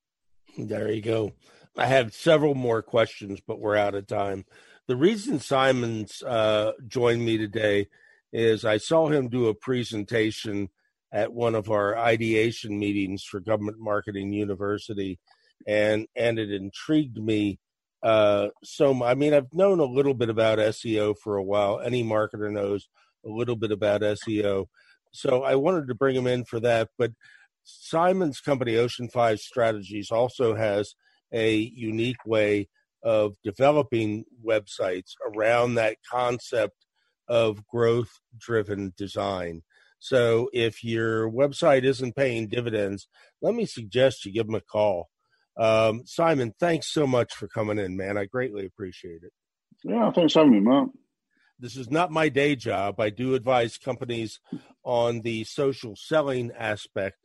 There 0.56 0.90
you 0.90 1.02
go. 1.02 1.32
I 1.76 1.86
have 1.86 2.14
several 2.14 2.54
more 2.54 2.82
questions, 2.82 3.40
but 3.46 3.60
we're 3.60 3.76
out 3.76 3.94
of 3.94 4.06
time. 4.06 4.44
The 4.88 4.96
reason 4.96 5.38
Simon's 5.38 6.22
uh, 6.22 6.72
joined 6.86 7.24
me 7.24 7.38
today 7.38 7.88
is 8.32 8.64
I 8.64 8.78
saw 8.78 9.08
him 9.08 9.28
do 9.28 9.46
a 9.46 9.54
presentation 9.54 10.68
at 11.12 11.32
one 11.32 11.54
of 11.54 11.70
our 11.70 11.96
ideation 11.96 12.78
meetings 12.78 13.22
for 13.22 13.40
Government 13.40 13.78
Marketing 13.78 14.32
University, 14.32 15.18
and 15.66 16.06
and 16.16 16.38
it 16.38 16.50
intrigued 16.50 17.18
me 17.22 17.58
uh, 18.02 18.48
so. 18.62 19.02
I 19.02 19.14
mean, 19.14 19.34
I've 19.34 19.52
known 19.52 19.80
a 19.80 19.84
little 19.84 20.14
bit 20.14 20.28
about 20.30 20.58
SEO 20.58 21.16
for 21.18 21.36
a 21.36 21.42
while. 21.42 21.80
Any 21.80 22.04
marketer 22.04 22.50
knows 22.50 22.88
a 23.24 23.28
little 23.28 23.56
bit 23.56 23.72
about 23.72 24.02
SEO, 24.02 24.66
so 25.12 25.42
I 25.42 25.56
wanted 25.56 25.88
to 25.88 25.94
bring 25.94 26.16
him 26.16 26.26
in 26.26 26.44
for 26.44 26.60
that. 26.60 26.88
But 26.98 27.12
Simon's 27.64 28.40
company, 28.40 28.76
Ocean 28.76 29.08
Five 29.08 29.40
Strategies, 29.40 30.10
also 30.10 30.54
has 30.54 30.94
a 31.32 31.56
unique 31.56 32.24
way 32.24 32.68
of 33.02 33.36
developing 33.44 34.24
websites 34.44 35.12
around 35.34 35.74
that 35.74 35.96
concept 36.10 36.86
of 37.28 37.66
growth 37.66 38.20
driven 38.38 38.92
design. 38.96 39.62
So 39.98 40.48
if 40.52 40.84
your 40.84 41.30
website 41.30 41.84
isn't 41.84 42.16
paying 42.16 42.48
dividends, 42.48 43.08
let 43.42 43.54
me 43.54 43.66
suggest 43.66 44.24
you 44.24 44.32
give 44.32 44.46
them 44.46 44.54
a 44.54 44.60
call. 44.60 45.08
Um, 45.58 46.02
Simon, 46.06 46.54
thanks 46.60 46.86
so 46.86 47.06
much 47.06 47.34
for 47.34 47.48
coming 47.48 47.78
in, 47.78 47.96
man. 47.96 48.16
I 48.16 48.26
greatly 48.26 48.64
appreciate 48.64 49.22
it. 49.24 49.32
Yeah, 49.82 50.10
thanks 50.12 50.32
for 50.32 50.40
having 50.40 50.52
me, 50.52 50.60
man. 50.60 50.90
This 51.58 51.76
is 51.76 51.90
not 51.90 52.12
my 52.12 52.28
day 52.28 52.54
job. 52.54 53.00
I 53.00 53.10
do 53.10 53.34
advise 53.34 53.78
companies 53.78 54.38
on 54.84 55.22
the 55.22 55.42
social 55.42 55.96
selling 55.96 56.52
aspect 56.56 57.16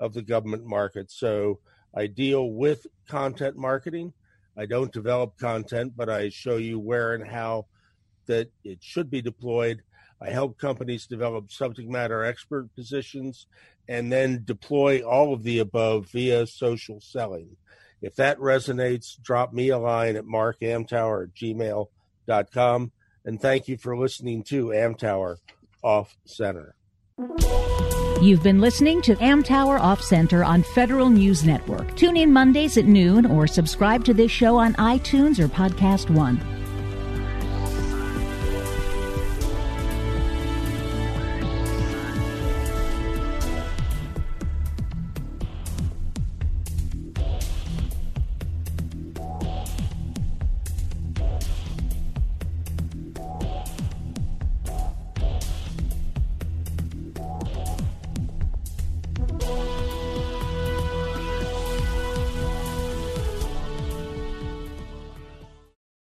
of 0.00 0.14
the 0.14 0.22
government 0.22 0.64
market. 0.64 1.10
So 1.10 1.60
I 1.94 2.06
deal 2.06 2.50
with 2.50 2.86
content 3.06 3.56
marketing. 3.56 4.14
I 4.56 4.64
don't 4.64 4.92
develop 4.92 5.36
content, 5.38 5.92
but 5.94 6.08
I 6.08 6.30
show 6.30 6.56
you 6.56 6.78
where 6.78 7.14
and 7.14 7.26
how 7.28 7.66
that 8.26 8.50
it 8.64 8.78
should 8.80 9.10
be 9.10 9.20
deployed. 9.20 9.82
I 10.20 10.30
help 10.30 10.56
companies 10.56 11.06
develop 11.06 11.50
subject 11.50 11.88
matter 11.88 12.24
expert 12.24 12.74
positions 12.74 13.46
and 13.88 14.10
then 14.10 14.42
deploy 14.44 15.00
all 15.02 15.34
of 15.34 15.42
the 15.42 15.58
above 15.58 16.10
via 16.10 16.46
social 16.46 17.00
selling. 17.00 17.56
If 18.02 18.16
that 18.16 18.38
resonates, 18.38 19.20
drop 19.22 19.52
me 19.52 19.68
a 19.70 19.78
line 19.78 20.16
at 20.16 20.24
markamtower 20.24 21.24
at 21.24 21.34
gmail.com. 21.34 22.92
And 23.24 23.40
thank 23.40 23.68
you 23.68 23.76
for 23.78 23.96
listening 23.96 24.42
to 24.44 24.66
Amtower 24.66 25.36
Off 25.82 26.16
Center. 26.26 26.74
You've 28.20 28.42
been 28.42 28.60
listening 28.60 29.02
to 29.02 29.16
Amtower 29.16 29.80
Off 29.80 30.02
Center 30.02 30.44
on 30.44 30.62
Federal 30.62 31.10
News 31.10 31.44
Network. 31.44 31.96
Tune 31.96 32.16
in 32.16 32.32
Mondays 32.32 32.76
at 32.78 32.84
noon 32.84 33.26
or 33.26 33.46
subscribe 33.46 34.04
to 34.04 34.14
this 34.14 34.30
show 34.30 34.56
on 34.56 34.74
iTunes 34.74 35.38
or 35.38 35.48
Podcast 35.48 36.10
One. 36.10 36.51